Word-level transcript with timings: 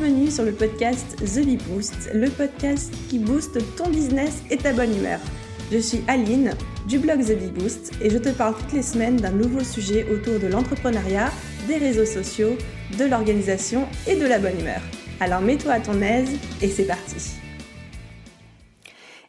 Bienvenue 0.00 0.30
sur 0.30 0.44
le 0.44 0.52
podcast 0.52 1.16
The 1.18 1.44
Bee 1.44 1.58
Boost, 1.58 2.08
le 2.14 2.30
podcast 2.30 2.90
qui 3.10 3.18
booste 3.18 3.58
ton 3.76 3.90
business 3.90 4.42
et 4.50 4.56
ta 4.56 4.72
bonne 4.72 4.96
humeur. 4.96 5.20
Je 5.70 5.76
suis 5.76 6.02
Aline 6.08 6.54
du 6.88 6.98
blog 6.98 7.20
The 7.22 7.36
Bee 7.36 7.50
Boost 7.50 7.92
et 8.00 8.08
je 8.08 8.16
te 8.16 8.30
parle 8.30 8.56
toutes 8.56 8.72
les 8.72 8.82
semaines 8.82 9.16
d'un 9.16 9.30
nouveau 9.30 9.62
sujet 9.62 10.06
autour 10.10 10.38
de 10.38 10.46
l'entrepreneuriat, 10.46 11.28
des 11.68 11.76
réseaux 11.76 12.06
sociaux, 12.06 12.56
de 12.98 13.04
l'organisation 13.04 13.86
et 14.06 14.16
de 14.16 14.24
la 14.26 14.38
bonne 14.38 14.58
humeur. 14.58 14.80
Alors 15.20 15.42
mets-toi 15.42 15.72
à 15.72 15.80
ton 15.80 16.00
aise 16.00 16.30
et 16.62 16.68
c'est 16.68 16.86
parti. 16.86 17.32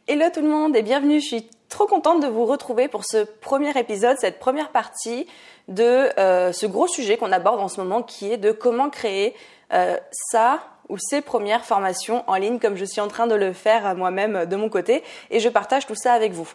Hello 0.08 0.24
tout 0.32 0.40
le 0.40 0.48
monde 0.48 0.74
et 0.74 0.82
bienvenue, 0.82 1.20
je 1.20 1.26
suis 1.26 1.50
trop 1.68 1.86
contente 1.86 2.22
de 2.22 2.28
vous 2.28 2.46
retrouver 2.46 2.88
pour 2.88 3.04
ce 3.04 3.24
premier 3.24 3.78
épisode, 3.78 4.16
cette 4.18 4.38
première 4.38 4.70
partie 4.70 5.26
de 5.68 6.18
euh, 6.18 6.52
ce 6.52 6.64
gros 6.64 6.86
sujet 6.86 7.18
qu'on 7.18 7.30
aborde 7.30 7.60
en 7.60 7.68
ce 7.68 7.78
moment 7.80 8.02
qui 8.02 8.32
est 8.32 8.38
de 8.38 8.52
comment 8.52 8.90
créer 8.90 9.34
euh, 9.72 9.96
ça 10.12 10.62
ou 10.88 10.98
ces 10.98 11.20
premières 11.22 11.64
formations 11.64 12.24
en 12.26 12.34
ligne 12.34 12.58
comme 12.58 12.76
je 12.76 12.84
suis 12.84 13.00
en 13.00 13.08
train 13.08 13.26
de 13.26 13.34
le 13.34 13.52
faire 13.52 13.94
moi-même 13.94 14.46
de 14.46 14.56
mon 14.56 14.68
côté 14.68 15.02
et 15.30 15.40
je 15.40 15.48
partage 15.48 15.86
tout 15.86 15.94
ça 15.94 16.12
avec 16.12 16.32
vous. 16.32 16.48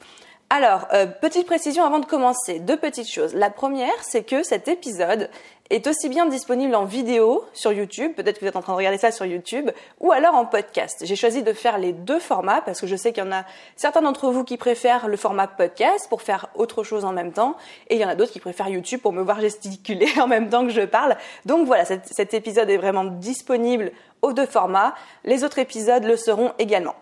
Alors, 0.49 0.87
euh, 0.93 1.05
petite 1.07 1.45
précision 1.45 1.83
avant 1.83 1.99
de 1.99 2.05
commencer, 2.05 2.59
deux 2.59 2.77
petites 2.77 3.09
choses. 3.09 3.33
La 3.33 3.49
première, 3.49 4.01
c'est 4.01 4.23
que 4.23 4.43
cet 4.43 4.69
épisode 4.69 5.29
est 5.69 5.85
aussi 5.87 6.07
bien 6.07 6.25
disponible 6.25 6.73
en 6.73 6.85
vidéo 6.85 7.43
sur 7.53 7.73
YouTube, 7.73 8.13
peut-être 8.15 8.35
que 8.35 8.45
vous 8.45 8.47
êtes 8.47 8.55
en 8.55 8.61
train 8.61 8.71
de 8.71 8.77
regarder 8.77 8.97
ça 8.97 9.11
sur 9.11 9.25
YouTube, 9.25 9.69
ou 9.99 10.13
alors 10.13 10.35
en 10.35 10.45
podcast. 10.45 11.01
J'ai 11.03 11.17
choisi 11.17 11.43
de 11.43 11.51
faire 11.51 11.77
les 11.77 11.91
deux 11.91 12.19
formats 12.19 12.61
parce 12.61 12.79
que 12.79 12.87
je 12.87 12.95
sais 12.95 13.11
qu'il 13.11 13.25
y 13.25 13.27
en 13.27 13.33
a 13.33 13.43
certains 13.75 14.01
d'entre 14.01 14.31
vous 14.31 14.45
qui 14.45 14.55
préfèrent 14.55 15.09
le 15.09 15.17
format 15.17 15.47
podcast 15.47 16.07
pour 16.07 16.21
faire 16.21 16.47
autre 16.55 16.85
chose 16.85 17.03
en 17.03 17.11
même 17.11 17.33
temps, 17.33 17.57
et 17.89 17.95
il 17.95 18.01
y 18.01 18.05
en 18.05 18.09
a 18.09 18.15
d'autres 18.15 18.31
qui 18.31 18.39
préfèrent 18.39 18.69
YouTube 18.69 19.01
pour 19.01 19.11
me 19.11 19.21
voir 19.21 19.41
gesticuler 19.41 20.07
en 20.21 20.27
même 20.27 20.47
temps 20.49 20.65
que 20.65 20.71
je 20.71 20.83
parle. 20.83 21.17
Donc 21.45 21.67
voilà, 21.67 21.83
cet, 21.83 22.05
cet 22.05 22.33
épisode 22.33 22.69
est 22.69 22.77
vraiment 22.77 23.03
disponible 23.03 23.91
aux 24.21 24.31
deux 24.31 24.45
formats. 24.45 24.95
Les 25.25 25.43
autres 25.43 25.59
épisodes 25.59 26.05
le 26.05 26.15
seront 26.15 26.53
également. 26.57 26.95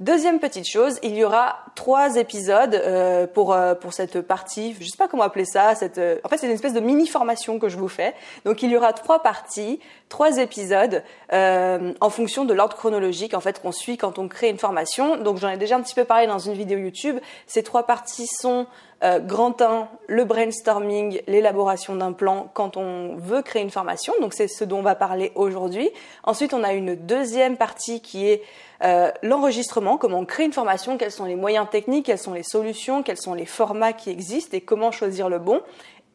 Deuxième 0.00 0.40
petite 0.40 0.66
chose, 0.66 0.98
il 1.02 1.14
y 1.14 1.22
aura 1.22 1.58
trois 1.74 2.16
épisodes 2.16 2.74
euh, 2.74 3.26
pour 3.26 3.52
euh, 3.52 3.74
pour 3.74 3.92
cette 3.92 4.22
partie. 4.22 4.74
Je 4.80 4.86
sais 4.86 4.96
pas 4.96 5.06
comment 5.06 5.22
appeler 5.22 5.44
ça. 5.44 5.74
Cette, 5.74 5.98
euh, 5.98 6.18
en 6.24 6.28
fait, 6.28 6.38
c'est 6.38 6.46
une 6.46 6.52
espèce 6.52 6.72
de 6.72 6.80
mini 6.80 7.06
formation 7.06 7.58
que 7.58 7.68
je 7.68 7.76
vous 7.76 7.88
fais. 7.88 8.14
Donc, 8.44 8.62
il 8.62 8.70
y 8.70 8.76
aura 8.76 8.94
trois 8.94 9.22
parties, 9.22 9.80
trois 10.08 10.38
épisodes 10.38 11.02
en 11.30 12.10
fonction 12.10 12.44
de 12.44 12.54
l'ordre 12.54 12.76
chronologique 12.76 13.34
en 13.34 13.40
fait 13.40 13.60
qu'on 13.60 13.72
suit 13.72 13.96
quand 13.96 14.18
on 14.18 14.28
crée 14.28 14.48
une 14.48 14.58
formation. 14.58 15.18
Donc, 15.18 15.38
j'en 15.38 15.50
ai 15.50 15.56
déjà 15.56 15.76
un 15.76 15.82
petit 15.82 15.94
peu 15.94 16.04
parlé 16.04 16.26
dans 16.26 16.38
une 16.38 16.54
vidéo 16.54 16.78
YouTube. 16.78 17.18
Ces 17.46 17.62
trois 17.62 17.86
parties 17.86 18.26
sont 18.26 18.66
grand 19.02 19.60
1, 19.60 19.88
le 20.06 20.24
brainstorming, 20.24 21.22
l'élaboration 21.26 21.96
d'un 21.96 22.12
plan 22.12 22.50
quand 22.54 22.76
on 22.76 23.16
veut 23.16 23.42
créer 23.42 23.62
une 23.62 23.70
formation. 23.70 24.12
Donc, 24.20 24.32
c'est 24.32 24.48
ce 24.48 24.64
dont 24.64 24.78
on 24.78 24.82
va 24.82 24.94
parler 24.94 25.32
aujourd'hui. 25.34 25.90
Ensuite, 26.24 26.54
on 26.54 26.62
a 26.62 26.72
une 26.72 26.94
deuxième 26.94 27.56
partie 27.56 28.00
qui 28.00 28.28
est 28.28 28.42
euh, 28.84 29.10
l'enregistrement, 29.22 29.96
comment 29.96 30.18
on 30.18 30.24
crée 30.24 30.44
une 30.44 30.52
formation, 30.52 30.98
quels 30.98 31.12
sont 31.12 31.24
les 31.24 31.36
moyens 31.36 31.68
techniques, 31.70 32.06
quelles 32.06 32.18
sont 32.18 32.34
les 32.34 32.42
solutions, 32.42 33.02
quels 33.02 33.16
sont 33.16 33.34
les 33.34 33.46
formats 33.46 33.92
qui 33.92 34.10
existent 34.10 34.56
et 34.56 34.60
comment 34.60 34.90
choisir 34.90 35.28
le 35.28 35.38
bon. 35.38 35.62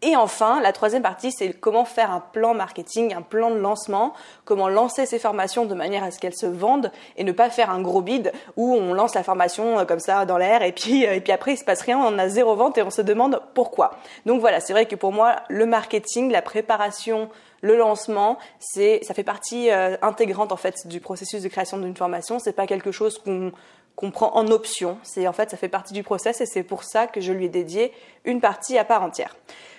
Et 0.04 0.16
enfin, 0.16 0.62
la 0.62 0.74
troisième 0.74 1.02
partie, 1.02 1.32
c'est 1.32 1.54
comment 1.54 1.84
faire 1.84 2.12
un 2.12 2.20
plan 2.20 2.54
marketing, 2.54 3.16
un 3.16 3.24
plan 3.24 3.50
de 3.50 3.58
lancement, 3.58 4.14
comment 4.46 4.70
lancer 4.70 5.08
ces 5.08 5.18
formations 5.18 5.66
de 5.66 5.74
manière 5.74 6.04
à 6.04 6.12
ce 6.12 6.20
qu'elles 6.20 6.36
se 6.36 6.46
vendent 6.46 6.92
et 7.16 7.24
ne 7.24 7.32
pas 7.32 7.50
faire 7.50 7.72
un 7.72 7.82
gros 7.82 8.02
bid 8.02 8.32
où 8.58 8.76
on 8.76 8.94
lance 8.94 9.16
la 9.16 9.24
formation 9.24 9.80
euh, 9.80 9.86
comme 9.86 10.00
ça 10.00 10.26
dans 10.26 10.38
l'air 10.38 10.62
et 10.62 10.72
puis, 10.72 11.08
euh, 11.08 11.16
et 11.16 11.20
puis 11.20 11.34
après 11.34 11.54
il 11.54 11.58
se 11.58 11.64
passe 11.64 11.82
rien, 11.82 11.98
on 11.98 12.20
a 12.20 12.30
zéro 12.30 12.56
vente 12.56 12.78
et 12.78 12.84
on 12.84 12.92
se 12.92 13.02
demande 13.02 13.42
pourquoi. 13.56 13.96
Donc 14.28 14.40
voilà, 14.40 14.60
c'est 14.60 14.74
vrai 14.74 14.86
que 14.86 14.96
pour 14.96 15.12
moi, 15.12 15.38
le 15.50 15.66
marketing, 15.66 16.32
la 16.32 16.44
préparation 16.44 17.30
le 17.62 17.76
lancement, 17.76 18.38
c'est, 18.60 19.00
ça 19.04 19.14
fait 19.14 19.24
partie 19.24 19.72
euh, 19.72 19.98
intégrante 20.02 20.52
en 20.52 20.58
fait 20.58 20.88
du 20.88 21.00
processus 21.00 21.42
de 21.42 21.48
création 21.48 21.78
d'une 21.78 21.96
formation. 21.96 22.40
C'est 22.40 22.54
pas 22.54 22.68
quelque 22.68 22.92
chose 22.92 23.18
qu'on 23.18 23.52
qu'on 23.98 24.12
prend 24.12 24.36
en 24.36 24.48
option. 24.52 25.00
C'est 25.02 25.28
en 25.28 25.34
fait, 25.34 25.50
ça 25.50 25.58
fait 25.58 25.68
partie 25.68 25.94
du 25.94 26.04
process 26.04 26.40
et 26.40 26.46
c'est 26.46 26.64
pour 26.64 26.84
ça 26.84 27.08
que 27.08 27.20
je 27.20 27.34
lui 27.34 27.46
ai 27.46 27.50
dédié 27.50 27.92
une 28.26 28.40
partie 28.40 28.78
à 28.78 28.86
part 28.86 29.02
entière. 29.02 29.36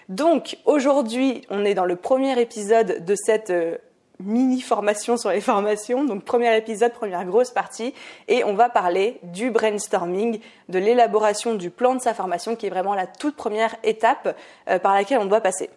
Donc 0.08 0.58
aujourd'hui, 0.64 1.42
on 1.50 1.64
est 1.64 1.74
dans 1.74 1.84
le 1.84 1.94
premier 1.94 2.38
épisode 2.40 3.04
de 3.04 3.14
cette 3.14 3.50
euh, 3.50 3.78
mini 4.18 4.60
formation 4.60 5.16
sur 5.16 5.30
les 5.30 5.40
formations. 5.40 6.04
Donc 6.04 6.24
premier 6.24 6.56
épisode, 6.56 6.92
première 6.92 7.24
grosse 7.24 7.50
partie, 7.50 7.94
et 8.26 8.42
on 8.42 8.54
va 8.54 8.68
parler 8.68 9.20
du 9.22 9.50
brainstorming, 9.50 10.40
de 10.68 10.78
l'élaboration 10.78 11.54
du 11.54 11.70
plan 11.70 11.94
de 11.94 12.00
sa 12.00 12.12
formation, 12.12 12.56
qui 12.56 12.66
est 12.66 12.70
vraiment 12.70 12.94
la 12.94 13.06
toute 13.06 13.36
première 13.36 13.76
étape 13.84 14.36
euh, 14.68 14.80
par 14.80 14.94
laquelle 14.94 15.18
on 15.18 15.26
doit 15.26 15.40
passer. 15.40 15.70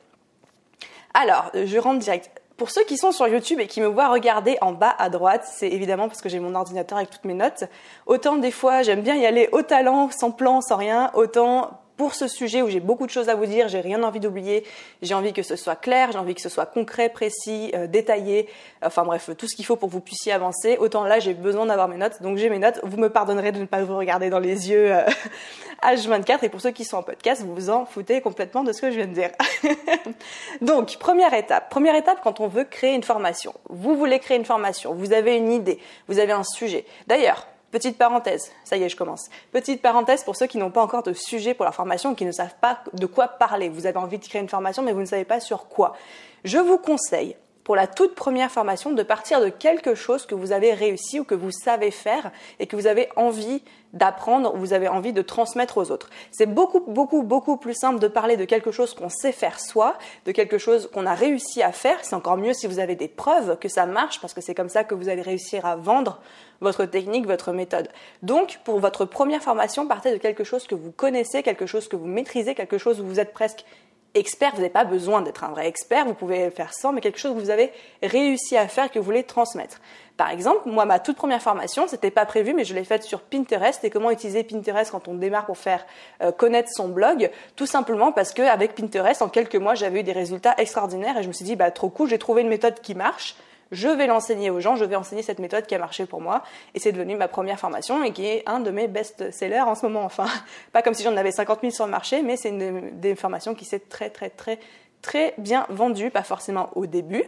Alors, 1.14 1.52
je 1.54 1.78
rentre 1.78 2.00
direct. 2.00 2.30
Pour 2.58 2.70
ceux 2.70 2.84
qui 2.84 2.96
sont 2.98 3.12
sur 3.12 3.28
YouTube 3.28 3.60
et 3.60 3.66
qui 3.66 3.82
me 3.82 3.88
voient 3.88 4.10
regarder 4.10 4.58
en 4.62 4.72
bas 4.72 4.96
à 5.00 5.10
droite, 5.10 5.50
c'est 5.52 5.70
évidemment 5.70 6.08
parce 6.08 6.22
que 6.22 6.30
j'ai 6.30 6.40
mon 6.40 6.54
ordinateur 6.54 6.98
avec 6.98 7.10
toutes 7.10 7.26
mes 7.26 7.34
notes. 7.34 7.64
Autant 8.06 8.36
des 8.36 8.52
fois, 8.52 8.84
j'aime 8.84 9.02
bien 9.02 9.16
y 9.16 9.26
aller 9.26 9.50
au 9.52 9.64
talent, 9.64 10.10
sans 10.12 10.32
plan, 10.32 10.62
sans 10.62 10.76
rien. 10.76 11.10
Autant 11.16 11.81
pour 12.02 12.16
ce 12.16 12.28
sujet 12.28 12.64
où 12.64 12.68
j'ai 12.68 12.80
beaucoup 12.80 13.06
de 13.06 13.12
choses 13.12 13.30
à 13.30 13.36
vous 13.36 13.46
dire, 13.46 13.68
j'ai 13.68 13.80
rien 13.80 14.02
envie 14.02 14.20
d'oublier, 14.20 14.66
j'ai 15.04 15.14
envie 15.14 15.34
que 15.34 15.44
ce 15.44 15.56
soit 15.56 15.76
clair, 15.76 16.12
j'ai 16.12 16.18
envie 16.18 16.34
que 16.34 16.42
ce 16.42 16.50
soit 16.50 16.66
concret, 16.66 17.10
précis, 17.10 17.72
euh, 17.76 17.86
détaillé, 17.86 18.50
enfin 18.82 19.04
bref, 19.04 19.30
tout 19.38 19.48
ce 19.48 19.56
qu'il 19.56 19.66
faut 19.66 19.76
pour 19.76 19.88
que 19.88 19.94
vous 19.94 20.02
puissiez 20.02 20.32
avancer. 20.32 20.78
Autant 20.80 21.04
là, 21.04 21.20
j'ai 21.20 21.36
besoin 21.36 21.68
d'avoir 21.68 21.88
mes 21.88 21.98
notes, 21.98 22.20
donc 22.24 22.40
j'ai 22.40 22.50
mes 22.50 22.58
notes. 22.58 22.80
Vous 22.82 22.98
me 22.98 23.12
pardonnerez 23.12 23.52
de 23.52 23.60
ne 23.60 23.66
pas 23.66 23.84
vous 23.84 23.96
regarder 23.96 24.32
dans 24.32 24.40
les 24.40 24.72
yeux 24.72 24.92
H24, 25.84 26.32
euh, 26.32 26.38
et 26.42 26.50
pour 26.50 26.60
ceux 26.60 26.72
qui 26.72 26.86
sont 26.86 26.98
en 26.98 27.04
podcast, 27.04 27.44
vous 27.44 27.54
vous 27.54 27.70
en 27.70 27.86
foutez 27.86 28.20
complètement 28.20 28.64
de 28.64 28.74
ce 28.74 28.82
que 28.82 28.90
je 28.90 28.96
viens 28.96 29.06
de 29.06 29.14
dire. 29.14 29.30
donc, 30.62 30.98
première 30.98 31.36
étape. 31.36 31.70
Première 31.70 31.94
étape 31.94 32.18
quand 32.24 32.40
on 32.40 32.48
veut 32.48 32.64
créer 32.64 32.96
une 32.96 33.04
formation. 33.04 33.54
Vous 33.70 33.96
voulez 33.96 34.18
créer 34.18 34.38
une 34.38 34.46
formation, 34.46 34.96
vous 34.96 35.14
avez 35.14 35.38
une 35.38 35.52
idée, 35.52 35.78
vous 36.08 36.18
avez 36.18 36.32
un 36.32 36.44
sujet. 36.44 36.84
D'ailleurs, 37.06 37.46
Petite 37.72 37.98
parenthèse, 37.98 38.52
ça 38.66 38.76
y 38.76 38.84
est, 38.84 38.90
je 38.90 38.98
commence. 38.98 39.30
Petite 39.54 39.82
parenthèse 39.82 40.24
pour 40.24 40.36
ceux 40.36 40.48
qui 40.48 40.58
n'ont 40.58 40.72
pas 40.72 40.84
encore 40.84 41.04
de 41.04 41.14
sujet 41.14 41.54
pour 41.54 41.64
la 41.64 41.72
formation, 41.72 42.16
qui 42.16 42.26
ne 42.26 42.32
savent 42.34 42.56
pas 42.60 42.80
de 42.92 43.06
quoi 43.06 43.30
parler. 43.30 43.70
Vous 43.70 43.86
avez 43.86 43.98
envie 43.98 44.18
de 44.18 44.26
créer 44.26 44.42
une 44.42 44.50
formation, 44.50 44.84
mais 44.84 44.92
vous 44.92 45.00
ne 45.00 45.06
savez 45.06 45.24
pas 45.24 45.40
sur 45.40 45.70
quoi. 45.70 45.96
Je 46.44 46.58
vous 46.58 46.78
conseille, 46.78 47.38
pour 47.72 47.78
la 47.78 47.88
toute 47.88 48.16
première 48.16 48.52
formation, 48.52 48.92
de 48.92 49.02
partir 49.02 49.40
de 49.40 49.48
quelque 49.48 49.96
chose 49.96 50.26
que 50.26 50.36
vous 50.36 50.52
avez 50.52 50.74
réussi 50.74 51.22
ou 51.22 51.24
que 51.24 51.36
vous 51.36 51.52
savez 51.52 51.90
faire 51.90 52.30
et 52.60 52.68
que 52.68 52.76
vous 52.76 52.86
avez 52.86 53.08
envie 53.16 53.64
d'apprendre, 53.94 54.58
vous 54.58 54.74
avez 54.74 54.90
envie 54.90 55.14
de 55.14 55.22
transmettre 55.22 55.78
aux 55.78 55.90
autres. 55.90 56.10
C'est 56.32 56.48
beaucoup, 56.48 56.82
beaucoup, 56.82 57.24
beaucoup 57.24 57.56
plus 57.56 57.74
simple 57.74 58.00
de 58.00 58.10
parler 58.10 58.36
de 58.36 58.44
quelque 58.44 58.72
chose 58.72 58.94
qu'on 58.94 59.08
sait 59.08 59.32
faire 59.32 59.58
soi, 59.58 59.98
de 60.26 60.34
quelque 60.34 60.58
chose 60.58 60.90
qu'on 60.94 61.06
a 61.06 61.14
réussi 61.14 61.64
à 61.64 61.72
faire. 61.72 62.00
C'est 62.02 62.14
encore 62.14 62.36
mieux 62.36 62.52
si 62.52 62.68
vous 62.68 62.80
avez 62.80 62.96
des 62.96 63.08
preuves 63.08 63.58
que 63.58 63.70
ça 63.70 63.86
marche, 63.86 64.20
parce 64.20 64.34
que 64.34 64.42
c'est 64.42 64.54
comme 64.54 64.68
ça 64.68 64.84
que 64.84 64.94
vous 64.94 65.08
allez 65.08 65.22
réussir 65.22 65.66
à 65.66 65.78
vendre 65.78 66.20
votre 66.60 66.84
technique, 66.84 67.26
votre 67.26 67.54
méthode. 67.54 67.88
Donc, 68.22 68.60
pour 68.66 68.80
votre 68.80 69.06
première 69.06 69.42
formation, 69.42 69.88
partez 69.88 70.12
de 70.12 70.18
quelque 70.18 70.44
chose 70.44 70.68
que 70.68 70.76
vous 70.76 70.92
connaissez, 70.92 71.42
quelque 71.42 71.68
chose 71.68 71.88
que 71.88 71.96
vous 71.96 72.06
maîtrisez, 72.06 72.54
quelque 72.54 72.78
chose 72.78 73.00
où 73.00 73.06
vous 73.06 73.22
êtes 73.22 73.32
presque 73.32 73.64
expert, 74.14 74.52
vous 74.52 74.58
n'avez 74.58 74.70
pas 74.70 74.84
besoin 74.84 75.22
d'être 75.22 75.44
un 75.44 75.50
vrai 75.50 75.68
expert, 75.68 76.06
vous 76.06 76.14
pouvez 76.14 76.50
faire 76.52 76.74
sans, 76.74 76.92
mais 76.92 77.02
quelque 77.02 77.20
chose 77.20 77.34
que 77.34 77.40
vous 77.40 77.50
avez 77.50 77.72
réussi 78.04 78.58
à 78.58 78.68
faire, 78.68 78.92
que 78.92 79.00
vous 79.00 79.06
voulez 79.06 79.24
transmettre. 79.24 79.80
Par 80.18 80.30
exemple, 80.30 80.70
moi, 80.70 80.86
ma 80.86 81.00
toute 81.00 81.16
première 81.16 81.42
formation, 81.42 81.88
c'était 81.88 82.12
pas 82.12 82.26
prévu, 82.26 82.54
mais 82.54 82.64
je 82.64 82.76
l'ai 82.76 82.84
faite 82.84 83.04
sur 83.04 83.22
Pinterest. 83.22 83.84
Et 83.84 83.90
comment 83.90 84.12
utiliser 84.12 84.44
Pinterest 84.44 84.92
quand 84.92 85.08
on 85.08 85.16
démarre 85.16 85.46
pour 85.46 85.58
faire 85.58 85.86
euh, 86.22 86.32
connaître 86.32 86.70
son 86.72 86.90
blog, 86.90 87.32
tout 87.56 87.66
simplement 87.66 88.12
parce 88.12 88.32
qu'avec 88.32 88.76
Pinterest, 88.76 89.22
en 89.22 89.30
quelques 89.30 89.56
mois, 89.56 89.74
j'avais 89.74 90.02
eu 90.02 90.04
des 90.04 90.12
résultats 90.12 90.54
extraordinaires 90.58 91.18
et 91.18 91.24
je 91.24 91.28
me 91.28 91.34
suis 91.34 91.46
dit, 91.46 91.56
bah, 91.56 91.72
trop 91.72 91.90
cool, 91.90 92.08
j'ai 92.08 92.20
trouvé 92.20 92.42
une 92.42 92.50
méthode 92.50 92.80
qui 92.82 92.94
marche, 92.94 93.36
je 93.72 93.88
vais 93.88 94.08
l'enseigner 94.08 94.50
aux 94.50 94.60
gens, 94.60 94.76
je 94.76 94.86
vais 94.86 94.96
enseigner 94.96 95.24
cette 95.24 95.40
méthode 95.40 95.66
qui 95.66 95.76
a 95.76 95.80
marché 95.80 96.06
pour 96.06 96.22
moi, 96.22 96.44
et 96.76 96.80
c'est 96.80 96.92
devenu 96.92 97.16
ma 97.16 97.28
première 97.28 97.60
formation 97.60 98.04
et 98.04 98.12
qui 98.12 98.26
est 98.26 98.44
un 98.46 98.60
de 98.60 98.72
mes 98.72 98.88
best-sellers 98.88 99.62
en 99.62 99.76
ce 99.76 99.86
moment. 99.86 100.04
Enfin, 100.04 100.28
pas 100.74 100.82
comme 100.82 100.94
si 100.94 101.04
j'en 101.04 101.16
avais 101.16 101.32
50 101.32 101.62
000 101.62 101.72
sur 101.72 101.86
le 101.86 101.92
marché, 101.92 102.22
mais 102.22 102.38
c'est 102.38 102.50
une 102.50 103.00
des 103.00 103.16
formations 103.16 103.56
qui 103.56 103.66
s'est 103.66 103.80
très 103.80 104.10
très 104.10 104.30
très 104.30 104.60
très 105.02 105.34
bien 105.38 105.66
vendue, 105.70 106.12
pas 106.12 106.24
forcément 106.24 106.70
au 106.76 106.86
début, 106.86 107.24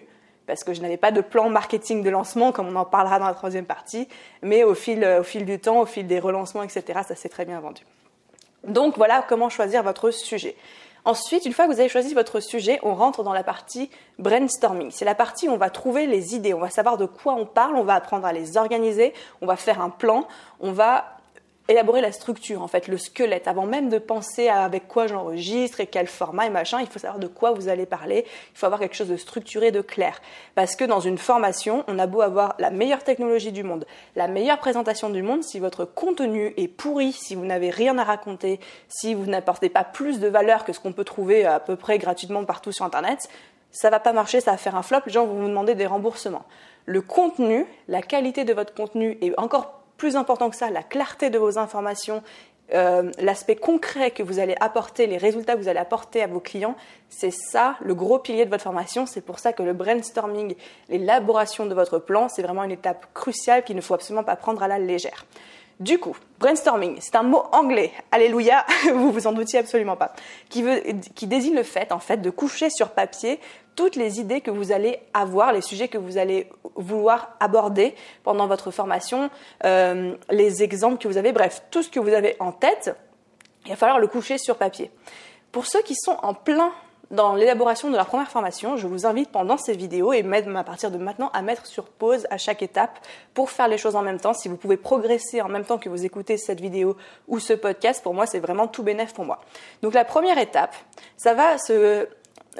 parce 0.46 0.64
que 0.64 0.74
je 0.74 0.82
n'avais 0.82 0.98
pas 0.98 1.12
de 1.12 1.22
plan 1.22 1.50
marketing 1.50 2.04
de 2.04 2.10
lancement, 2.10 2.52
comme 2.52 2.68
on 2.68 2.76
en 2.76 2.86
parlera 2.86 3.20
dans 3.20 3.28
la 3.28 3.34
troisième 3.34 3.66
partie, 3.66 4.08
mais 4.42 4.64
au 4.64 4.76
fil, 4.76 5.04
au 5.20 5.24
fil 5.24 5.46
du 5.46 5.60
temps, 5.60 5.82
au 5.82 5.86
fil 5.86 6.06
des 6.06 6.20
relancements, 6.20 6.64
etc., 6.64 7.00
ça 7.08 7.16
s'est 7.16 7.30
très 7.30 7.46
bien 7.46 7.60
vendu. 7.60 7.84
Donc 8.66 8.98
voilà 8.98 9.26
comment 9.28 9.50
choisir 9.50 9.84
votre 9.84 10.12
sujet. 10.12 10.56
Ensuite, 11.06 11.46
une 11.46 11.52
fois 11.52 11.68
que 11.68 11.74
vous 11.74 11.80
avez 11.80 11.90
choisi 11.90 12.14
votre 12.14 12.40
sujet, 12.40 12.80
on 12.82 12.96
rentre 12.96 13.24
dans 13.24 13.34
la 13.34 13.44
partie 13.44 13.90
brainstorming. 14.20 14.90
C'est 14.92 15.04
la 15.04 15.16
partie 15.16 15.50
où 15.50 15.52
on 15.52 15.58
va 15.58 15.70
trouver 15.70 16.08
les 16.08 16.34
idées, 16.36 16.54
on 16.54 16.60
va 16.60 16.70
savoir 16.70 16.98
de 16.98 17.06
quoi 17.06 17.34
on 17.34 17.46
parle, 17.46 17.76
on 17.76 17.84
va 17.84 17.96
apprendre 17.96 18.26
à 18.26 18.32
les 18.32 18.56
organiser, 18.56 19.14
on 19.42 19.46
va 19.46 19.58
faire 19.58 19.82
un 19.82 19.90
plan, 19.90 20.28
on 20.62 20.72
va 20.72 21.18
élaborer 21.70 22.02
la 22.02 22.12
structure, 22.12 22.62
en 22.62 22.68
fait, 22.68 22.88
le 22.88 22.98
squelette. 22.98 23.48
Avant 23.48 23.66
même 23.66 23.90
de 23.90 23.98
penser 23.98 24.50
à 24.50 24.64
avec 24.64 24.88
quoi 24.88 25.08
j'enregistre 25.08 25.80
et 25.80 25.88
quel 25.88 26.08
format 26.08 26.46
et 26.46 26.50
machin, 26.50 26.80
il 26.82 26.88
faut 26.88 27.00
savoir 27.00 27.20
de 27.20 27.28
quoi 27.28 27.52
vous 27.52 27.70
allez 27.70 27.86
parler. 27.86 28.26
Il 28.54 28.58
faut 28.58 28.66
avoir 28.66 28.80
quelque 28.80 28.96
chose 28.96 29.10
de 29.10 29.18
structuré, 29.18 29.72
de 29.72 29.82
clair. 29.82 30.22
Parce 30.56 30.76
que 30.76 30.84
dans 30.84 31.00
une 31.00 31.18
formation, 31.18 31.84
on 31.88 32.00
a 32.00 32.08
beau 32.08 32.22
avoir 32.22 32.56
la 32.60 32.70
meilleure 32.70 33.04
technologie 33.04 33.52
du 33.52 33.64
monde, 33.64 33.86
la 34.16 34.28
meilleure 34.28 34.60
présentation 34.60 35.10
du 35.10 35.22
monde, 35.22 35.44
si 35.44 35.60
votre 35.60 35.86
contenu 35.86 36.54
est 36.58 36.68
pourri, 36.68 37.14
si 37.14 37.36
vous 37.36 37.46
n'avez 37.46 37.70
rien 37.70 37.98
à 37.98 38.04
raconter, 38.04 38.60
si 38.90 39.14
vous 39.14 39.26
n'apportez 39.26 39.70
pas 39.70 39.84
plus 39.84 40.20
de 40.20 40.28
valeur 40.28 40.66
que 40.66 40.74
ce 40.74 40.80
qu'on 40.80 40.94
peut 40.94 41.06
trouver 41.06 41.46
à 41.46 41.60
peu 41.60 41.76
près 41.76 41.98
gratuitement 41.98 42.44
partout 42.44 42.72
sur 42.72 42.86
Internet, 42.86 43.30
ça 43.72 43.90
va 43.90 44.00
pas 44.00 44.14
marcher, 44.14 44.40
ça 44.40 44.52
va 44.52 44.58
faire 44.58 44.76
un 44.76 44.84
flop, 44.84 45.00
les 45.06 45.12
gens 45.12 45.26
vont 45.26 45.42
vous 45.42 45.48
demander 45.48 45.76
des 45.76 45.88
remboursements. 45.88 46.46
Le 46.86 47.02
contenu, 47.02 47.66
la 47.88 48.02
qualité 48.02 48.44
de 48.44 48.54
votre 48.54 48.74
contenu 48.74 49.18
est 49.22 49.38
encore 49.40 49.83
plus 50.04 50.18
important 50.18 50.50
que 50.50 50.58
ça, 50.58 50.70
la 50.70 50.84
clarté 50.84 51.30
de 51.30 51.38
vos 51.38 51.58
informations, 51.58 52.24
euh, 52.74 53.10
l'aspect 53.20 53.56
concret 53.56 54.12
que 54.12 54.22
vous 54.22 54.38
allez 54.38 54.54
apporter, 54.60 55.08
les 55.08 55.16
résultats 55.16 55.54
que 55.54 55.62
vous 55.62 55.70
allez 55.70 55.80
apporter 55.80 56.22
à 56.22 56.28
vos 56.28 56.42
clients, 56.42 56.76
c'est 57.08 57.32
ça 57.32 57.78
le 57.80 57.96
gros 57.96 58.20
pilier 58.20 58.44
de 58.44 58.50
votre 58.50 58.64
formation. 58.64 59.06
C'est 59.06 59.22
pour 59.22 59.40
ça 59.40 59.54
que 59.54 59.64
le 59.64 59.72
brainstorming, 59.72 60.56
l'élaboration 60.90 61.68
de 61.68 61.74
votre 61.74 62.00
plan, 62.00 62.28
c'est 62.28 62.42
vraiment 62.42 62.66
une 62.66 62.72
étape 62.72 63.06
cruciale 63.14 63.64
qu'il 63.64 63.78
ne 63.78 63.82
faut 63.82 63.94
absolument 63.94 64.26
pas 64.26 64.36
prendre 64.36 64.62
à 64.62 64.68
la 64.68 64.78
légère. 64.78 65.26
Du 65.80 66.00
coup, 66.00 66.18
brainstorming, 66.40 66.98
c'est 67.00 67.16
un 67.16 67.24
mot 67.24 67.44
anglais, 67.54 67.94
alléluia, 68.12 68.66
vous 68.94 69.10
vous 69.10 69.26
en 69.26 69.32
doutiez 69.32 69.60
absolument 69.60 69.96
pas, 69.96 70.12
qui, 70.50 70.66
qui 71.16 71.28
désigne 71.28 71.56
le 71.56 71.64
fait, 71.64 71.94
en 71.94 72.00
fait, 72.00 72.18
de 72.18 72.30
coucher 72.30 72.70
sur 72.70 72.90
papier 72.90 73.40
toutes 73.76 73.96
les 73.96 74.20
idées 74.20 74.42
que 74.42 74.52
vous 74.52 74.72
allez 74.72 75.00
avoir, 75.14 75.54
les 75.54 75.62
sujets 75.62 75.88
que 75.88 75.98
vous 75.98 76.18
allez 76.18 76.50
vouloir 76.76 77.36
aborder 77.40 77.96
pendant 78.24 78.48
votre 78.48 78.72
formation, 78.72 79.30
euh, 79.64 80.16
les 80.30 80.64
exemples 80.64 80.98
que 80.98 81.08
vous 81.08 81.18
avez, 81.18 81.32
bref, 81.32 81.64
tout 81.72 81.84
ce 81.84 81.90
que 81.90 82.00
vous 82.00 82.14
avez 82.14 82.36
en 82.40 82.52
tête, 82.52 82.96
il 83.66 83.70
va 83.70 83.76
falloir 83.76 84.00
le 84.00 84.08
coucher 84.08 84.38
sur 84.38 84.58
papier. 84.58 84.92
Pour 85.52 85.66
ceux 85.66 85.82
qui 85.82 85.96
sont 85.96 86.18
en 86.22 86.34
plein 86.34 86.72
dans 87.12 87.36
l'élaboration 87.36 87.92
de 87.92 87.96
leur 87.96 88.08
première 88.08 88.30
formation, 88.30 88.76
je 88.76 88.88
vous 88.88 89.06
invite 89.06 89.30
pendant 89.30 89.58
ces 89.58 89.74
vidéos 89.74 90.14
et 90.14 90.24
même 90.24 90.56
à 90.56 90.64
partir 90.64 90.90
de 90.90 90.98
maintenant 90.98 91.30
à 91.34 91.44
mettre 91.44 91.68
sur 91.68 91.86
pause 91.86 92.26
à 92.32 92.38
chaque 92.40 92.64
étape 92.64 92.98
pour 93.36 93.52
faire 93.52 93.68
les 93.68 93.78
choses 93.78 93.96
en 93.96 94.02
même 94.02 94.20
temps. 94.20 94.34
Si 94.34 94.48
vous 94.50 94.58
pouvez 94.58 94.78
progresser 94.78 95.40
en 95.42 95.48
même 95.48 95.64
temps 95.64 95.78
que 95.78 95.90
vous 95.90 96.06
écoutez 96.06 96.38
cette 96.38 96.60
vidéo 96.60 96.98
ou 97.28 97.40
ce 97.40 97.54
podcast, 97.54 98.02
pour 98.02 98.16
moi, 98.16 98.26
c'est 98.26 98.40
vraiment 98.40 98.68
tout 98.68 98.82
bénéf 98.82 99.14
pour 99.14 99.26
moi. 99.26 99.42
Donc 99.84 99.94
la 99.94 100.06
première 100.06 100.40
étape, 100.40 100.76
ça 101.16 101.36
va 101.36 101.60
se 101.60 102.08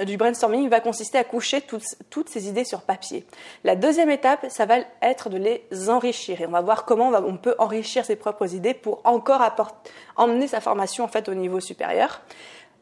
du 0.06 0.18
brainstorming 0.18 0.70
va 0.70 0.80
consister 0.80 1.18
à 1.18 1.24
coucher 1.24 1.62
toutes, 1.62 2.30
ces 2.30 2.48
idées 2.48 2.64
sur 2.64 2.82
papier. 2.82 3.26
La 3.64 3.76
deuxième 3.76 4.10
étape, 4.10 4.48
ça 4.50 4.66
va 4.66 4.78
être 5.02 5.30
de 5.30 5.38
les 5.38 5.90
enrichir. 5.90 6.42
Et 6.42 6.48
on 6.48 6.52
va 6.52 6.62
voir 6.62 6.86
comment 6.86 7.10
on, 7.10 7.38
peut 7.38 7.56
enrichir 7.60 8.04
ses 8.06 8.16
propres 8.16 8.56
idées 8.56 8.74
pour 8.74 9.02
encore 9.04 9.42
emmener 10.16 10.48
sa 10.48 10.62
formation 10.62 11.04
en 11.04 11.08
fait 11.08 11.30
au 11.30 11.36
niveau 11.36 11.60
supérieur. 11.60 12.22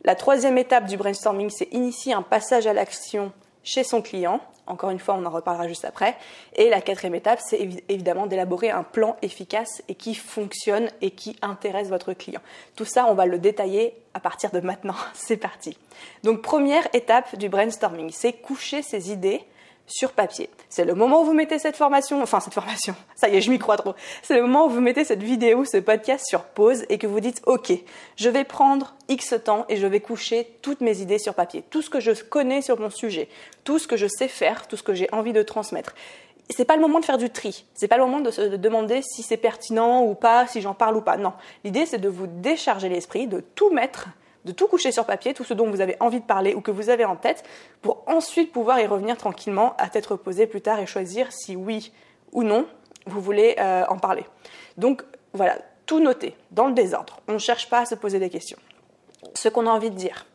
La 0.03 0.15
troisième 0.15 0.57
étape 0.57 0.85
du 0.85 0.97
brainstorming, 0.97 1.49
c'est 1.49 1.71
initier 1.73 2.13
un 2.13 2.23
passage 2.23 2.65
à 2.65 2.73
l'action 2.73 3.31
chez 3.63 3.83
son 3.83 4.01
client. 4.01 4.41
Encore 4.67 4.89
une 4.89 4.99
fois, 4.99 5.15
on 5.15 5.25
en 5.25 5.29
reparlera 5.29 5.67
juste 5.67 5.85
après. 5.85 6.15
Et 6.55 6.69
la 6.69 6.81
quatrième 6.81 7.15
étape, 7.15 7.39
c'est 7.43 7.59
évidemment 7.89 8.27
d'élaborer 8.27 8.69
un 8.69 8.83
plan 8.83 9.17
efficace 9.21 9.83
et 9.89 9.95
qui 9.95 10.15
fonctionne 10.15 10.87
et 11.01 11.11
qui 11.11 11.35
intéresse 11.41 11.89
votre 11.89 12.13
client. 12.13 12.41
Tout 12.75 12.85
ça, 12.85 13.07
on 13.07 13.13
va 13.13 13.25
le 13.25 13.39
détailler 13.39 13.95
à 14.13 14.19
partir 14.19 14.51
de 14.51 14.59
maintenant. 14.59 14.95
C'est 15.13 15.37
parti. 15.37 15.77
Donc, 16.23 16.41
première 16.41 16.87
étape 16.93 17.35
du 17.37 17.49
brainstorming, 17.49 18.11
c'est 18.11 18.33
coucher 18.33 18.81
ses 18.81 19.11
idées 19.11 19.43
sur 19.91 20.11
papier. 20.11 20.49
C'est 20.69 20.85
le 20.85 20.95
moment 20.95 21.21
où 21.21 21.25
vous 21.25 21.33
mettez 21.33 21.59
cette 21.59 21.75
formation, 21.75 22.21
enfin 22.21 22.39
cette 22.39 22.53
formation, 22.53 22.95
ça 23.15 23.29
y 23.29 23.35
est, 23.35 23.41
je 23.41 23.49
m'y 23.49 23.59
crois 23.59 23.77
trop. 23.77 23.93
C'est 24.23 24.35
le 24.35 24.41
moment 24.41 24.65
où 24.65 24.69
vous 24.69 24.81
mettez 24.81 25.03
cette 25.03 25.21
vidéo, 25.21 25.65
ce 25.65 25.77
podcast 25.77 26.25
sur 26.27 26.43
pause 26.43 26.85
et 26.89 26.97
que 26.97 27.07
vous 27.07 27.19
dites 27.19 27.41
OK, 27.45 27.71
je 28.15 28.29
vais 28.29 28.43
prendre 28.43 28.95
X 29.09 29.35
temps 29.43 29.65
et 29.69 29.77
je 29.77 29.87
vais 29.87 29.99
coucher 29.99 30.47
toutes 30.61 30.81
mes 30.81 30.99
idées 31.01 31.19
sur 31.19 31.33
papier, 31.33 31.63
tout 31.69 31.81
ce 31.81 31.89
que 31.89 31.99
je 31.99 32.11
connais 32.11 32.61
sur 32.61 32.79
mon 32.79 32.89
sujet, 32.89 33.27
tout 33.63 33.79
ce 33.79 33.87
que 33.87 33.97
je 33.97 34.07
sais 34.07 34.27
faire, 34.27 34.67
tout 34.67 34.77
ce 34.77 34.83
que 34.83 34.93
j'ai 34.93 35.09
envie 35.11 35.33
de 35.33 35.43
transmettre. 35.43 35.93
C'est 36.49 36.65
pas 36.65 36.75
le 36.75 36.81
moment 36.81 36.99
de 36.99 37.05
faire 37.05 37.17
du 37.17 37.29
tri. 37.29 37.65
C'est 37.73 37.87
pas 37.87 37.97
le 37.97 38.03
moment 38.03 38.19
de 38.19 38.31
se 38.31 38.41
demander 38.41 39.01
si 39.01 39.23
c'est 39.23 39.37
pertinent 39.37 40.03
ou 40.03 40.15
pas, 40.15 40.47
si 40.47 40.61
j'en 40.61 40.73
parle 40.73 40.97
ou 40.97 41.01
pas. 41.01 41.15
Non. 41.15 41.33
L'idée, 41.63 41.85
c'est 41.85 41.97
de 41.97 42.09
vous 42.09 42.27
décharger 42.27 42.89
l'esprit, 42.89 43.27
de 43.27 43.39
tout 43.39 43.69
mettre 43.71 44.09
de 44.45 44.51
tout 44.51 44.67
coucher 44.67 44.91
sur 44.91 45.05
papier, 45.05 45.33
tout 45.33 45.43
ce 45.43 45.53
dont 45.53 45.69
vous 45.69 45.81
avez 45.81 45.97
envie 45.99 46.19
de 46.19 46.25
parler 46.25 46.53
ou 46.53 46.61
que 46.61 46.71
vous 46.71 46.89
avez 46.89 47.05
en 47.05 47.15
tête, 47.15 47.43
pour 47.81 48.03
ensuite 48.07 48.51
pouvoir 48.51 48.79
y 48.79 48.87
revenir 48.87 49.17
tranquillement 49.17 49.75
à 49.77 49.89
tête 49.89 50.05
reposée 50.05 50.47
plus 50.47 50.61
tard 50.61 50.79
et 50.79 50.85
choisir 50.85 51.31
si 51.31 51.55
oui 51.55 51.91
ou 52.31 52.43
non 52.43 52.65
vous 53.05 53.21
voulez 53.21 53.55
euh, 53.59 53.83
en 53.89 53.97
parler. 53.97 54.25
Donc 54.77 55.03
voilà, 55.33 55.57
tout 55.85 55.99
noter 55.99 56.35
dans 56.51 56.67
le 56.67 56.73
désordre. 56.73 57.19
On 57.27 57.33
ne 57.33 57.37
cherche 57.39 57.69
pas 57.69 57.79
à 57.79 57.85
se 57.85 57.95
poser 57.95 58.19
des 58.19 58.29
questions. 58.29 58.57
Ce 59.33 59.49
qu'on 59.49 59.67
a 59.67 59.69
envie 59.69 59.89
de 59.89 59.95
dire, 59.95 60.25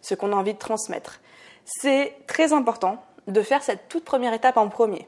ce 0.00 0.14
qu'on 0.14 0.32
a 0.32 0.36
envie 0.36 0.54
de 0.54 0.58
transmettre. 0.58 1.20
C'est 1.64 2.16
très 2.26 2.52
important 2.52 3.02
de 3.26 3.42
faire 3.42 3.62
cette 3.62 3.88
toute 3.88 4.04
première 4.04 4.32
étape 4.32 4.56
en 4.56 4.68
premier. 4.68 5.06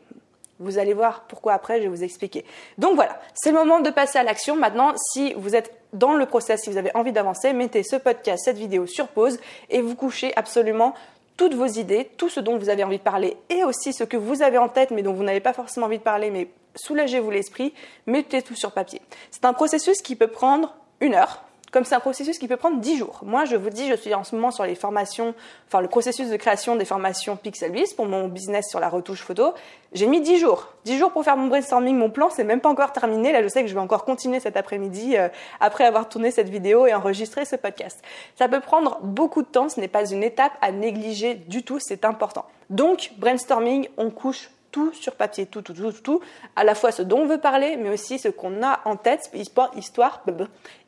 Vous 0.58 0.78
allez 0.78 0.92
voir 0.92 1.22
pourquoi 1.28 1.52
après, 1.52 1.78
je 1.78 1.82
vais 1.82 1.88
vous 1.88 2.02
expliquer. 2.02 2.44
Donc 2.78 2.96
voilà, 2.96 3.20
c'est 3.34 3.52
le 3.52 3.58
moment 3.58 3.78
de 3.78 3.90
passer 3.90 4.18
à 4.18 4.24
l'action. 4.24 4.56
Maintenant, 4.56 4.92
si 5.12 5.34
vous 5.34 5.54
êtes 5.54 5.77
dans 5.92 6.14
le 6.14 6.26
process, 6.26 6.62
si 6.62 6.70
vous 6.70 6.76
avez 6.76 6.94
envie 6.94 7.12
d'avancer, 7.12 7.52
mettez 7.52 7.82
ce 7.82 7.96
podcast, 7.96 8.44
cette 8.44 8.58
vidéo 8.58 8.86
sur 8.86 9.08
pause 9.08 9.38
et 9.70 9.80
vous 9.80 9.94
couchez 9.94 10.32
absolument 10.36 10.94
toutes 11.36 11.54
vos 11.54 11.66
idées, 11.66 12.10
tout 12.16 12.28
ce 12.28 12.40
dont 12.40 12.58
vous 12.58 12.68
avez 12.68 12.84
envie 12.84 12.98
de 12.98 13.02
parler 13.02 13.36
et 13.48 13.64
aussi 13.64 13.92
ce 13.92 14.04
que 14.04 14.16
vous 14.16 14.42
avez 14.42 14.58
en 14.58 14.68
tête 14.68 14.90
mais 14.90 15.02
dont 15.02 15.12
vous 15.12 15.22
n'avez 15.22 15.40
pas 15.40 15.52
forcément 15.52 15.86
envie 15.86 15.98
de 15.98 16.02
parler, 16.02 16.30
mais 16.30 16.48
soulagez-vous 16.74 17.30
l'esprit, 17.30 17.72
mettez 18.06 18.42
tout 18.42 18.56
sur 18.56 18.72
papier. 18.72 19.00
C'est 19.30 19.44
un 19.44 19.52
processus 19.52 20.02
qui 20.02 20.16
peut 20.16 20.26
prendre 20.26 20.74
une 21.00 21.14
heure, 21.14 21.44
comme 21.72 21.84
c'est 21.84 21.94
un 21.94 22.00
processus 22.00 22.38
qui 22.38 22.48
peut 22.48 22.56
prendre 22.56 22.80
10 22.80 22.96
jours. 22.96 23.20
Moi, 23.22 23.44
je 23.44 23.56
vous 23.56 23.70
dis, 23.70 23.88
je 23.88 23.94
suis 23.94 24.14
en 24.14 24.24
ce 24.24 24.34
moment 24.34 24.50
sur 24.50 24.64
les 24.64 24.74
formations, 24.74 25.34
enfin 25.66 25.80
le 25.80 25.88
processus 25.88 26.30
de 26.30 26.36
création 26.36 26.76
des 26.76 26.84
formations 26.84 27.36
Pixelvis 27.36 27.94
pour 27.96 28.06
mon 28.06 28.28
business 28.28 28.68
sur 28.68 28.80
la 28.80 28.88
retouche 28.88 29.22
photo. 29.22 29.54
J'ai 29.92 30.06
mis 30.06 30.20
10 30.20 30.38
jours. 30.38 30.68
10 30.84 30.98
jours 30.98 31.12
pour 31.12 31.24
faire 31.24 31.36
mon 31.36 31.48
brainstorming, 31.48 31.96
mon 31.96 32.10
plan, 32.10 32.30
c'est 32.30 32.44
même 32.44 32.60
pas 32.60 32.68
encore 32.68 32.92
terminé. 32.92 33.32
Là, 33.32 33.42
je 33.42 33.48
sais 33.48 33.62
que 33.62 33.68
je 33.68 33.74
vais 33.74 33.80
encore 33.80 34.04
continuer 34.04 34.40
cet 34.40 34.56
après-midi 34.56 35.16
euh, 35.16 35.28
après 35.60 35.84
avoir 35.84 36.08
tourné 36.08 36.30
cette 36.30 36.48
vidéo 36.48 36.86
et 36.86 36.94
enregistré 36.94 37.44
ce 37.44 37.56
podcast. 37.56 38.02
Ça 38.36 38.48
peut 38.48 38.60
prendre 38.60 38.98
beaucoup 39.02 39.42
de 39.42 39.48
temps, 39.48 39.68
ce 39.68 39.80
n'est 39.80 39.88
pas 39.88 40.08
une 40.10 40.22
étape 40.22 40.52
à 40.60 40.72
négliger 40.72 41.34
du 41.34 41.62
tout, 41.62 41.78
c'est 41.78 42.04
important. 42.04 42.44
Donc, 42.70 43.12
brainstorming, 43.18 43.88
on 43.96 44.10
couche 44.10 44.50
tout 44.70 44.92
sur 44.92 45.14
papier, 45.14 45.46
tout, 45.46 45.62
tout, 45.62 45.72
tout, 45.72 45.92
tout, 45.92 46.20
à 46.56 46.64
la 46.64 46.74
fois 46.74 46.92
ce 46.92 47.02
dont 47.02 47.20
on 47.20 47.26
veut 47.26 47.40
parler, 47.40 47.76
mais 47.76 47.90
aussi 47.90 48.18
ce 48.18 48.28
qu'on 48.28 48.62
a 48.62 48.80
en 48.84 48.96
tête, 48.96 49.30
histoire, 49.34 49.70
histoire, 49.76 50.22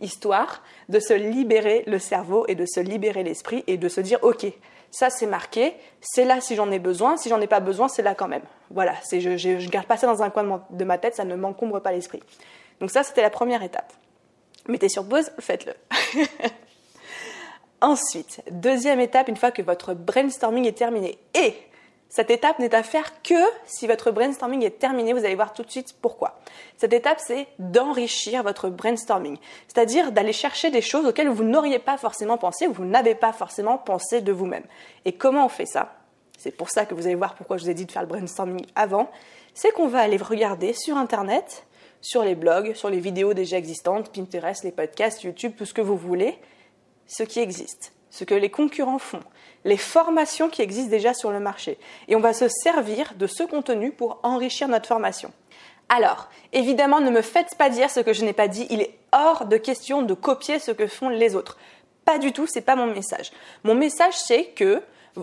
histoire 0.01 0.63
de 0.89 1.01
se 1.01 1.15
libérer 1.15 1.85
le 1.87 1.99
cerveau 1.99 2.45
et 2.49 2.55
de 2.55 2.67
se 2.67 2.81
libérer 2.81 3.23
l'esprit 3.23 3.65
et 3.67 3.77
de 3.77 3.89
se 3.89 4.01
dire, 4.01 4.19
ok, 4.23 4.47
ça 4.91 5.11
c'est 5.11 5.27
marqué, 5.27 5.75
c'est 6.01 6.25
là 6.25 6.41
si 6.41 6.57
j'en 6.57 6.71
ai 6.71 6.79
besoin, 6.79 7.17
si 7.17 7.29
j'en 7.29 7.41
ai 7.41 7.47
pas 7.47 7.61
besoin, 7.61 7.89
c'est 7.89 8.03
là 8.03 8.15
quand 8.15 8.29
même. 8.29 8.43
Voilà, 8.71 8.95
c'est, 9.03 9.21
je, 9.21 9.37
je, 9.37 9.69
garde 9.69 9.87
pas 9.87 9.97
ça 9.97 10.07
dans 10.07 10.23
un 10.23 10.31
coin 10.31 10.63
de, 10.71 10.85
ma 10.85 10.99
tête, 10.99 11.15
ça 11.15 11.25
ne 11.25 11.35
m'encombre 11.35 11.81
pas 11.81 11.93
l'esprit. 11.93 12.23
Donc 12.81 12.91
ça, 12.91 13.03
c'était 13.03 13.23
la 13.23 13.31
première 13.31 13.63
étape. 13.63 13.93
Mettez 14.69 14.89
sur 14.89 15.09
pause, 15.09 15.31
faites-le. 15.39 15.75
Ensuite, 17.81 18.43
deuxième 18.51 19.01
étape, 19.01 19.29
une 19.29 19.37
fois 19.37 19.51
que 19.51 19.63
votre 19.63 19.95
brainstorming 19.95 20.67
est 20.67 20.77
terminé 20.77 21.19
et 21.35 21.55
cette 22.11 22.33
étape 22.33 22.59
n'est 22.59 22.75
à 22.75 22.83
faire 22.83 23.23
que 23.23 23.41
si 23.67 23.87
votre 23.87 24.11
brainstorming 24.11 24.65
est 24.65 24.81
terminé. 24.81 25.13
Vous 25.13 25.25
allez 25.25 25.37
voir 25.37 25.53
tout 25.53 25.63
de 25.63 25.71
suite 25.71 25.95
pourquoi. 26.03 26.41
Cette 26.77 26.93
étape, 26.93 27.21
c'est 27.25 27.47
d'enrichir 27.61 28.43
votre 28.43 28.69
brainstorming. 28.69 29.39
C'est-à-dire 29.69 30.11
d'aller 30.11 30.33
chercher 30.33 30.73
des 30.73 30.83
choses 30.83 31.07
auxquelles 31.07 31.29
vous 31.29 31.45
n'auriez 31.45 31.79
pas 31.79 31.97
forcément 31.97 32.37
pensé 32.37 32.67
ou 32.67 32.73
vous 32.73 32.85
n'avez 32.85 33.15
pas 33.15 33.33
forcément 33.33 33.79
pensé 33.79 34.23
de 34.23 34.33
vous-même. 34.33 34.65
Et 35.05 35.13
comment 35.13 35.47
on 35.47 35.49
fait 35.49 35.67
ça? 35.67 35.95
C'est 36.37 36.51
pour 36.51 36.69
ça 36.69 36.85
que 36.85 36.95
vous 36.95 37.07
allez 37.07 37.15
voir 37.15 37.37
pourquoi 37.37 37.59
je 37.59 37.63
vous 37.63 37.71
ai 37.71 37.75
dit 37.75 37.87
de 37.87 37.93
faire 37.93 38.03
le 38.03 38.09
brainstorming 38.09 38.67
avant. 38.75 39.09
C'est 39.55 39.71
qu'on 39.71 39.87
va 39.87 40.01
aller 40.01 40.17
regarder 40.17 40.73
sur 40.73 40.97
Internet, 40.97 41.65
sur 42.01 42.25
les 42.25 42.35
blogs, 42.35 42.75
sur 42.75 42.91
les 42.91 42.99
vidéos 42.99 43.35
déjà 43.35 43.57
existantes, 43.57 44.13
Pinterest, 44.13 44.65
les 44.65 44.73
podcasts, 44.73 45.23
YouTube, 45.23 45.53
tout 45.57 45.65
ce 45.65 45.75
que 45.75 45.81
vous 45.81 45.97
voulez, 45.97 46.37
ce 47.07 47.23
qui 47.23 47.39
existe, 47.39 47.93
ce 48.11 48.25
que 48.25 48.35
les 48.35 48.51
concurrents 48.51 48.99
font 48.99 49.21
les 49.65 49.77
formations 49.77 50.49
qui 50.49 50.63
existent 50.63 50.91
déjà 50.91 51.15
sur 51.15 51.31
le 51.31 51.41
marché. 51.41 51.79
Et 52.09 52.17
on 52.17 52.21
va 52.21 52.33
se 52.33 52.49
servir 52.49 53.15
de 53.17 53.27
ce 53.27 53.43
contenu 53.43 53.93
pour 53.93 54.19
enrichir 54.23 54.69
notre 54.69 54.87
formation. 54.87 55.33
Alors, 55.89 56.29
évidemment, 56.53 57.01
ne 57.01 57.11
me 57.11 57.23
faites 57.23 57.57
pas 57.57 57.69
dire 57.69 57.91
ce 57.91 58.01
que 58.01 58.13
je 58.13 58.25
n'ai 58.25 58.33
pas 58.33 58.49
dit. 58.49 58.67
Il 58.71 58.81
est 58.81 58.95
hors 59.13 59.47
de 59.47 59.57
question 59.57 60.03
de 60.03 60.15
copier 60.15 60.59
ce 60.59 60.71
que 60.71 60.87
font 60.87 61.09
les 61.09 61.35
autres. 61.35 61.59
Pas 62.05 62.19
du 62.19 62.33
tout, 62.33 62.47
c'est 62.47 62.61
pas 62.61 62.77
mon 62.77 62.87
message. 62.87 63.33
Mon 63.65 63.75
message, 63.75 64.15
c'est 64.15 64.47
que 64.47 64.83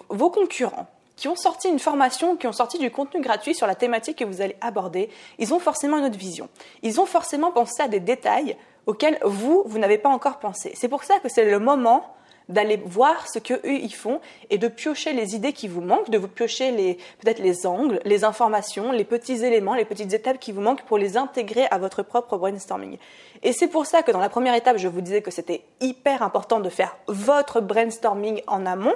vos 0.10 0.30
concurrents, 0.30 0.88
qui 1.16 1.28
ont 1.28 1.36
sorti 1.36 1.70
une 1.70 1.80
formation, 1.80 2.36
qui 2.36 2.48
ont 2.48 2.52
sorti 2.52 2.78
du 2.78 2.92
contenu 2.92 3.22
gratuit 3.22 3.56
sur 3.56 3.66
la 3.66 3.76
thématique 3.76 4.20
que 4.20 4.26
vous 4.26 4.42
allez 4.42 4.56
aborder, 4.62 5.10
ils 5.40 5.54
ont 5.54 5.60
forcément 5.60 5.98
une 5.98 6.06
autre 6.06 6.18
vision. 6.18 6.48
Ils 6.84 7.02
ont 7.02 7.06
forcément 7.06 7.52
pensé 7.52 7.82
à 7.82 7.88
des 7.88 8.00
détails 8.00 8.56
auxquels 8.86 9.18
vous, 9.24 9.64
vous 9.66 9.80
n'avez 9.80 9.98
pas 9.98 10.10
encore 10.10 10.38
pensé. 10.38 10.74
C'est 10.76 10.88
pour 10.88 11.04
ça 11.04 11.20
que 11.20 11.30
c'est 11.30 11.50
le 11.50 11.60
moment 11.60 12.14
d'aller 12.50 12.82
voir 12.86 13.28
ce 13.28 13.40
que 13.40 13.54
eux 13.54 13.80
ils 13.80 13.94
font 13.94 14.22
et 14.50 14.58
de 14.58 14.68
piocher 14.68 15.14
les 15.14 15.36
idées 15.36 15.54
qui 15.54 15.68
vous 15.68 15.82
manquent, 15.82 16.10
de 16.10 16.18
vous 16.18 16.28
piocher 16.28 16.72
les 16.72 16.96
peut-être 17.20 17.40
les 17.40 17.66
angles, 17.66 18.00
les 18.06 18.24
informations, 18.24 18.92
les 18.92 19.04
petits 19.04 19.44
éléments, 19.44 19.76
les 19.76 19.86
petites 19.86 20.14
étapes 20.14 20.40
qui 20.40 20.52
vous 20.52 20.62
manquent 20.62 20.84
pour 20.84 20.98
les 20.98 21.18
intégrer 21.18 21.66
à 21.72 21.78
votre 21.78 22.04
propre 22.04 22.38
brainstorming. 22.38 22.98
Et 23.44 23.54
c'est 23.54 23.68
pour 23.68 23.86
ça 23.86 24.04
que 24.04 24.12
dans 24.12 24.20
la 24.20 24.30
première 24.30 24.56
étape, 24.56 24.78
je 24.78 24.88
vous 24.88 25.02
disais 25.02 25.22
que 25.22 25.32
c'était 25.32 25.64
hyper 25.82 26.24
important 26.24 26.60
de 26.60 26.70
faire 26.70 26.98
votre 27.08 27.62
brainstorming 27.62 28.42
en 28.48 28.66
amont 28.66 28.96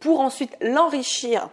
pour 0.00 0.20
ensuite 0.20 0.56
l'enrichir 0.60 1.48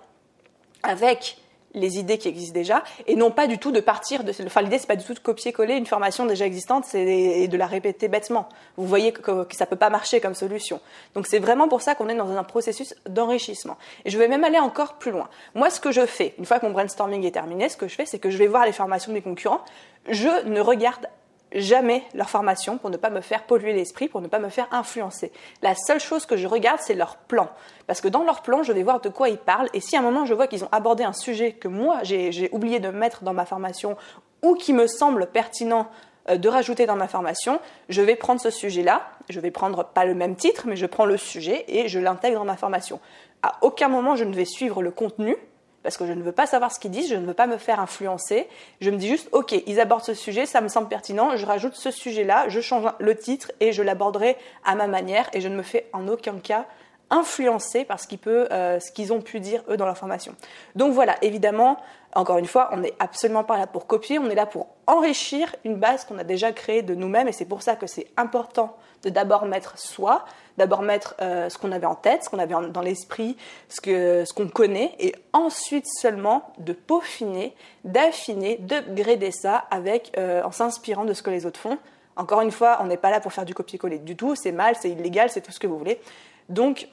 avec 0.84 1.38
les 1.74 2.00
idées 2.00 2.18
qui 2.18 2.28
existent 2.28 2.54
déjà 2.54 2.84
et 3.08 3.16
non 3.16 3.32
pas 3.32 3.48
du 3.48 3.58
tout 3.58 3.72
de 3.72 3.80
partir 3.80 4.24
de 4.24 4.32
enfin 4.46 4.62
l'idée 4.62 4.80
c'est 4.80 4.88
pas 4.88 4.96
du 4.96 5.06
tout 5.06 5.14
de 5.14 5.20
copier-coller 5.20 5.76
une 5.76 5.86
formation 5.86 6.26
déjà 6.26 6.46
existante 6.46 6.94
et 6.96 7.48
de 7.48 7.58
la 7.58 7.68
répéter 7.68 8.08
bêtement. 8.08 8.50
Vous 8.78 8.88
voyez 8.88 9.12
que, 9.12 9.44
que 9.44 9.56
ça 9.56 9.66
peut 9.66 9.76
pas 9.76 9.90
marcher 9.90 10.20
comme 10.20 10.36
solution. 10.36 10.80
Donc 11.14 11.28
c'est 11.28 11.40
vraiment 11.40 11.68
pour 11.68 11.82
ça 11.82 11.96
qu'on 11.96 12.10
est 12.10 12.16
dans 12.16 12.30
un 12.36 12.44
processus 12.44 12.96
d'enrichissement. 13.08 13.78
Et 14.06 14.10
je 14.10 14.18
vais 14.18 14.28
même 14.28 14.44
aller 14.44 14.60
encore 14.60 14.96
plus 14.96 15.12
loin. 15.12 15.30
Moi 15.56 15.70
ce 15.70 15.80
que 15.80 15.92
je 15.92 16.06
fais 16.06 16.34
une 16.38 16.46
fois 16.46 16.60
que 16.60 16.66
mon 16.66 16.72
brainstorming 16.72 17.24
est 17.26 17.32
terminé 17.32 17.70
ce 17.70 17.78
que 17.78 17.88
je 17.88 17.96
fais 17.96 18.06
c'est 18.06 18.20
que 18.20 18.30
je 18.30 18.38
vais 18.38 18.48
voir 18.48 18.66
les 18.66 18.72
formations 18.72 19.12
de 19.12 19.18
mes 19.18 19.22
concurrents. 19.22 19.62
Je 20.08 20.46
ne 20.48 20.62
regarde 20.62 21.08
jamais 21.52 22.04
leur 22.14 22.30
formation 22.30 22.78
pour 22.78 22.90
ne 22.90 22.98
pas 22.98 23.10
me 23.10 23.22
faire 23.22 23.46
polluer 23.46 23.74
l'esprit, 23.74 24.08
pour 24.08 24.22
ne 24.22 24.28
pas 24.28 24.40
me 24.40 24.50
faire 24.50 24.68
influencer. 24.72 25.32
La 25.62 25.76
seule 25.76 26.00
chose 26.00 26.26
que 26.26 26.38
je 26.38 26.48
regarde, 26.48 26.80
c'est 26.82 26.94
leur 26.94 27.18
plan. 27.18 27.50
Parce 27.88 28.02
que 28.02 28.08
dans 28.08 28.24
leur 28.24 28.42
plan, 28.42 28.64
je 28.64 28.72
vais 28.72 28.84
voir 28.84 29.02
de 29.02 29.10
quoi 29.10 29.30
ils 29.30 29.38
parlent. 29.38 29.70
Et 29.74 29.80
si 29.80 29.96
à 29.96 30.00
un 30.00 30.04
moment, 30.04 30.26
je 30.26 30.34
vois 30.34 30.48
qu'ils 30.48 30.64
ont 30.64 30.70
abordé 30.72 31.04
un 31.04 31.14
sujet 31.14 31.54
que 31.54 31.68
moi, 31.68 32.00
j'ai 32.04 32.50
oublié 32.52 32.80
de 32.80 32.90
mettre 32.90 33.24
dans 33.24 33.34
ma 33.34 33.46
formation 33.46 33.98
ou 34.42 34.56
qui 34.56 34.74
me 34.74 34.88
semble 34.88 35.28
pertinent 35.28 35.88
euh, 36.30 36.38
de 36.38 36.48
rajouter 36.50 36.86
dans 36.86 36.96
ma 36.96 37.08
formation, 37.08 37.60
je 37.90 38.02
vais 38.02 38.16
prendre 38.16 38.40
ce 38.40 38.50
sujet-là. 38.50 39.08
Je 39.30 39.40
vais 39.40 39.52
prendre 39.52 39.84
pas 39.84 40.06
le 40.06 40.16
même 40.16 40.36
titre, 40.36 40.64
mais 40.68 40.76
je 40.76 40.86
prends 40.86 41.06
le 41.06 41.18
sujet 41.18 41.66
et 41.68 41.88
je 41.88 42.00
l'intègre 42.00 42.40
dans 42.40 42.46
ma 42.46 42.58
formation. 42.58 43.00
À 43.42 43.58
aucun 43.62 43.88
moment, 43.88 44.16
je 44.16 44.24
ne 44.24 44.34
vais 44.34 44.46
suivre 44.46 44.82
le 44.82 44.92
contenu 44.92 45.36
parce 45.84 45.98
que 45.98 46.06
je 46.06 46.14
ne 46.14 46.22
veux 46.22 46.32
pas 46.32 46.46
savoir 46.46 46.72
ce 46.72 46.80
qu'ils 46.80 46.92
disent, 46.92 47.10
je 47.10 47.16
ne 47.16 47.26
veux 47.26 47.34
pas 47.34 47.48
me 47.48 47.58
faire 47.58 47.80
influencer. 47.80 48.48
Je 48.82 48.90
me 48.90 48.98
dis 48.98 49.08
juste, 49.08 49.30
ok, 49.32 49.54
ils 49.66 49.80
abordent 49.80 50.04
ce 50.04 50.14
sujet, 50.14 50.46
ça 50.46 50.62
me 50.62 50.68
semble 50.68 50.88
pertinent, 50.88 51.36
je 51.38 51.46
rajoute 51.46 51.76
ce 51.76 51.92
sujet-là, 51.92 52.50
je 52.50 52.62
change 52.62 52.92
le 53.00 53.16
titre 53.16 53.52
et 53.60 53.72
je 53.72 53.82
l'aborderai 53.82 54.36
à 54.66 54.76
ma 54.76 54.88
manière 54.88 55.30
et 55.34 55.42
je 55.42 55.48
ne 55.48 55.56
me 55.56 55.64
fais 55.64 55.88
en 55.94 56.08
aucun 56.08 56.40
cas 56.40 56.66
influencer 57.10 57.86
par 57.86 58.00
ce 58.00 58.08
euh, 58.28 58.80
qu'ils 58.94 59.14
ont 59.14 59.22
pu 59.22 59.40
dire 59.40 59.64
eux 59.70 59.78
dans 59.78 59.86
leur 59.86 59.98
formation. 59.98 60.36
Donc 60.76 60.94
voilà, 60.94 61.16
évidemment, 61.22 61.78
encore 62.16 62.38
une 62.38 62.48
fois, 62.48 62.70
on 62.72 62.78
n'est 62.78 62.94
absolument 63.00 63.44
pas 63.44 63.58
là 63.58 63.68
pour 63.68 63.88
copier, 63.88 64.20
on 64.20 64.30
est 64.30 64.36
là 64.36 64.46
pour 64.46 64.68
enrichir 64.88 65.56
une 65.64 65.76
base 65.76 66.06
qu'on 66.06 66.18
a 66.18 66.24
déjà 66.24 66.52
créée 66.52 66.82
de 66.82 66.96
nous-mêmes 66.96 67.28
et 67.28 67.32
c'est 67.32 67.46
pour 67.46 67.62
ça 67.62 67.76
que 67.76 67.88
c'est 67.88 68.08
important 68.18 68.76
de 69.04 69.10
d'abord 69.10 69.46
mettre 69.46 69.78
soi, 69.78 70.26
d'abord 70.58 70.82
mettre 70.82 71.16
euh, 71.22 71.50
ce 71.50 71.58
qu'on 71.58 71.72
avait 71.72 71.86
en 71.86 71.96
tête, 71.96 72.24
ce 72.24 72.30
qu'on 72.30 72.40
avait 72.40 72.56
dans 72.70 72.82
l'esprit, 72.82 73.38
ce 73.70 74.34
qu'on 74.34 74.48
connaît, 74.48 74.94
et 75.00 75.16
ensuite 75.34 75.86
seulement 75.88 76.54
de 76.58 76.74
peaufiner, 76.74 77.56
d'affiner, 77.86 78.58
de 78.58 78.82
grader 78.94 79.32
ça 79.32 79.66
avec, 79.72 80.12
euh, 80.18 80.44
en 80.44 80.52
s'inspirant 80.52 81.06
de 81.06 81.14
ce 81.14 81.24
que 81.24 81.30
les 81.30 81.46
autres 81.46 81.60
font. 81.60 81.78
Encore 82.18 82.42
une 82.42 82.52
fois, 82.52 82.80
on 82.82 82.86
n'est 82.86 82.98
pas 82.98 83.12
là 83.12 83.22
pour 83.22 83.32
faire 83.32 83.46
du 83.46 83.54
copier-coller 83.54 84.00
du 84.00 84.18
tout, 84.18 84.36
c'est 84.36 84.52
mal, 84.52 84.76
c'est 84.80 84.90
illégal, 84.90 85.30
c'est 85.30 85.42
tout 85.42 85.52
ce 85.52 85.60
que 85.60 85.68
vous 85.68 85.78
voulez. 85.78 86.02
Donc, 86.50 86.90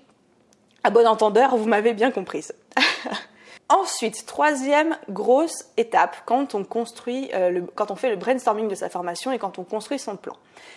à 0.86 0.90
bon 0.90 1.04
entendeur, 1.04 1.56
vous 1.56 1.66
m'avez 1.66 1.94
bien 1.94 2.12
comprise. 2.12 2.54
Ensuite, 3.68 4.24
troisième 4.24 4.96
grosse 5.10 5.64
étape 5.76 6.18
quand 6.26 6.54
on 6.54 6.62
construit, 6.62 7.28
euh, 7.34 7.62
quand 7.74 7.90
on 7.90 7.96
fait 7.96 8.10
le 8.10 8.14
brainstorming 8.14 8.68
de 8.68 8.76
sa 8.76 8.88
formation 8.88 9.32
et 9.32 9.38
quand 9.38 9.58
on 9.58 9.64
construit 9.64 9.98
son 9.98 10.14
plan, 10.14 10.36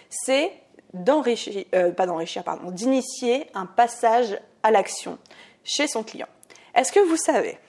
c'est 0.09 0.51
d'enrichir, 0.95 1.63
euh, 1.75 1.91
pas 1.91 2.07
d'enrichir, 2.07 2.43
pardon, 2.43 2.71
d'initier 2.71 3.45
un 3.53 3.67
passage 3.67 4.39
à 4.63 4.71
l'action 4.71 5.19
chez 5.63 5.87
son 5.87 6.01
client. 6.01 6.27
Est-ce 6.73 6.91
que 6.91 6.99
vous 7.01 7.17
savez 7.17 7.59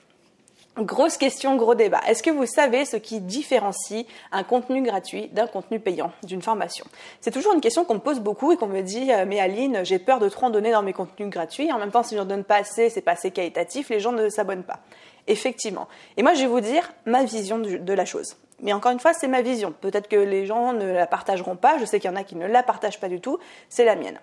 Grosse 0.77 1.17
question, 1.17 1.57
gros 1.57 1.75
débat. 1.75 1.99
Est-ce 2.07 2.23
que 2.23 2.29
vous 2.29 2.45
savez 2.45 2.85
ce 2.85 2.95
qui 2.95 3.19
différencie 3.19 4.05
un 4.31 4.43
contenu 4.43 4.81
gratuit 4.81 5.27
d'un 5.27 5.45
contenu 5.45 5.81
payant, 5.81 6.13
d'une 6.23 6.41
formation? 6.41 6.85
C'est 7.19 7.31
toujours 7.31 7.53
une 7.53 7.59
question 7.59 7.83
qu'on 7.83 7.95
me 7.95 7.99
pose 7.99 8.21
beaucoup 8.21 8.53
et 8.53 8.57
qu'on 8.57 8.67
me 8.67 8.81
dit 8.81 9.11
euh, 9.11 9.25
Mais 9.27 9.41
Aline, 9.41 9.83
j'ai 9.83 9.99
peur 9.99 10.19
de 10.19 10.29
trop 10.29 10.45
en 10.45 10.49
donner 10.49 10.71
dans 10.71 10.81
mes 10.81 10.93
contenus 10.93 11.29
gratuits. 11.29 11.73
En 11.73 11.77
même 11.77 11.91
temps, 11.91 12.03
si 12.03 12.15
je 12.15 12.19
n'en 12.21 12.25
donne 12.25 12.45
pas 12.45 12.55
assez, 12.55 12.89
c'est 12.89 13.01
pas 13.01 13.11
assez 13.11 13.31
qualitatif, 13.31 13.89
les 13.89 13.99
gens 13.99 14.13
ne 14.13 14.29
s'abonnent 14.29 14.63
pas. 14.63 14.79
Effectivement. 15.27 15.89
Et 16.15 16.23
moi, 16.23 16.33
je 16.35 16.41
vais 16.41 16.47
vous 16.47 16.61
dire 16.61 16.93
ma 17.05 17.25
vision 17.25 17.59
de 17.59 17.93
la 17.93 18.05
chose. 18.05 18.37
Mais 18.61 18.71
encore 18.71 18.93
une 18.93 18.99
fois, 18.99 19.13
c'est 19.13 19.27
ma 19.27 19.41
vision. 19.41 19.73
Peut-être 19.81 20.07
que 20.07 20.15
les 20.15 20.45
gens 20.45 20.71
ne 20.71 20.85
la 20.85 21.05
partageront 21.05 21.57
pas. 21.57 21.77
Je 21.79 21.85
sais 21.85 21.99
qu'il 21.99 22.09
y 22.09 22.13
en 22.13 22.15
a 22.15 22.23
qui 22.23 22.35
ne 22.35 22.47
la 22.47 22.63
partagent 22.63 22.99
pas 22.99 23.09
du 23.09 23.19
tout. 23.19 23.39
C'est 23.67 23.85
la 23.85 23.95
mienne. 23.95 24.19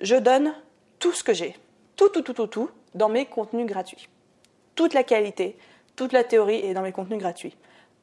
Je 0.00 0.16
donne 0.16 0.54
tout 0.98 1.12
ce 1.12 1.22
que 1.22 1.34
j'ai, 1.34 1.56
tout, 1.96 2.08
tout, 2.08 2.22
tout, 2.22 2.32
tout, 2.32 2.46
tout, 2.46 2.70
dans 2.94 3.08
mes 3.08 3.26
contenus 3.26 3.66
gratuits. 3.66 4.08
Toute 4.74 4.94
la 4.94 5.02
qualité, 5.02 5.56
toute 5.96 6.12
la 6.12 6.24
théorie 6.24 6.64
est 6.64 6.74
dans 6.74 6.82
mes 6.82 6.92
contenus 6.92 7.18
gratuits. 7.18 7.56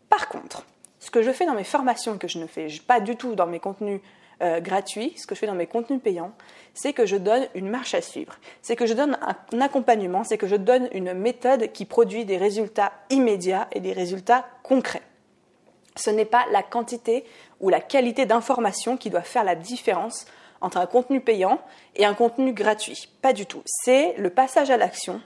Par 0.09 0.29
contre, 0.29 0.65
ce 0.99 1.11
que 1.11 1.21
je 1.21 1.31
fais 1.31 1.45
dans 1.45 1.53
mes 1.53 1.63
formations 1.63 2.17
que 2.17 2.27
je 2.27 2.39
ne 2.39 2.47
fais 2.47 2.67
pas 2.87 2.99
du 2.99 3.15
tout 3.15 3.35
dans 3.35 3.47
mes 3.47 3.59
contenus 3.59 4.01
euh, 4.41 4.59
gratuits, 4.59 5.13
ce 5.17 5.27
que 5.27 5.35
je 5.35 5.39
fais 5.39 5.47
dans 5.47 5.55
mes 5.55 5.67
contenus 5.67 6.01
payants, 6.01 6.33
c'est 6.73 6.93
que 6.93 7.05
je 7.05 7.15
donne 7.15 7.47
une 7.55 7.69
marche 7.69 7.93
à 7.93 8.01
suivre, 8.01 8.37
c'est 8.61 8.75
que 8.75 8.85
je 8.85 8.93
donne 8.93 9.17
un 9.51 9.61
accompagnement, 9.61 10.23
c'est 10.23 10.37
que 10.37 10.47
je 10.47 10.55
donne 10.55 10.89
une 10.93 11.13
méthode 11.13 11.71
qui 11.71 11.85
produit 11.85 12.25
des 12.25 12.37
résultats 12.37 12.91
immédiats 13.09 13.67
et 13.71 13.79
des 13.79 13.93
résultats 13.93 14.45
concrets 14.63 15.03
ce 15.99 16.09
n'est 16.09 16.25
pas 16.25 16.45
la 16.51 16.63
quantité 16.63 17.25
ou 17.59 17.69
la 17.69 17.81
qualité 17.81 18.25
d'information 18.25 18.97
qui 18.97 19.09
doit 19.09 19.21
faire 19.21 19.43
la 19.43 19.55
différence 19.55 20.25
entre 20.61 20.77
un 20.77 20.85
contenu 20.85 21.21
payant 21.21 21.59
et 21.95 22.05
un 22.05 22.13
contenu 22.13 22.53
gratuit. 22.53 23.09
Pas 23.21 23.33
du 23.33 23.45
tout. 23.45 23.61
C'est 23.65 24.15
le 24.17 24.29
passage 24.29 24.69
à 24.69 24.77
l'action, 24.77 25.21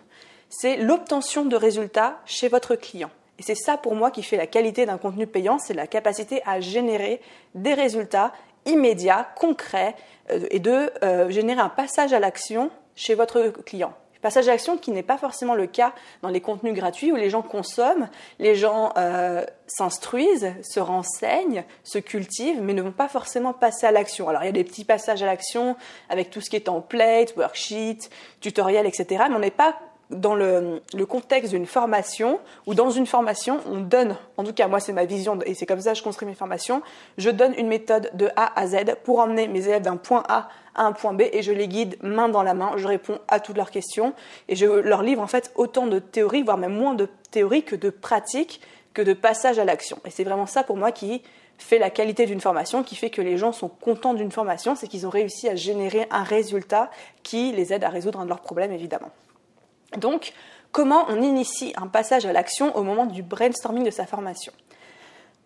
c'est 0.55 0.77
l'obtention 0.77 1.45
de 1.45 1.55
résultats 1.55 2.19
chez 2.25 2.47
votre 2.47 2.75
client. 2.75 3.09
Et 3.39 3.43
c'est 3.43 3.55
ça 3.55 3.77
pour 3.77 3.95
moi 3.95 4.11
qui 4.11 4.21
fait 4.21 4.37
la 4.37 4.47
qualité 4.47 4.85
d'un 4.85 4.97
contenu 4.97 5.25
payant, 5.25 5.57
c'est 5.57 5.73
la 5.73 5.87
capacité 5.87 6.41
à 6.45 6.59
générer 6.59 7.19
des 7.55 7.73
résultats 7.73 8.31
immédiats, 8.65 9.27
concrets, 9.35 9.95
euh, 10.31 10.45
et 10.51 10.59
de 10.59 10.91
euh, 11.03 11.29
générer 11.29 11.59
un 11.59 11.69
passage 11.69 12.13
à 12.13 12.19
l'action 12.19 12.69
chez 12.95 13.15
votre 13.15 13.47
client. 13.49 13.93
Passage 14.21 14.45
d'action 14.45 14.77
qui 14.77 14.91
n'est 14.91 15.03
pas 15.03 15.17
forcément 15.17 15.53
le 15.53 15.67
cas 15.67 15.91
dans 16.21 16.29
les 16.29 16.39
contenus 16.39 16.73
gratuits 16.73 17.11
où 17.11 17.17
les 17.17 17.29
gens 17.29 17.41
consomment, 17.41 18.07
les 18.39 18.55
gens 18.55 18.93
euh, 18.95 19.43
s'instruisent, 19.67 20.53
se 20.61 20.79
renseignent, 20.79 21.65
se 21.83 21.97
cultivent, 21.97 22.61
mais 22.61 22.73
ne 22.73 22.81
vont 22.81 22.93
pas 22.93 23.09
forcément 23.09 23.51
passer 23.51 23.85
à 23.85 23.91
l'action. 23.91 24.29
Alors 24.29 24.43
il 24.43 24.45
y 24.45 24.49
a 24.49 24.53
des 24.53 24.63
petits 24.63 24.85
passages 24.85 25.21
à 25.21 25.25
l'action 25.25 25.75
avec 26.07 26.29
tout 26.29 26.39
ce 26.39 26.49
qui 26.49 26.55
est 26.55 26.61
template, 26.61 27.35
worksheet, 27.35 27.97
tutoriel, 28.39 28.85
etc. 28.85 29.25
Mais 29.27 29.35
on 29.35 29.39
n'est 29.39 29.51
pas 29.51 29.75
dans 30.09 30.35
le, 30.35 30.81
contexte 31.07 31.51
d'une 31.51 31.65
formation, 31.65 32.39
ou 32.65 32.73
dans 32.73 32.89
une 32.89 33.05
formation, 33.05 33.59
on 33.69 33.79
donne, 33.79 34.15
en 34.37 34.43
tout 34.43 34.53
cas 34.53 34.67
moi 34.67 34.79
c'est 34.79 34.93
ma 34.93 35.05
vision, 35.05 35.39
et 35.45 35.53
c'est 35.53 35.65
comme 35.65 35.81
ça 35.81 35.91
que 35.91 35.97
je 35.97 36.03
construis 36.03 36.27
mes 36.27 36.35
formations, 36.35 36.81
je 37.17 37.29
donne 37.29 37.53
une 37.57 37.67
méthode 37.67 38.11
de 38.13 38.29
A 38.35 38.59
à 38.59 38.67
Z 38.67 38.95
pour 39.03 39.19
emmener 39.19 39.47
mes 39.47 39.67
élèves 39.67 39.81
d'un 39.81 39.97
point 39.97 40.23
A 40.27 40.49
à 40.75 40.85
un 40.85 40.91
point 40.91 41.13
B, 41.13 41.21
et 41.31 41.41
je 41.41 41.51
les 41.51 41.67
guide 41.67 41.97
main 42.01 42.29
dans 42.29 42.43
la 42.43 42.53
main, 42.53 42.73
je 42.77 42.87
réponds 42.87 43.19
à 43.27 43.39
toutes 43.39 43.57
leurs 43.57 43.71
questions, 43.71 44.13
et 44.49 44.55
je 44.55 44.65
leur 44.65 45.03
livre 45.03 45.21
en 45.21 45.27
fait 45.27 45.51
autant 45.55 45.87
de 45.87 45.99
théorie, 45.99 46.43
voire 46.43 46.57
même 46.57 46.75
moins 46.75 46.93
de 46.93 47.07
théorie 47.31 47.63
que 47.63 47.75
de 47.75 47.89
pratique, 47.89 48.61
que 48.93 49.01
de 49.01 49.13
passage 49.13 49.59
à 49.59 49.65
l'action. 49.65 49.97
Et 50.05 50.11
c'est 50.11 50.23
vraiment 50.23 50.45
ça 50.45 50.63
pour 50.63 50.77
moi 50.77 50.91
qui 50.91 51.23
fait 51.57 51.79
la 51.79 51.89
qualité 51.89 52.25
d'une 52.25 52.41
formation, 52.41 52.83
qui 52.83 52.95
fait 52.95 53.09
que 53.09 53.21
les 53.21 53.37
gens 53.37 53.51
sont 53.51 53.69
contents 53.69 54.13
d'une 54.13 54.31
formation, 54.31 54.75
c'est 54.75 54.87
qu'ils 54.87 55.07
ont 55.07 55.09
réussi 55.09 55.47
à 55.49 55.55
générer 55.55 56.07
un 56.11 56.23
résultat 56.23 56.89
qui 57.23 57.51
les 57.51 57.73
aide 57.73 57.83
à 57.83 57.89
résoudre 57.89 58.19
un 58.19 58.25
de 58.25 58.29
leurs 58.29 58.41
problèmes 58.41 58.71
évidemment. 58.71 59.11
Donc, 59.97 60.33
comment 60.71 61.05
on 61.09 61.21
initie 61.21 61.73
un 61.77 61.87
passage 61.87 62.25
à 62.25 62.33
l'action 62.33 62.75
au 62.75 62.83
moment 62.83 63.05
du 63.05 63.23
brainstorming 63.23 63.83
de 63.83 63.91
sa 63.91 64.05
formation? 64.05 64.53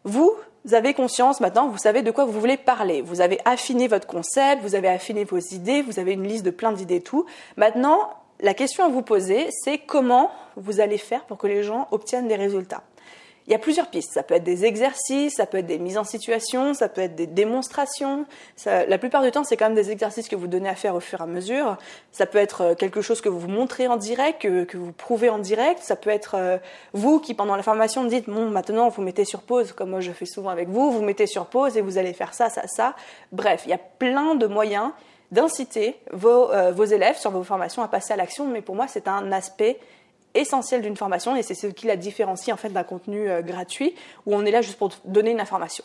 Vous 0.03 0.33
avez 0.71 0.93
conscience 0.93 1.39
maintenant, 1.39 1.67
vous 1.67 1.77
savez 1.77 2.01
de 2.01 2.11
quoi 2.11 2.25
vous 2.25 2.39
voulez 2.39 2.57
parler. 2.57 3.01
Vous 3.01 3.21
avez 3.21 3.39
affiné 3.45 3.87
votre 3.87 4.07
concept, 4.07 4.61
vous 4.61 4.75
avez 4.75 4.87
affiné 4.87 5.23
vos 5.23 5.39
idées, 5.39 5.81
vous 5.81 5.99
avez 5.99 6.13
une 6.13 6.27
liste 6.27 6.45
de 6.45 6.51
plein 6.51 6.71
d'idées, 6.71 7.01
tout. 7.01 7.25
Maintenant, 7.55 8.09
la 8.39 8.53
question 8.53 8.85
à 8.85 8.89
vous 8.89 9.01
poser, 9.01 9.47
c'est 9.51 9.79
comment 9.79 10.31
vous 10.55 10.79
allez 10.79 10.97
faire 10.97 11.25
pour 11.25 11.37
que 11.37 11.47
les 11.47 11.63
gens 11.63 11.87
obtiennent 11.91 12.27
des 12.27 12.35
résultats? 12.35 12.83
Il 13.47 13.51
y 13.51 13.55
a 13.55 13.59
plusieurs 13.59 13.87
pistes. 13.87 14.11
Ça 14.11 14.23
peut 14.23 14.35
être 14.35 14.43
des 14.43 14.65
exercices, 14.65 15.35
ça 15.35 15.45
peut 15.45 15.59
être 15.59 15.65
des 15.65 15.79
mises 15.79 15.97
en 15.97 16.03
situation, 16.03 16.73
ça 16.73 16.89
peut 16.89 17.01
être 17.01 17.15
des 17.15 17.27
démonstrations. 17.27 18.25
la 18.65 18.97
plupart 18.97 19.23
du 19.23 19.31
temps, 19.31 19.45
c'est 19.45 19.55
quand 19.55 19.67
même 19.67 19.75
des 19.75 19.89
exercices 19.89 20.27
que 20.27 20.35
vous 20.35 20.47
donnez 20.47 20.67
à 20.67 20.75
faire 20.75 20.95
au 20.95 20.99
fur 20.99 21.21
et 21.21 21.23
à 21.23 21.27
mesure. 21.27 21.77
Ça 22.11 22.25
peut 22.25 22.39
être 22.39 22.61
euh, 22.61 22.75
quelque 22.75 23.01
chose 23.01 23.21
que 23.21 23.29
vous 23.29 23.47
montrez 23.47 23.87
en 23.87 23.95
direct, 23.95 24.41
que, 24.41 24.77
vous 24.77 24.91
prouvez 24.91 25.29
en 25.29 25.39
direct. 25.39 25.79
Ça 25.81 25.95
peut 25.95 26.09
être 26.09 26.35
euh, 26.35 26.57
vous 26.91 27.19
qui, 27.19 27.33
pendant 27.33 27.55
la 27.55 27.63
formation, 27.63 28.03
dites 28.03 28.29
bon, 28.29 28.49
maintenant, 28.49 28.89
vous 28.89 29.01
mettez 29.01 29.23
sur 29.23 29.41
pause, 29.41 29.71
comme 29.71 29.91
moi 29.91 30.01
je 30.01 30.11
fais 30.11 30.25
souvent 30.25 30.49
avec 30.49 30.67
vous. 30.67 30.91
Vous 30.91 31.01
mettez 31.01 31.25
sur 31.25 31.45
pause 31.45 31.77
et 31.77 31.81
vous 31.81 31.97
allez 31.97 32.11
faire 32.11 32.33
ça, 32.33 32.49
ça, 32.49 32.67
ça. 32.67 32.95
Bref, 33.31 33.61
il 33.65 33.69
y 33.69 33.73
a 33.73 33.79
plein 33.79 34.35
de 34.35 34.47
moyens 34.47 34.91
d'inciter 35.31 35.97
euh, 36.13 36.71
vos 36.71 36.83
élèves 36.85 37.17
sur 37.17 37.31
vos 37.31 37.43
formations 37.43 37.81
à 37.81 37.87
passer 37.87 38.13
à 38.13 38.17
l'action. 38.17 38.45
Mais 38.45 38.61
pour 38.61 38.75
moi, 38.75 38.87
c'est 38.87 39.07
un 39.07 39.31
aspect 39.31 39.79
essentiel 40.39 40.81
d'une 40.81 40.97
formation 40.97 41.35
et 41.35 41.43
c'est 41.43 41.55
ce 41.55 41.67
qui 41.67 41.87
la 41.87 41.95
différencie 41.95 42.53
en 42.53 42.57
fait 42.57 42.69
d'un 42.69 42.83
contenu 42.83 43.29
euh, 43.29 43.41
gratuit 43.41 43.95
où 44.25 44.35
on 44.35 44.45
est 44.45 44.51
là 44.51 44.61
juste 44.61 44.77
pour 44.77 44.91
donner 45.05 45.31
une 45.31 45.39
information. 45.39 45.83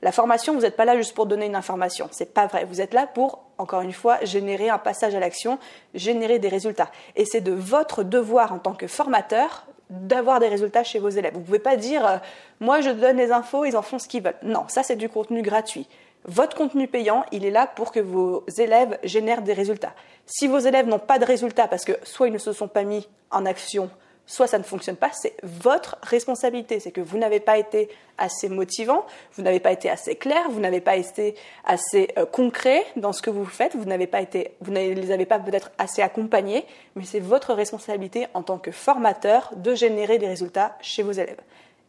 La 0.00 0.12
formation, 0.12 0.54
vous 0.54 0.60
n'êtes 0.60 0.76
pas 0.76 0.84
là 0.84 0.96
juste 0.96 1.14
pour 1.14 1.26
donner 1.26 1.46
une 1.46 1.56
information, 1.56 2.08
c'est 2.12 2.32
pas 2.32 2.46
vrai. 2.46 2.64
Vous 2.64 2.80
êtes 2.80 2.94
là 2.94 3.06
pour, 3.06 3.44
encore 3.58 3.80
une 3.80 3.92
fois, 3.92 4.24
générer 4.24 4.68
un 4.68 4.78
passage 4.78 5.14
à 5.14 5.20
l'action, 5.20 5.58
générer 5.94 6.38
des 6.38 6.48
résultats. 6.48 6.90
Et 7.16 7.24
c'est 7.24 7.40
de 7.40 7.52
votre 7.52 8.04
devoir 8.04 8.52
en 8.52 8.58
tant 8.58 8.74
que 8.74 8.86
formateur 8.86 9.66
d'avoir 9.90 10.38
des 10.38 10.48
résultats 10.48 10.84
chez 10.84 10.98
vos 10.98 11.08
élèves. 11.08 11.32
Vous 11.32 11.40
ne 11.40 11.44
pouvez 11.44 11.58
pas 11.58 11.76
dire, 11.76 12.06
euh, 12.06 12.16
moi 12.60 12.80
je 12.80 12.90
donne 12.90 13.16
les 13.16 13.32
infos, 13.32 13.64
ils 13.64 13.76
en 13.76 13.82
font 13.82 13.98
ce 13.98 14.06
qu'ils 14.06 14.22
veulent. 14.22 14.36
Non, 14.42 14.64
ça 14.68 14.82
c'est 14.82 14.96
du 14.96 15.08
contenu 15.08 15.42
gratuit. 15.42 15.88
Votre 16.24 16.56
contenu 16.56 16.88
payant, 16.88 17.24
il 17.32 17.44
est 17.44 17.50
là 17.50 17.66
pour 17.66 17.92
que 17.92 18.00
vos 18.00 18.44
élèves 18.58 18.98
génèrent 19.02 19.42
des 19.42 19.52
résultats. 19.52 19.94
Si 20.26 20.46
vos 20.46 20.58
élèves 20.58 20.86
n'ont 20.86 20.98
pas 20.98 21.18
de 21.18 21.24
résultats 21.24 21.68
parce 21.68 21.84
que 21.84 21.92
soit 22.02 22.28
ils 22.28 22.32
ne 22.32 22.38
se 22.38 22.52
sont 22.52 22.68
pas 22.68 22.84
mis 22.84 23.08
en 23.30 23.46
action, 23.46 23.90
soit 24.28 24.46
ça 24.46 24.58
ne 24.58 24.62
fonctionne 24.62 24.96
pas, 24.96 25.10
c'est 25.12 25.34
votre 25.42 25.96
responsabilité. 26.02 26.78
C'est 26.78 26.92
que 26.92 27.00
vous 27.00 27.18
n'avez 27.18 27.40
pas 27.40 27.58
été 27.58 27.88
assez 28.18 28.48
motivant, 28.48 29.06
vous 29.32 29.42
n'avez 29.42 29.58
pas 29.58 29.72
été 29.72 29.88
assez 29.88 30.16
clair, 30.16 30.50
vous 30.50 30.60
n'avez 30.60 30.80
pas 30.80 30.96
été 30.96 31.34
assez 31.64 32.08
euh, 32.18 32.26
concret 32.26 32.84
dans 32.96 33.12
ce 33.12 33.22
que 33.22 33.30
vous 33.30 33.46
faites, 33.46 33.74
vous 33.74 33.86
n'avez 33.86 34.06
pas 34.06 34.20
été, 34.20 34.52
vous 34.60 34.70
ne 34.70 34.92
les 34.92 35.10
avez 35.10 35.24
pas 35.24 35.38
peut-être 35.38 35.70
assez 35.78 36.02
accompagnés, 36.02 36.66
mais 36.94 37.04
c'est 37.04 37.20
votre 37.20 37.54
responsabilité 37.54 38.26
en 38.34 38.42
tant 38.42 38.58
que 38.58 38.70
formateur 38.70 39.50
de 39.56 39.74
générer 39.74 40.18
des 40.18 40.28
résultats 40.28 40.76
chez 40.82 41.02
vos 41.02 41.12
élèves. 41.12 41.40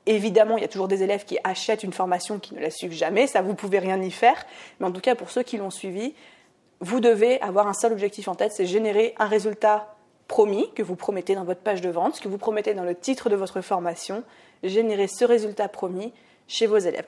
Évidemment, 0.10 0.58
il 0.58 0.62
y 0.62 0.66
a 0.66 0.68
toujours 0.68 0.88
des 0.88 1.04
élèves 1.04 1.24
qui 1.24 1.38
achètent 1.44 1.84
une 1.84 1.94
formation 1.94 2.40
qui 2.40 2.56
ne 2.56 2.60
la 2.60 2.72
suivent 2.72 2.94
jamais, 2.94 3.28
ça 3.28 3.44
vous 3.44 3.54
pouvez 3.54 3.78
rien 3.78 4.02
y 4.02 4.10
faire, 4.10 4.44
mais 4.80 4.88
en 4.88 4.92
tout 4.92 5.02
cas 5.02 5.14
pour 5.14 5.30
ceux 5.30 5.44
qui 5.44 5.58
l'ont 5.58 5.70
suivi, 5.70 6.16
vous 6.80 7.00
devez 7.00 7.40
avoir 7.42 7.68
un 7.68 7.76
seul 7.76 7.92
objectif 7.92 8.28
en 8.28 8.34
tête, 8.34 8.52
c'est 8.52 8.66
générer 8.66 9.14
un 9.20 9.28
résultat 9.28 9.96
promis, 10.28 10.68
que 10.74 10.82
vous 10.82 10.96
promettez 10.96 11.36
dans 11.36 11.44
votre 11.44 11.60
page 11.62 11.82
de 11.82 11.92
vente, 11.92 12.16
ce 12.16 12.22
que 12.22 12.28
vous 12.28 12.40
promettez 12.40 12.74
dans 12.74 12.84
le 12.84 12.96
titre 12.96 13.30
de 13.30 13.36
votre 13.36 13.62
formation, 13.62 14.24
générer 14.64 15.08
ce 15.08 15.26
résultat 15.26 15.68
promis 15.68 16.12
chez 16.48 16.66
vos 16.66 16.80
élèves. 16.80 17.08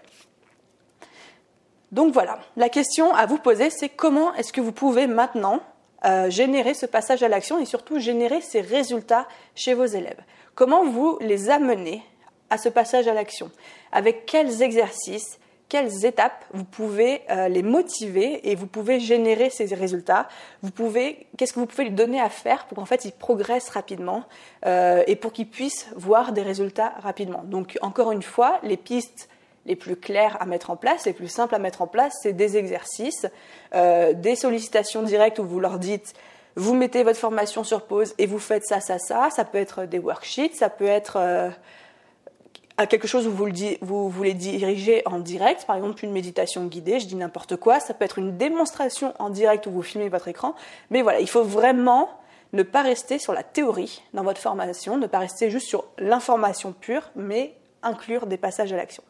Donc 1.92 2.14
voilà, 2.14 2.40
la 2.56 2.70
question 2.70 3.16
à 3.16 3.26
vous 3.26 3.40
poser, 3.40 3.72
c'est 3.72 3.90
comment 3.90 4.32
est-ce 4.36 4.54
que 4.54 4.62
vous 4.62 4.72
pouvez 4.72 5.08
maintenant 5.08 5.60
euh, 6.06 6.30
générer 6.30 6.76
ce 6.76 6.86
passage 6.86 7.24
à 7.24 7.30
l'action 7.30 7.58
et 7.58 7.66
surtout 7.66 7.98
générer 7.98 8.42
ces 8.42 8.62
résultats 8.62 9.28
chez 9.56 9.74
vos 9.74 9.86
élèves? 9.86 10.22
Comment 10.54 10.86
vous 10.86 11.18
les 11.20 11.50
amenez 11.50 12.04
à 12.52 12.60
ce 12.60 12.70
passage 12.70 13.08
à 13.08 13.16
l'action 13.16 13.50
Avec 13.92 14.28
quels 14.28 14.62
exercices 14.62 15.40
quelles 15.72 16.04
étapes 16.06 16.44
vous 16.52 16.66
pouvez 16.66 17.22
euh, 17.30 17.48
les 17.48 17.64
motiver 17.64 18.52
et 18.52 18.56
vous 18.56 18.68
pouvez 18.68 19.00
générer 19.00 19.50
ces 19.50 19.74
résultats? 19.74 20.28
Vous 20.64 20.70
pouvez, 20.70 21.28
qu'est-ce 21.38 21.54
que 21.54 21.62
vous 21.62 21.66
pouvez 21.66 21.86
lui 21.86 21.94
donner 21.94 22.20
à 22.20 22.28
faire 22.28 22.66
pour 22.66 22.78
qu'en 22.78 22.84
fait 22.84 23.06
il 23.06 23.14
progresse 23.14 23.70
rapidement 23.70 24.26
euh, 24.66 25.02
et 25.08 25.16
pour 25.16 25.32
qu'il 25.32 25.48
puisse 25.48 25.88
voir 25.96 26.34
des 26.34 26.42
résultats 26.42 26.94
rapidement? 27.00 27.46
Donc 27.46 27.78
encore 27.82 28.12
une 28.12 28.22
fois, 28.22 28.60
les 28.64 28.76
pistes 28.76 29.30
les 29.66 29.78
plus 29.78 29.96
claires 29.96 30.36
à 30.42 30.46
mettre 30.46 30.72
en 30.72 30.76
place, 30.76 31.06
les 31.06 31.14
plus 31.14 31.30
simples 31.30 31.56
à 31.56 31.60
mettre 31.60 31.82
en 31.82 31.88
place, 31.88 32.16
c'est 32.22 32.34
des 32.34 32.58
exercices, 32.58 33.26
euh, 33.74 34.12
des 34.12 34.36
sollicitations 34.36 35.04
directes 35.04 35.40
où 35.40 35.46
vous 35.46 35.62
leur 35.62 35.80
dites 35.80 36.14
vous 36.58 36.74
mettez 36.74 37.04
votre 37.04 37.18
formation 37.18 37.64
sur 37.64 37.84
pause 37.84 38.14
et 38.18 38.26
vous 38.26 38.40
faites 38.40 38.66
ça, 38.66 38.82
ça, 38.82 39.00
ça. 39.00 39.30
Ça 39.34 39.46
peut 39.46 39.58
être 39.58 39.86
des 39.86 40.00
worksheets, 40.00 40.52
ça 40.54 40.70
peut 40.70 40.86
être 40.86 41.18
quelque 42.86 43.08
chose 43.08 43.28
où 43.28 43.32
vous, 43.32 43.46
le 43.46 43.78
vous 43.82 44.10
voulez 44.10 44.34
diriger 44.34 45.02
en 45.06 45.20
direct, 45.20 45.66
par 45.66 45.76
exemple 45.76 46.04
une 46.06 46.12
méditation 46.12 46.66
guidée, 46.66 47.00
je 47.00 47.08
dis 47.08 47.16
n'importe 47.16 47.56
quoi, 47.56 47.80
ça 47.80 47.94
peut 47.94 48.06
être 48.06 48.20
une 48.20 48.38
démonstration 48.38 49.14
en 49.20 49.30
direct 49.30 49.68
où 49.68 49.72
vous 49.72 49.82
filmez 49.82 50.10
votre 50.10 50.28
écran, 50.28 50.56
mais 50.90 51.02
voilà, 51.02 51.20
il 51.20 51.30
faut 51.30 51.44
vraiment 51.44 52.10
ne 52.54 52.64
pas 52.64 52.82
rester 52.82 53.20
sur 53.20 53.34
la 53.34 53.44
théorie 53.44 54.02
dans 54.14 54.24
votre 54.24 54.42
formation, 54.42 54.98
ne 54.98 55.08
pas 55.08 55.20
rester 55.20 55.50
juste 55.50 55.68
sur 55.68 55.86
l'information 55.98 56.74
pure, 56.74 57.10
mais 57.16 57.56
inclure 57.84 58.26
des 58.28 58.38
passages 58.38 58.74
à 58.74 58.78
l'action. 58.78 59.04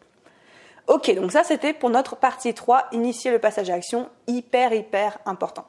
Ok, 0.88 1.14
donc 1.16 1.32
ça 1.32 1.44
c'était 1.44 1.74
pour 1.74 1.90
notre 1.90 2.16
partie 2.16 2.54
3, 2.54 2.88
initier 2.92 3.32
le 3.32 3.40
passage 3.40 3.70
à 3.70 3.76
l'action, 3.76 4.10
hyper 4.28 4.74
hyper 4.74 5.20
important. 5.26 5.66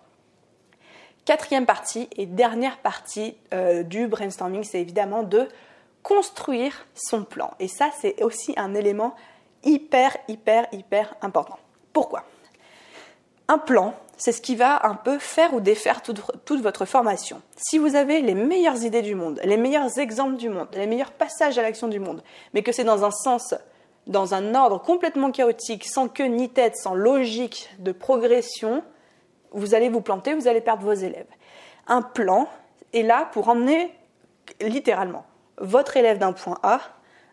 Quatrième 1.25 1.67
partie 1.67 2.09
et 2.17 2.27
dernière 2.27 2.79
partie 2.79 3.37
euh, 3.55 3.85
du 3.85 4.09
brainstorming, 4.09 4.65
c'est 4.65 4.81
évidemment 4.81 5.23
de 5.23 5.47
construire 6.03 6.87
son 6.95 7.25
plan. 7.25 7.53
Et 7.61 7.69
ça, 7.69 7.91
c'est 8.01 8.23
aussi 8.23 8.55
un 8.57 8.75
élément 8.75 9.15
hyper, 9.65 10.17
hyper, 10.29 10.67
hyper 10.73 11.15
important. 11.23 11.59
Pourquoi? 11.93 12.25
Un 13.49 13.59
plan, 13.59 13.95
c'est 14.17 14.33
ce 14.33 14.41
qui 14.41 14.57
va 14.57 14.87
un 14.87 14.95
peu 14.95 15.19
faire 15.19 15.55
ou 15.55 15.61
défaire 15.61 16.03
toute, 16.03 16.61
votre 16.61 16.85
formation. 16.85 17.43
Si 17.57 17.79
vous 17.79 17.97
avez 17.97 18.21
les 18.21 18.35
meilleures 18.35 18.83
idées 18.85 19.03
du 19.03 19.15
monde, 19.15 19.41
les 19.45 19.57
meilleurs 19.57 19.99
exemples 19.99 20.37
du 20.37 20.49
monde, 20.49 20.69
les 20.75 20.87
meilleurs 20.87 21.13
passages 21.13 21.59
à 21.59 21.63
l'action 21.63 21.89
du 21.89 21.99
monde, 21.99 22.23
mais 22.55 22.63
que 22.63 22.73
c'est 22.73 22.85
dans 22.85 23.05
un 23.05 23.11
sens, 23.11 23.55
dans 24.07 24.35
un 24.35 24.55
ordre 24.55 24.81
complètement 24.81 25.31
chaotique, 25.31 25.85
sans 25.85 26.09
queue 26.09 26.27
ni 26.27 26.49
tête, 26.49 26.77
sans 26.77 26.95
logique 26.95 27.71
de 27.79 27.93
progression, 27.93 28.83
vous 29.53 29.75
allez 29.75 29.89
vous 29.89 30.01
planter, 30.01 30.35
vous 30.35 30.49
allez 30.49 30.61
perdre 30.61 30.85
vos 30.85 30.95
élèves. 30.95 31.27
Un 31.87 32.03
plan 32.03 32.49
est 32.93 33.03
là 33.03 33.29
pour 33.33 33.49
emmener 33.49 33.93
littéralement 34.61 35.25
votre 35.63 35.97
élève 35.97 36.19
d'un 36.19 36.33
point 36.33 36.59
A 36.63 36.81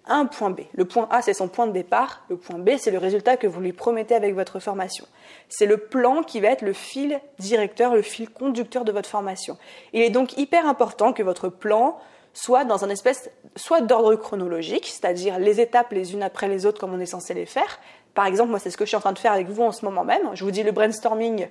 à 0.06 0.16
un 0.16 0.26
point 0.26 0.50
B. 0.50 0.62
Le 0.74 0.86
point 0.86 1.08
A, 1.12 1.22
c'est 1.22 1.34
son 1.34 1.48
point 1.48 1.68
de 1.68 1.72
départ. 1.72 2.24
Le 2.30 2.38
point 2.38 2.58
B, 2.58 2.72
c'est 2.78 2.92
le 2.92 2.98
résultat 2.98 3.38
que 3.38 3.48
vous 3.48 3.60
lui 3.60 3.74
promettez 3.74 4.16
avec 4.16 4.34
votre 4.34 4.60
formation. 4.60 5.06
C'est 5.50 5.66
le 5.66 5.78
plan 5.78 6.24
qui 6.24 6.40
va 6.40 6.50
être 6.50 6.62
le 6.62 6.74
fil 6.74 7.20
directeur, 7.38 7.94
le 7.94 8.02
fil 8.02 8.30
conducteur 8.30 8.86
de 8.86 8.92
votre 8.92 9.10
formation. 9.10 9.58
Il 9.94 10.02
est 10.02 10.10
donc 10.10 10.38
hyper 10.38 10.66
important 10.68 11.14
que 11.14 11.22
votre 11.22 11.50
plan 11.50 11.98
soit 12.34 12.64
dans 12.64 12.86
un 12.86 12.90
espèce, 12.90 13.30
soit 13.56 13.82
d'ordre 13.82 14.16
chronologique, 14.16 14.86
c'est-à-dire 14.86 15.40
les 15.40 15.60
étapes 15.60 15.92
les 15.92 16.14
unes 16.14 16.24
après 16.24 16.48
les 16.48 16.66
autres 16.66 16.80
comme 16.80 16.94
on 16.94 17.00
est 17.00 17.08
censé 17.08 17.34
les 17.34 17.46
faire. 17.46 17.80
Par 18.14 18.26
exemple, 18.26 18.50
moi, 18.50 18.60
c'est 18.60 18.70
ce 18.70 18.78
que 18.78 18.86
je 18.86 18.90
suis 18.90 18.98
en 18.98 19.02
train 19.02 19.14
de 19.14 19.20
faire 19.20 19.34
avec 19.34 19.48
vous 19.50 19.64
en 19.64 19.72
ce 19.72 19.86
moment 19.86 20.04
même. 20.04 20.30
Je 20.34 20.44
vous 20.44 20.52
dis 20.52 20.64
le 20.64 20.72
brainstorming, 20.72 21.48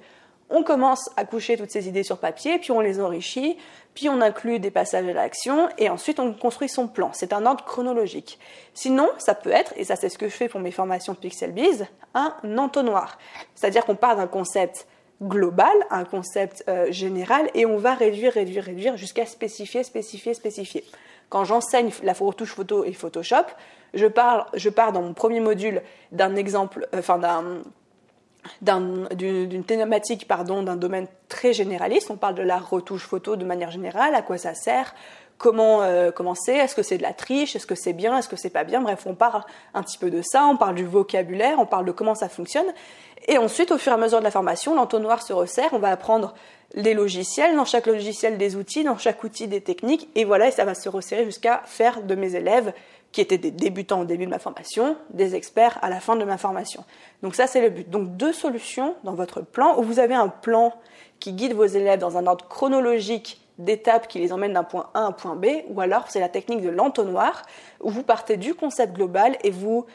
on 0.51 0.63
commence 0.63 1.11
à 1.17 1.25
coucher 1.25 1.57
toutes 1.57 1.71
ces 1.71 1.89
idées 1.89 2.03
sur 2.03 2.19
papier, 2.19 2.59
puis 2.59 2.73
on 2.73 2.81
les 2.81 3.01
enrichit, 3.01 3.59
puis 3.95 4.09
on 4.09 4.21
inclut 4.21 4.59
des 4.59 4.71
passages 4.71 5.07
à 5.07 5.13
l'action, 5.13 5.69
et 5.79 5.91
ensuite 5.91 6.21
on 6.21 6.33
construit 6.33 6.69
son 6.69 6.89
plan. 6.89 7.11
C'est 7.13 7.33
un 7.33 7.45
ordre 7.47 7.65
chronologique. 7.65 8.39
Sinon, 8.75 9.09
ça 9.19 9.35
peut 9.35 9.51
être, 9.51 9.73
et 9.77 9.85
ça 9.85 9.97
c'est 9.97 10.09
ce 10.09 10.19
que 10.19 10.29
je 10.29 10.35
fais 10.35 10.49
pour 10.49 10.61
mes 10.61 10.71
formations 10.71 11.15
PixelBiz, 11.15 11.87
un 12.15 12.35
entonnoir. 12.57 13.19
C'est-à-dire 13.55 13.85
qu'on 13.85 13.97
part 13.97 14.17
d'un 14.17 14.27
concept 14.27 14.87
global, 15.23 15.75
un 15.91 16.05
concept 16.05 16.65
euh, 16.69 16.91
général, 16.93 17.51
et 17.55 17.67
on 17.67 17.77
va 17.77 17.95
réduire, 17.95 18.33
réduire, 18.33 18.65
réduire 18.65 18.97
jusqu'à 18.97 19.27
spécifier, 19.27 19.83
spécifier, 19.83 20.33
spécifier. 20.33 20.85
Quand 21.29 21.45
j'enseigne 21.45 21.91
la 22.03 22.13
retouche 22.13 22.55
photo 22.55 22.85
et 22.85 22.93
Photoshop, 22.93 23.47
je, 23.95 24.07
parle, 24.07 24.47
je 24.55 24.71
pars 24.71 24.93
dans 24.93 25.03
mon 25.03 25.15
premier 25.15 25.41
module 25.41 25.83
d'un 26.13 26.37
exemple, 26.37 26.89
euh, 26.95 27.01
enfin 27.01 27.19
d'un 27.19 27.63
d'une 28.63 29.65
thématique 29.65 30.27
pardon 30.27 30.63
d'un 30.63 30.77
domaine 30.77 31.07
très 31.29 31.53
généraliste. 31.53 32.11
On 32.11 32.17
parle 32.17 32.35
de 32.35 32.43
la 32.43 32.59
retouche 32.59 33.05
photo 33.05 33.37
de 33.37 33.45
manière 33.45 33.71
générale, 33.71 34.15
à 34.15 34.23
quoi 34.23 34.39
ça 34.39 34.55
sert, 34.55 34.95
comment 35.39 35.83
euh, 35.83 36.11
commencer, 36.11 36.53
est-ce 36.53 36.75
que 36.75 36.83
c'est 36.83 36.99
de 36.99 37.03
la 37.03 37.13
triche, 37.13 37.57
est-ce 37.57 37.67
que 37.67 37.75
c'est 37.75 37.93
bien, 37.93 38.19
est-ce 38.19 38.29
que 38.29 38.37
c'est 38.37 38.51
pas 38.51 38.65
bien. 38.65 38.81
Bref, 38.81 39.05
on 39.07 39.15
parle 39.15 39.45
un 39.73 39.83
petit 39.83 39.99
peu 39.99 40.11
de 40.11 40.21
ça, 40.23 40.47
on 40.47 40.57
parle 40.57 40.75
du 40.75 40.85
vocabulaire, 40.85 41.59
on 41.59 41.67
parle 41.67 41.87
de 41.87 41.93
comment 41.93 42.15
ça 42.15 42.29
fonctionne. 42.29 42.67
Et 43.27 43.39
ensuite, 43.39 43.73
au 43.73 43.79
fur 43.79 43.93
et 43.93 43.95
à 43.95 43.99
mesure 43.99 44.19
de 44.19 44.25
la 44.25 44.31
formation, 44.31 44.75
l'entonnoir 44.75 45.23
se 45.23 45.33
resserre, 45.33 45.71
on 45.73 45.79
va 45.79 45.91
apprendre 45.91 46.35
les 46.75 46.95
logiciels, 46.95 47.57
dans 47.57 47.65
chaque 47.65 47.87
logiciel 47.87 48.37
des 48.37 48.57
outils, 48.57 48.85
dans 48.85 48.99
chaque 48.99 49.23
outil 49.25 49.49
des 49.49 49.61
techniques, 49.61 50.09
et 50.15 50.25
voilà, 50.25 50.49
et 50.49 50.51
ça 50.51 50.65
va 50.65 50.75
se 50.75 50.89
resserrer 50.89 51.25
jusqu'à 51.25 51.63
faire 51.65 52.03
de 52.03 52.15
mes 52.15 52.35
élèves 52.35 52.73
qui 53.13 53.21
étaient 53.21 53.39
des 53.39 53.51
débutants 53.51 54.01
au 54.01 54.05
début 54.05 54.27
de 54.27 54.31
ma 54.31 54.39
formation, 54.39 54.97
des 55.11 55.35
experts 55.35 55.79
à 55.83 55.89
la 55.89 56.01
fin 56.01 56.17
de 56.17 56.25
ma 56.25 56.39
formation. 56.39 56.85
Donc 57.23 57.35
ça, 57.35 57.47
c'est 57.47 57.61
le 57.61 57.71
but. 57.71 57.89
Donc 57.89 58.17
deux 58.17 58.33
solutions 58.33 58.95
dans 59.05 59.15
votre 59.15 59.41
plan, 59.41 59.79
où 59.79 59.83
vous 59.83 59.99
avez 59.99 60.15
un 60.15 60.29
plan 60.29 60.75
qui 61.19 61.33
guide 61.33 61.55
vos 61.55 61.65
élèves 61.65 61.99
dans 61.99 62.17
un 62.17 62.27
ordre 62.27 62.47
chronologique 62.49 63.41
d'étapes 63.59 64.07
qui 64.07 64.21
les 64.21 64.33
emmène 64.33 64.53
d'un 64.53 64.63
point 64.63 64.89
A 64.95 65.01
à 65.01 65.03
un 65.03 65.13
point 65.13 65.35
B, 65.35 65.47
ou 65.69 65.81
alors 65.81 66.05
c'est 66.09 66.21
la 66.21 66.29
technique 66.29 66.63
de 66.63 66.69
l'entonnoir, 66.69 67.43
où 67.81 67.91
vous 67.91 68.05
partez 68.05 68.37
du 68.37 68.55
concept 68.55 68.95
global 68.95 69.37
et 69.43 69.51
vous 69.51 69.87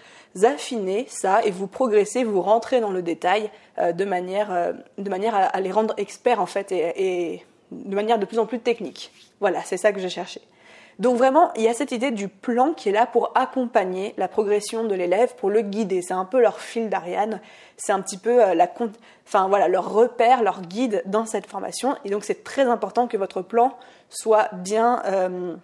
affinez 0.43 1.06
ça 1.08 1.43
et 1.45 1.52
vous 1.52 1.67
progressez, 1.67 2.23
vous 2.23 2.41
rentrez 2.41 2.82
dans 2.82 2.91
le 2.91 3.02
détail 3.02 3.52
euh, 3.78 3.93
de 3.93 4.04
manière, 4.04 4.52
euh, 4.52 4.73
de 4.97 5.10
manière 5.10 5.36
à, 5.36 5.62
les 5.62 5.71
rendre 5.71 5.93
experts 5.97 6.41
en 6.41 6.45
fait 6.45 6.71
et, 6.71 7.34
et 7.34 7.45
de 7.71 7.95
manière 7.95 8.19
de 8.19 8.26
plus 8.26 8.39
en 8.39 8.45
plus 8.45 8.60
technique. 8.60 9.12
Voilà, 9.39 9.62
c'est 9.63 9.78
ça 9.78 9.93
que 9.93 9.99
j'ai 9.99 10.10
cherché. 10.10 10.41
Donc 10.99 11.17
vraiment, 11.17 11.51
il 11.56 11.63
y 11.63 11.67
a 11.67 11.73
cette 11.73 11.91
idée 11.91 12.12
du 12.12 12.27
plan 12.27 12.73
qui 12.73 12.89
est 12.89 12.91
là 12.91 13.06
pour 13.06 13.32
accompagner 13.36 14.13
la 14.17 14.27
progression 14.27 14.84
de 14.84 14.95
l'élève, 14.95 15.36
pour 15.36 15.49
le 15.49 15.62
guider. 15.62 16.01
C'est 16.01 16.13
un 16.13 16.25
peu 16.25 16.41
leur 16.41 16.60
fil 16.60 16.89
d'Ariane, 16.89 17.41
c'est 17.77 17.91
un 17.91 18.01
petit 18.01 18.17
peu 18.17 18.43
euh, 18.43 18.53
la, 18.53 18.69
enfin 19.27 19.47
voilà, 19.47 19.67
leur 19.67 19.91
repère, 19.91 20.43
leur 20.43 20.62
guide 20.62 21.01
dans 21.06 21.25
cette 21.25 21.47
formation. 21.47 21.95
Et 22.06 22.10
donc 22.10 22.23
c'est 22.23 22.43
très 22.43 22.63
important 22.63 23.08
que 23.08 23.17
votre 23.17 23.41
plan 23.41 23.77
soit 24.10 24.49
bien. 24.53 25.01
Euh... 25.06 25.56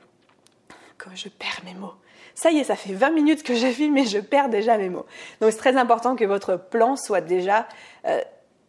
je 1.13 1.29
perds 1.29 1.61
mes 1.65 1.73
mots? 1.73 1.93
Ça 2.35 2.51
y 2.51 2.59
est, 2.59 2.63
ça 2.63 2.77
fait 2.77 2.93
20 2.93 3.09
minutes 3.09 3.43
que 3.43 3.53
j'ai 3.53 3.71
filmé, 3.73 4.05
je 4.05 4.19
perds 4.19 4.47
déjà 4.47 4.77
mes 4.77 4.87
mots. 4.87 5.05
Donc 5.41 5.51
c'est 5.51 5.57
très 5.57 5.75
important 5.75 6.15
que 6.15 6.23
votre 6.23 6.55
plan 6.55 6.95
soit 6.95 7.19
déjà 7.19 7.67
euh, 8.05 8.21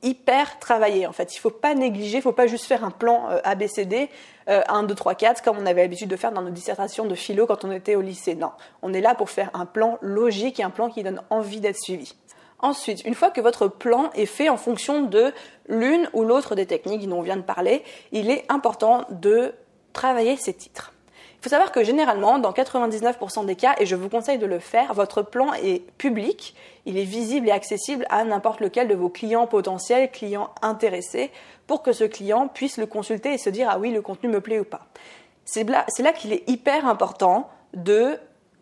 hyper 0.03 0.59
travaillé. 0.59 1.07
En 1.07 1.13
fait, 1.13 1.35
il 1.35 1.39
faut 1.39 1.51
pas 1.51 1.75
négliger, 1.75 2.19
il 2.19 2.23
faut 2.23 2.33
pas 2.33 2.47
juste 2.47 2.65
faire 2.65 2.85
un 2.85 2.91
plan 2.91 3.31
euh, 3.31 3.41
ABCD, 3.45 4.09
1, 4.47 4.83
2, 4.83 4.95
3, 4.97 5.15
4, 5.15 5.43
comme 5.43 5.59
on 5.59 5.67
avait 5.67 5.83
l'habitude 5.83 6.09
de 6.09 6.17
faire 6.17 6.33
dans 6.33 6.43
nos 6.43 6.51
dissertations 6.51 7.05
de 7.07 7.15
philo 7.15 7.47
quand 7.47 7.65
on 7.65 7.71
était 7.71 7.95
au 7.95 8.01
lycée. 8.01 8.35
Non, 8.35 8.51
on 8.83 8.93
est 8.93 9.01
là 9.01 9.15
pour 9.15 9.31
faire 9.31 9.49
un 9.55 9.65
plan 9.65 9.97
logique 10.01 10.59
et 10.59 10.65
un 10.65 10.71
plan 10.71 10.91
qui 10.91 11.05
donne 11.05 11.23
envie 11.31 11.61
d'être 11.61 11.81
suivi. 11.81 12.15
Ensuite, 12.63 13.05
une 13.05 13.15
fois 13.15 13.31
que 13.31 13.41
votre 13.41 13.69
plan 13.69 14.11
est 14.15 14.27
fait 14.27 14.49
en 14.49 14.57
fonction 14.57 15.03
de 15.03 15.33
l'une 15.69 16.09
ou 16.13 16.25
l'autre 16.25 16.55
des 16.55 16.67
techniques 16.67 17.09
dont 17.09 17.19
on 17.19 17.23
vient 17.23 17.37
de 17.37 17.43
parler, 17.43 17.83
il 18.13 18.31
est 18.31 18.45
important 18.49 19.05
de 19.11 19.55
travailler 19.93 20.37
ces 20.37 20.53
titres. 20.53 20.93
Il 21.41 21.45
faut 21.45 21.49
savoir 21.49 21.73
que 21.73 21.83
généralement, 21.83 22.39
dans 22.39 22.53
99% 22.53 23.47
des 23.47 23.57
cas, 23.57 23.75
et 23.79 23.87
je 23.87 23.97
vous 23.97 24.11
conseille 24.11 24.37
de 24.37 24.45
le 24.45 24.59
faire, 24.59 24.93
votre 24.93 25.23
plan 25.23 25.55
est 25.55 25.81
public, 25.97 26.55
il 26.85 26.99
est 26.99 27.05
visible 27.05 27.49
et 27.49 27.51
accessible 27.51 28.05
à 28.11 28.25
n'importe 28.25 28.61
lequel 28.61 28.89
de 28.89 28.95
vos 28.95 29.09
clients 29.09 29.47
potentiels, 29.47 30.11
clients 30.11 30.51
intéressés, 30.61 31.31
pour 31.67 31.83
que 31.83 31.93
ce 31.95 32.05
client 32.05 32.47
puisse 32.47 32.77
le 32.77 32.85
consulter 32.85 33.33
et 33.33 33.39
se 33.39 33.49
dire 33.49 33.69
ah 33.71 33.79
oui, 33.79 33.91
le 33.91 34.03
contenu 34.03 34.29
me 34.29 34.43
plaît 34.43 34.59
ou 34.59 34.65
pas. 34.65 34.83
c'est 35.47 35.67
là, 35.67 35.87
là 35.99 36.13
qu'il 36.13 36.35
est 36.35 36.47
hyper 36.47 36.87
important 36.87 37.49
de 37.73 38.19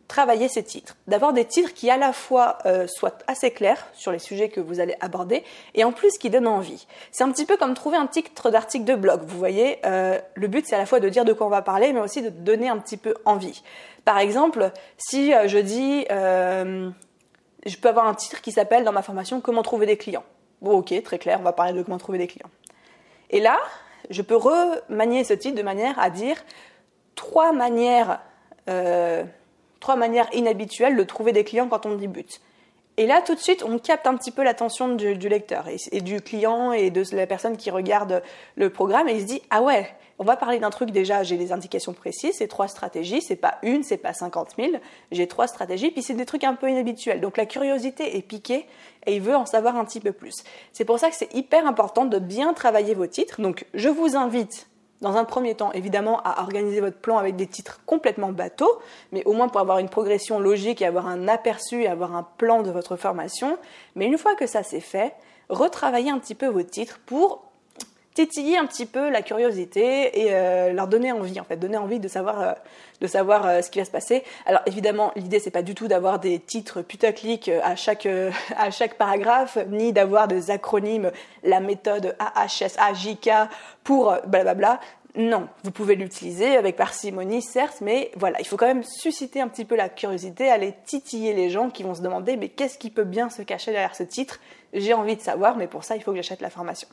travailler 0.09 0.49
ces 0.49 0.62
titres, 0.62 0.97
d'avoir 1.07 1.35
des 1.35 1.44
titres 1.44 1.75
qui 1.75 1.90
à 1.90 1.99
la 1.99 2.14
fois 2.14 2.59
euh, 2.64 2.87
soient 2.87 3.18
assez 3.27 3.51
clairs 3.51 3.87
sur 3.92 4.11
les 4.11 4.18
sujets 4.18 4.49
que 4.49 4.59
vous 4.59 4.81
allez 4.81 4.97
aborder 5.01 5.44
et 5.75 5.85
en 5.85 5.92
plus 5.92 6.16
qui 6.16 6.31
donnent 6.31 6.49
envie. 6.49 6.87
C'est 7.12 7.25
un 7.25 7.31
petit 7.31 7.44
peu 7.44 7.59
comme 7.59 7.75
trouver 7.75 7.99
un 7.99 8.07
titre 8.07 8.51
d'article 8.51 8.87
de 8.87 8.94
blog. 8.94 9.21
Vous 9.27 9.38
voyez, 9.38 9.79
euh, 9.85 10.18
le 10.35 10.49
but 10.49 10.66
c'est 10.66 10.75
à 10.75 10.79
la 10.79 10.87
fois 10.87 10.99
de 10.99 11.09
dire 11.11 11.27
de 11.27 11.35
quoi 11.35 11.47
on 11.47 11.51
va 11.51 11.61
parler, 11.61 11.92
mais 11.92 12.01
aussi 12.01 12.23
de 12.23 12.31
donner 12.31 12.68
un 12.68 12.79
petit 12.79 12.97
peu 12.97 13.14
envie. 13.27 13.62
Par 14.07 14.18
exemple, 14.18 14.73
si 14.97 15.35
euh, 15.35 15.47
je 15.47 15.59
dis, 15.59 16.07
je 16.09 17.77
peux 17.77 17.88
avoir 17.88 18.07
un 18.07 18.14
titre 18.14 18.40
qui 18.40 18.51
s'appelle 18.51 18.85
dans 18.85 18.92
ma 18.92 19.03
formation 19.03 19.42
Comment 19.42 19.62
trouver 19.62 19.85
des 19.85 19.99
clients. 19.99 20.25
Bon, 20.62 20.79
ok, 20.79 21.03
très 21.03 21.18
clair, 21.18 21.38
on 21.38 21.44
va 21.44 21.53
parler 21.53 21.75
de 21.75 21.83
comment 21.83 21.99
trouver 21.99 22.18
des 22.18 22.27
clients. 22.27 22.51
Et 23.29 23.40
là, 23.40 23.59
je 24.09 24.23
peux 24.23 24.37
remanier 24.37 25.23
ce 25.23 25.35
titre 25.35 25.57
de 25.57 25.62
manière 25.62 25.99
à 25.99 26.09
dire 26.09 26.42
trois 27.14 27.53
manières 27.53 28.21
trois 29.80 29.96
manières 29.96 30.28
inhabituelles 30.32 30.96
de 30.96 31.02
trouver 31.02 31.32
des 31.32 31.44
clients 31.44 31.68
quand 31.68 31.86
on 31.86 31.94
débute. 31.94 32.40
Et 32.98 33.06
là, 33.06 33.22
tout 33.22 33.36
de 33.36 33.40
suite, 33.40 33.62
on 33.62 33.78
capte 33.78 34.08
un 34.08 34.16
petit 34.16 34.32
peu 34.32 34.42
l'attention 34.42 34.88
du, 34.88 35.14
lecteur 35.28 35.66
et, 35.68 36.00
du 36.00 36.20
client 36.20 36.72
et 36.72 36.90
de 36.90 37.04
la 37.14 37.28
personne 37.28 37.56
qui 37.56 37.70
regarde 37.70 38.24
le 38.56 38.70
programme 38.70 39.08
et 39.08 39.14
il 39.14 39.20
se 39.20 39.26
dit 39.26 39.40
ah 39.50 39.62
ouais, 39.62 39.88
on 40.18 40.24
va 40.24 40.36
parler 40.36 40.58
d'un 40.58 40.70
truc 40.70 40.90
déjà. 40.90 41.22
J'ai 41.22 41.36
des 41.36 41.52
indications 41.52 41.92
précises, 41.92 42.34
c'est 42.38 42.48
trois 42.48 42.66
stratégies, 42.66 43.22
c'est 43.22 43.36
pas 43.36 43.58
une, 43.62 43.84
c'est 43.84 43.98
pas 43.98 44.14
cinquante 44.14 44.58
mille. 44.58 44.80
J'ai 45.12 45.28
trois 45.28 45.46
stratégies, 45.46 45.92
puis 45.92 46.02
c'est 46.02 46.14
des 46.14 46.26
trucs 46.26 46.42
un 46.42 46.56
peu 46.56 46.68
inhabituels. 46.68 47.20
Donc 47.20 47.36
la 47.36 47.46
curiosité 47.46 48.16
est 48.16 48.22
piquée 48.22 48.66
et 49.06 49.14
il 49.14 49.22
veut 49.22 49.36
en 49.36 49.46
savoir 49.46 49.76
un 49.76 49.84
petit 49.84 50.00
peu 50.00 50.10
plus. 50.10 50.42
C'est 50.72 50.84
pour 50.84 50.98
ça 50.98 51.08
que 51.08 51.14
c'est 51.14 51.32
hyper 51.34 51.68
important 51.68 52.04
de 52.04 52.18
bien 52.18 52.52
travailler 52.52 52.94
vos 52.94 53.06
titres. 53.06 53.40
Donc 53.40 53.64
je 53.74 53.88
vous 53.88 54.16
invite 54.16 54.66
dans 55.00 55.16
un 55.16 55.24
premier 55.24 55.54
temps, 55.54 55.72
évidemment, 55.72 56.20
à 56.24 56.42
organiser 56.42 56.80
votre 56.80 56.98
plan 56.98 57.18
avec 57.18 57.37
des 57.37 57.46
titres 57.46 57.80
complètement 57.87 58.32
bateaux, 58.32 58.80
mais 59.12 59.24
au 59.24 59.32
moins 59.32 59.48
pour 59.48 59.61
avoir 59.61 59.78
une 59.78 59.88
progression 59.88 60.40
logique 60.40 60.82
et 60.82 60.87
avoir 60.87 61.06
un 61.06 61.28
aperçu 61.28 61.82
et 61.82 61.88
avoir 61.88 62.14
un 62.14 62.26
plan 62.37 62.62
de 62.62 62.70
votre 62.70 62.96
formation. 62.96 63.58
Mais 63.94 64.06
une 64.06 64.18
fois 64.18 64.34
que 64.34 64.46
ça 64.46 64.62
c'est 64.62 64.80
fait, 64.80 65.14
retravaillez 65.48 66.11
un 66.11 66.18
petit 66.18 66.34
peu 66.34 66.46
vos 66.46 66.62
titres 66.62 67.00
pour 67.06 67.47
tétiller 68.18 68.59
un 68.59 68.66
petit 68.66 68.85
peu 68.85 69.11
la 69.11 69.22
curiosité 69.22 70.22
et 70.22 70.35
euh, 70.35 70.72
leur 70.72 70.88
donner 70.88 71.12
envie, 71.12 71.38
en 71.38 71.44
fait, 71.44 71.57
donner 71.57 71.76
envie 71.76 72.00
de 72.00 72.09
savoir, 72.09 72.40
euh, 72.40 72.52
euh, 73.00 73.62
ce 73.62 73.70
qui 73.70 73.78
va 73.78 73.85
se 73.85 73.92
passer. 73.92 74.24
Alors 74.44 74.61
évidemment, 74.66 75.12
l'idée 75.14 75.38
c'est 75.38 75.52
pas 75.52 75.62
du 75.62 75.76
tout 75.76 75.87
d'avoir 75.87 76.18
des 76.18 76.40
titres 76.40 76.83
putaclic 76.83 77.48
à 77.62 77.76
chaque 77.76 78.09
à 78.57 78.72
chaque 78.72 78.94
paragraphe, 78.94 79.57
ni 79.68 79.92
d'avoir 79.92 80.26
des 80.26 80.50
acronymes, 80.50 81.12
la 81.44 81.61
méthode 81.61 82.16
AHS, 82.18 82.76
AJK 82.76 83.31
pour 83.85 84.16
blablabla. 84.26 84.81
Non, 85.18 85.48
vous 85.64 85.72
pouvez 85.72 85.96
l'utiliser 85.96 86.57
avec 86.57 86.76
parcimonie, 86.76 87.42
certes, 87.42 87.78
mais 87.81 88.12
voilà, 88.14 88.38
il 88.38 88.46
faut 88.46 88.57
quand 88.57 88.68
même 88.68 88.85
susciter 88.85 89.40
un 89.40 89.48
petit 89.48 89.64
peu 89.64 89.74
la 89.74 89.88
curiosité, 89.88 90.48
aller 90.48 90.74
titiller 90.87 91.35
les 91.35 91.50
gens 91.50 91.70
qui 91.70 91.83
vont 91.83 91.96
se 91.96 92.02
demander 92.02 92.37
mais 92.37 92.48
qu'est-ce 92.50 92.78
qui 92.78 92.88
peut 92.88 93.02
bien 93.02 93.28
se 93.28 93.42
cacher 93.42 93.72
derrière 93.72 93.96
ce 93.96 94.04
titre? 94.04 94.38
J'ai 94.72 94.94
envie 94.94 95.16
de 95.16 95.20
savoir, 95.20 95.57
mais 95.57 95.66
pour 95.66 95.83
ça, 95.83 95.96
il 95.96 96.04
faut 96.04 96.12
que 96.12 96.18
j'achète 96.18 96.40
la 96.40 96.50
formation. 96.50 96.87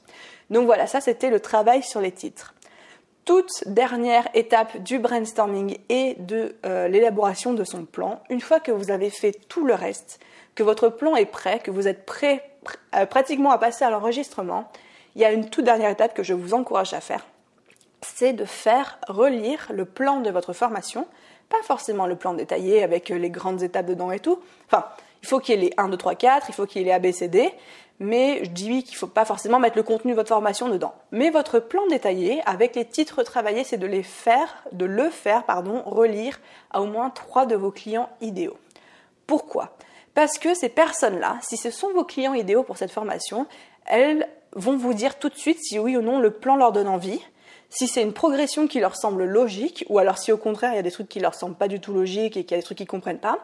Donc 0.50 0.66
voilà, 0.66 0.88
ça 0.88 1.02
c'était 1.02 1.30
le 1.30 1.40
travail 1.40 1.84
sur 1.84 2.02
les 2.02 2.12
titres. 2.12 2.56
Toute 3.26 3.64
dernière 3.68 4.28
étape 4.34 4.82
du 4.82 4.98
brainstorming 4.98 5.78
et 5.90 6.16
de 6.18 6.56
euh, 6.66 6.88
l'élaboration 6.88 7.54
de 7.54 7.64
son 7.64 7.86
plan, 7.86 8.24
une 8.32 8.42
fois 8.42 8.60
que 8.60 8.72
vous 8.72 8.90
avez 8.90 9.12
fait 9.12 9.34
tout 9.48 9.68
le 9.68 9.76
reste, 9.76 10.20
que 10.56 10.64
votre 10.64 10.90
plan 10.90 11.16
est 11.16 11.26
prêt, 11.26 11.60
que 11.60 11.70
vous 11.70 11.88
êtes 11.88 12.08
prêt 12.08 12.44
euh, 12.96 13.06
pratiquement 13.06 13.52
à 13.52 13.60
passer 13.60 13.86
à 13.86 13.92
l'enregistrement, 13.92 14.68
il 15.14 15.22
y 15.22 15.26
a 15.26 15.32
une 15.32 15.48
toute 15.48 15.66
dernière 15.66 15.92
étape 15.92 16.16
que 16.16 16.24
je 16.24 16.34
vous 16.34 16.56
encourage 16.56 16.96
à 16.96 17.02
faire 17.02 17.24
c'est 18.16 18.34
de 18.34 18.46
faire 18.46 19.00
relire 19.08 19.68
le 19.72 19.86
plan 19.86 20.20
de 20.20 20.30
votre 20.30 20.54
formation, 20.54 21.08
pas 21.50 21.62
forcément 21.64 22.06
le 22.06 22.16
plan 22.16 22.34
détaillé 22.34 22.84
avec 22.84 23.10
les 23.10 23.30
grandes 23.30 23.64
étapes 23.64 23.86
dedans 23.86 24.12
et 24.12 24.20
tout. 24.20 24.40
Enfin, 24.68 24.86
il 25.22 25.28
faut 25.28 25.40
qu'il 25.40 25.56
y 25.56 25.58
ait 25.58 25.70
les 25.70 25.74
1, 25.78 25.90
2, 25.90 25.98
3, 25.98 26.16
4, 26.16 26.50
il 26.50 26.54
faut 26.54 26.66
qu'il 26.66 26.82
y 26.82 26.86
ait 26.86 26.88
les 26.88 26.94
ABCD, 26.94 27.52
mais 28.00 28.44
je 28.44 28.50
dis 28.50 28.70
oui 28.70 28.84
qu'il 28.84 28.94
ne 28.94 29.00
faut 29.00 29.08
pas 29.08 29.26
forcément 29.26 29.60
mettre 29.60 29.78
le 29.78 29.84
contenu 29.84 30.12
de 30.12 30.16
votre 30.16 30.30
formation 30.30 30.70
dedans. 30.70 30.94
Mais 31.12 31.30
votre 31.30 31.60
plan 31.60 31.86
détaillé, 31.88 32.42
avec 32.46 32.76
les 32.76 32.86
titres 32.86 33.24
travaillés, 33.24 33.64
c'est 33.64 33.78
de 33.78 33.88
les 33.88 34.04
faire, 34.04 34.64
de 34.72 34.86
le 34.86 35.10
faire, 35.10 35.44
pardon, 35.44 35.82
relire 35.86 36.40
à 36.72 36.82
au 36.82 36.86
moins 36.86 37.10
trois 37.10 37.46
de 37.46 37.56
vos 37.56 37.72
clients 37.72 38.10
idéaux. 38.22 38.58
Pourquoi? 39.28 39.76
Parce 40.14 40.38
que 40.38 40.54
ces 40.54 40.70
personnes-là, 40.70 41.38
si 41.42 41.58
ce 41.58 41.72
sont 41.72 41.92
vos 41.94 42.04
clients 42.04 42.34
idéaux 42.34 42.64
pour 42.64 42.78
cette 42.78 42.92
formation, 42.92 43.48
elles 43.86 44.28
vont 44.54 44.78
vous 44.78 44.94
dire 44.94 45.20
tout 45.20 45.30
de 45.30 45.36
suite 45.36 45.60
si 45.62 45.80
oui 45.80 45.98
ou 45.98 46.02
non 46.02 46.20
le 46.20 46.32
plan 46.32 46.56
leur 46.56 46.72
donne 46.72 46.88
envie, 46.88 47.22
si 47.76 47.90
c'est 47.90 48.02
une 48.02 48.14
progression 48.14 48.68
qui 48.68 48.80
leur 48.80 48.96
semble 48.96 49.26
logique, 49.26 49.84
ou 49.90 50.00
alors 50.00 50.18
si 50.18 50.32
au 50.32 50.38
contraire 50.38 50.72
il 50.72 50.78
y 50.78 50.80
a 50.80 50.82
des 50.82 50.92
trucs 50.92 51.10
qui 51.10 51.20
leur 51.20 51.36
semblent 51.36 51.58
pas 51.58 51.68
du 51.68 51.82
tout 51.82 51.92
logiques 51.92 52.38
et 52.38 52.46
qu'il 52.46 52.52
y 52.52 52.54
a 52.54 52.62
des 52.62 52.64
trucs 52.64 52.78
qu'ils 52.78 52.88
comprennent 52.88 53.20
pas, 53.20 53.40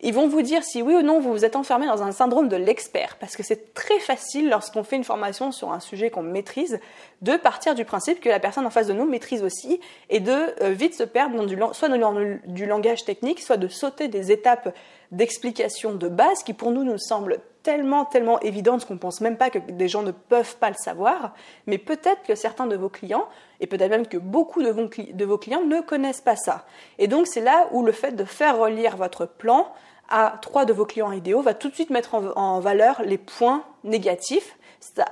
ils 0.00 0.12
vont 0.12 0.26
vous 0.26 0.42
dire 0.42 0.64
si 0.64 0.82
oui 0.82 0.96
ou 0.96 1.02
non 1.02 1.20
vous 1.20 1.30
vous 1.30 1.44
êtes 1.44 1.54
enfermé 1.54 1.86
dans 1.86 2.02
un 2.02 2.10
syndrome 2.10 2.48
de 2.48 2.56
l'expert, 2.56 3.16
parce 3.20 3.36
que 3.36 3.44
c'est 3.44 3.74
très 3.74 4.00
facile 4.00 4.50
lorsqu'on 4.50 4.82
fait 4.82 4.96
une 4.96 5.04
formation 5.04 5.52
sur 5.52 5.72
un 5.72 5.78
sujet 5.78 6.10
qu'on 6.10 6.22
maîtrise, 6.22 6.80
de 7.22 7.36
partir 7.36 7.76
du 7.76 7.84
principe 7.84 8.20
que 8.20 8.28
la 8.28 8.40
personne 8.40 8.66
en 8.66 8.70
face 8.70 8.88
de 8.88 8.92
nous 8.92 9.06
maîtrise 9.06 9.44
aussi, 9.44 9.80
et 10.10 10.18
de 10.18 10.32
euh, 10.62 10.70
vite 10.70 10.94
se 10.94 11.04
perdre 11.04 11.36
soit 11.72 11.88
dans 11.88 12.14
du 12.44 12.66
langage 12.66 13.04
technique, 13.04 13.40
soit 13.40 13.56
de 13.56 13.68
sauter 13.68 14.08
des 14.08 14.32
étapes 14.32 14.74
d'explication 15.12 15.94
de 15.94 16.08
base 16.08 16.42
qui 16.42 16.54
pour 16.54 16.72
nous 16.72 16.82
nous 16.82 16.98
semblent 16.98 17.38
tellement, 17.66 18.04
tellement 18.04 18.38
qu'on 18.86 18.96
pense 18.96 19.20
même 19.20 19.36
pas 19.36 19.50
que 19.50 19.58
des 19.58 19.88
gens 19.88 20.02
ne 20.02 20.12
peuvent 20.12 20.56
pas 20.56 20.70
le 20.70 20.76
savoir, 20.76 21.34
mais 21.66 21.78
peut-être 21.78 22.22
que 22.22 22.36
certains 22.36 22.68
de 22.68 22.76
vos 22.76 22.88
clients, 22.88 23.26
et 23.58 23.66
peut-être 23.66 23.90
même 23.90 24.06
que 24.06 24.18
beaucoup 24.18 24.62
de 24.62 24.70
vos, 24.70 25.38
clients 25.38 25.64
ne 25.64 25.80
connaissent 25.80 26.20
pas 26.20 26.36
ça. 26.36 26.64
Et 26.98 27.08
donc 27.08 27.26
c'est 27.26 27.40
là 27.40 27.66
où 27.72 27.84
le 27.84 27.90
fait 27.90 28.12
de 28.12 28.24
faire 28.24 28.56
relire 28.56 28.96
votre 28.96 29.26
plan 29.26 29.66
à 30.08 30.38
trois 30.40 30.64
de 30.64 30.72
vos 30.72 30.86
clients 30.86 31.10
idéaux 31.10 31.42
va 31.42 31.54
tout 31.54 31.68
de 31.68 31.74
suite 31.74 31.90
mettre 31.90 32.14
en, 32.14 32.60
valeur 32.60 33.02
les 33.04 33.18
points 33.18 33.64
négatifs, 33.82 34.56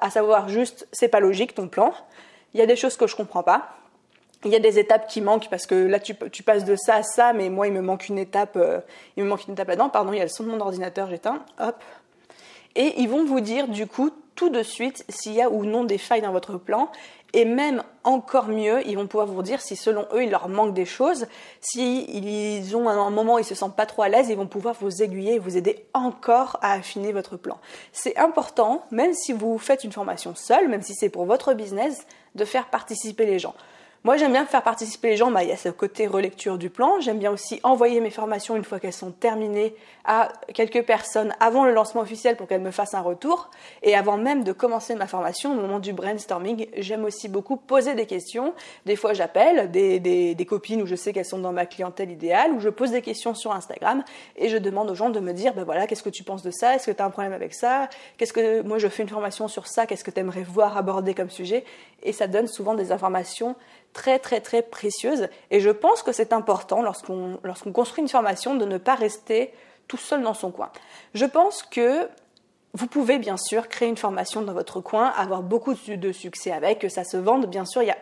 à 0.00 0.08
savoir 0.10 0.48
juste 0.48 0.86
c'est 0.92 1.08
pas 1.08 1.18
logique 1.18 1.56
ton 1.56 1.66
plan, 1.66 1.92
il 2.52 2.60
y 2.60 2.62
a 2.62 2.66
des 2.66 2.76
choses 2.76 2.96
que 2.96 3.08
je 3.08 3.16
comprends 3.16 3.42
pas, 3.42 3.70
il 4.44 4.52
y 4.52 4.56
a 4.56 4.60
des 4.60 4.78
étapes 4.78 5.08
qui 5.08 5.20
manquent 5.20 5.48
parce 5.50 5.66
que 5.66 5.74
là 5.74 5.98
tu, 5.98 6.14
tu 6.30 6.44
passes 6.44 6.64
de 6.64 6.76
ça 6.76 6.96
à 6.96 7.02
ça, 7.02 7.32
mais 7.32 7.48
moi 7.48 7.66
il 7.66 7.72
me 7.72 7.80
manque 7.80 8.08
une 8.08 8.18
étape, 8.18 8.56
euh, 8.56 8.80
il 9.16 9.24
me 9.24 9.28
manque 9.28 9.48
une 9.48 9.54
étape 9.54 9.66
là-dedans. 9.66 9.88
Pardon, 9.88 10.12
il 10.12 10.18
y 10.18 10.20
a 10.20 10.24
le 10.24 10.28
son 10.28 10.44
de 10.44 10.50
mon 10.50 10.60
ordinateur, 10.60 11.08
j'éteins. 11.08 11.42
Hop, 11.58 11.82
et 12.76 13.00
ils 13.00 13.08
vont 13.08 13.24
vous 13.24 13.40
dire 13.40 13.68
du 13.68 13.87
coup 13.87 14.10
tout 14.34 14.48
de 14.50 14.62
suite 14.62 15.04
s'il 15.08 15.32
y 15.32 15.42
a 15.42 15.50
ou 15.50 15.64
non 15.64 15.84
des 15.84 15.98
failles 15.98 16.22
dans 16.22 16.32
votre 16.32 16.58
plan. 16.58 16.90
Et 17.37 17.44
même 17.44 17.82
encore 18.04 18.46
mieux, 18.46 18.87
ils 18.87 18.96
vont 18.96 19.08
pouvoir 19.08 19.26
vous 19.26 19.42
dire 19.42 19.60
si 19.60 19.74
selon 19.74 20.06
eux 20.12 20.22
il 20.22 20.30
leur 20.30 20.48
manque 20.48 20.72
des 20.72 20.84
choses, 20.84 21.26
s'ils 21.60 22.76
ont 22.76 22.88
un 22.88 23.10
moment 23.10 23.34
où 23.34 23.38
ils 23.40 23.44
se 23.44 23.56
sentent 23.56 23.74
pas 23.74 23.87
trop 23.87 24.02
à 24.02 24.08
l'aise, 24.08 24.28
ils 24.28 24.37
vont 24.37 24.46
pouvoir 24.46 24.76
vous 24.80 25.02
aiguiller 25.02 25.34
et 25.34 25.38
vous 25.40 25.56
aider 25.56 25.84
encore 25.94 26.58
à 26.62 26.74
affiner 26.74 27.12
votre 27.12 27.37
plan. 27.37 27.58
C'est 27.92 28.16
important, 28.18 28.84
même 28.92 29.14
si 29.14 29.32
vous 29.32 29.58
faites 29.58 29.82
une 29.82 29.90
formation 29.90 30.37
seule, 30.37 30.68
même 30.68 30.82
si 30.82 30.94
c'est 30.94 31.08
pour 31.08 31.24
votre 31.24 31.54
business, 31.54 32.06
de 32.37 32.44
faire 32.44 32.66
participer 32.66 33.26
les 33.26 33.40
gens. 33.40 33.54
Moi, 34.04 34.18
j'aime 34.18 34.32
bien 34.32 34.44
faire 34.44 34.62
participer 34.62 35.08
les 35.08 35.16
gens. 35.16 35.30
Bah, 35.30 35.44
il 35.44 35.48
y 35.48 35.52
a 35.52 35.56
ce 35.56 35.70
côté 35.70 36.06
relecture 36.06 36.58
du 36.58 36.68
plan. 36.68 37.00
J'aime 37.00 37.18
bien 37.18 37.30
aussi 37.30 37.58
envoyer 37.62 38.02
mes 38.02 38.10
formations 38.10 38.54
une 38.54 38.62
fois 38.62 38.78
qu'elles 38.78 38.92
sont 38.92 39.12
terminées 39.12 39.74
à 40.04 40.28
quelques 40.52 40.82
personnes 40.84 41.34
avant 41.40 41.64
le 41.64 41.72
lancement 41.72 42.02
officiel 42.02 42.36
pour 42.36 42.46
qu'elles 42.46 42.60
me 42.60 42.70
fassent 42.70 42.92
un 42.92 43.00
retour. 43.00 43.50
Et 43.82 43.94
avant 43.94 44.18
même 44.18 44.44
de 44.44 44.52
commencer 44.52 44.94
ma 44.94 45.06
formation, 45.06 45.52
au 45.52 45.54
moment 45.54 45.78
du 45.78 45.94
brainstorming, 45.94 46.66
j'aime 46.76 47.06
aussi 47.06 47.30
beaucoup 47.30 47.56
poser 47.56 47.94
des 47.94 48.04
questions. 48.04 48.52
Des 48.84 48.94
fois, 48.94 49.14
j'appelle 49.14 49.70
des, 49.70 50.00
des, 50.00 50.44
copines 50.44 50.82
où 50.82 50.86
je 50.86 50.96
sais 50.96 51.14
qu'elles 51.14 51.24
sont 51.24 51.38
dans 51.38 51.52
ma 51.52 51.64
clientèle 51.64 52.10
idéale, 52.10 52.52
où 52.52 52.60
je 52.60 52.68
pose 52.68 52.90
des 52.90 53.00
questions 53.00 53.32
sur 53.32 53.52
Instagram 53.52 54.04
et 54.36 54.50
je 54.50 54.58
demande 54.58 54.90
aux 54.90 54.94
gens 54.94 55.08
de 55.08 55.18
me 55.18 55.32
dire, 55.32 55.54
bah 55.54 55.64
voilà, 55.64 55.86
qu'est-ce 55.86 56.02
que 56.02 56.10
tu 56.10 56.24
penses 56.24 56.42
de 56.42 56.50
ça? 56.50 56.74
Est-ce 56.74 56.84
que 56.84 56.94
tu 56.94 57.00
as 57.00 57.06
un 57.06 57.10
problème 57.10 57.32
avec 57.32 57.54
ça? 57.54 57.88
Qu'est-ce 58.18 58.34
que 58.34 58.60
moi 58.60 58.76
je 58.76 58.88
fais 58.88 59.02
une 59.02 59.08
formation 59.08 59.48
sur 59.48 59.66
ça 59.66 59.86
Qu'est-ce 59.86 60.04
que 60.04 60.10
tu 60.10 60.20
aimerais 60.20 60.42
voir 60.42 60.76
aborder 60.76 61.14
comme 61.14 61.30
sujet? 61.30 61.64
Et 62.02 62.12
ça 62.12 62.26
donne 62.26 62.48
souvent 62.48 62.74
des 62.74 62.92
informations 62.92 63.56
très 63.94 64.18
très 64.18 64.42
très 64.42 64.61
précieuse. 64.61 65.28
Et 65.50 65.61
je 65.61 65.70
pense 65.70 66.02
que 66.02 66.12
c'est 66.12 66.35
important 66.35 66.83
lorsqu'on 66.83 67.38
lorsqu'on 67.42 67.72
construit 67.72 68.02
une 68.02 68.09
formation 68.09 68.54
de 68.54 68.66
ne 68.66 68.76
pas 68.76 68.94
rester 68.94 69.54
tout 69.88 69.96
seul 69.96 70.22
dans 70.22 70.35
son 70.35 70.50
coin. 70.50 70.70
Je 71.14 71.24
pense 71.24 71.62
que 71.62 72.09
vous 72.74 72.88
pouvez 72.88 73.18
bien 73.18 73.37
sûr 73.37 73.68
créer 73.68 73.88
une 73.88 73.96
formation 73.96 74.42
dans 74.42 74.52
votre 74.52 74.80
coin, 74.80 75.07
avoir 75.07 75.42
beaucoup 75.42 75.74
de 75.74 76.12
succès 76.12 76.50
avec, 76.50 76.80
que 76.80 76.88
ça 76.88 77.04
se 77.04 77.16
vende. 77.16 77.46
Bien 77.46 77.64
sûr, 77.64 77.83
il 77.83 77.87
y 77.87 77.92
a 77.92 77.98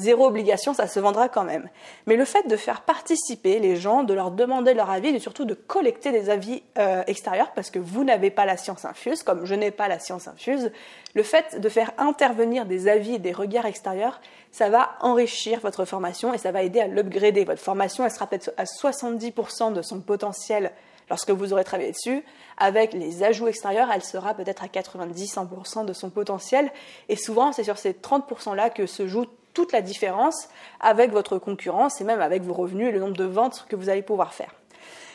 zéro 0.00 0.26
obligation, 0.26 0.74
ça 0.74 0.86
se 0.86 0.98
vendra 0.98 1.28
quand 1.28 1.44
même. 1.44 1.68
Mais 2.06 2.16
le 2.16 2.24
fait 2.24 2.46
de 2.48 2.56
faire 2.56 2.82
participer 2.82 3.58
les 3.58 3.76
gens, 3.76 4.02
de 4.02 4.14
leur 4.14 4.30
demander 4.30 4.74
leur 4.74 4.90
avis 4.90 5.08
et 5.08 5.18
surtout 5.18 5.44
de 5.44 5.54
collecter 5.54 6.10
des 6.10 6.30
avis 6.30 6.62
euh, 6.78 7.02
extérieurs, 7.06 7.52
parce 7.52 7.70
que 7.70 7.78
vous 7.78 8.04
n'avez 8.04 8.30
pas 8.30 8.46
la 8.46 8.56
science 8.56 8.84
infuse, 8.84 9.22
comme 9.22 9.44
je 9.44 9.54
n'ai 9.54 9.70
pas 9.70 9.88
la 9.88 9.98
science 9.98 10.28
infuse, 10.28 10.72
le 11.14 11.22
fait 11.22 11.60
de 11.60 11.68
faire 11.68 11.92
intervenir 11.98 12.66
des 12.66 12.88
avis 12.88 13.14
et 13.14 13.18
des 13.18 13.32
regards 13.32 13.66
extérieurs, 13.66 14.20
ça 14.52 14.68
va 14.68 14.90
enrichir 15.00 15.60
votre 15.60 15.84
formation 15.84 16.32
et 16.34 16.38
ça 16.38 16.52
va 16.52 16.62
aider 16.62 16.80
à 16.80 16.86
l'upgrader. 16.86 17.44
Votre 17.44 17.62
formation, 17.62 18.04
elle 18.04 18.10
sera 18.10 18.26
peut-être 18.26 18.52
à 18.56 18.64
70% 18.64 19.72
de 19.72 19.82
son 19.82 20.00
potentiel 20.00 20.72
lorsque 21.10 21.30
vous 21.30 21.52
aurez 21.52 21.64
travaillé 21.64 21.92
dessus. 21.92 22.24
Avec 22.56 22.94
les 22.94 23.22
ajouts 23.22 23.48
extérieurs, 23.48 23.90
elle 23.92 24.02
sera 24.02 24.34
peut-être 24.34 24.62
à 24.62 24.68
90-100% 24.68 25.84
de 25.84 25.92
son 25.92 26.08
potentiel. 26.08 26.72
Et 27.08 27.16
souvent, 27.16 27.52
c'est 27.52 27.64
sur 27.64 27.76
ces 27.76 27.92
30%-là 27.92 28.70
que 28.70 28.86
se 28.86 29.06
joue 29.06 29.26
toute 29.54 29.72
la 29.72 29.82
différence 29.82 30.48
avec 30.80 31.10
votre 31.12 31.38
concurrence 31.38 32.00
et 32.00 32.04
même 32.04 32.20
avec 32.20 32.42
vos 32.42 32.54
revenus 32.54 32.88
et 32.88 32.92
le 32.92 33.00
nombre 33.00 33.16
de 33.16 33.24
ventes 33.24 33.66
que 33.68 33.76
vous 33.76 33.88
allez 33.88 34.02
pouvoir 34.02 34.34
faire. 34.34 34.54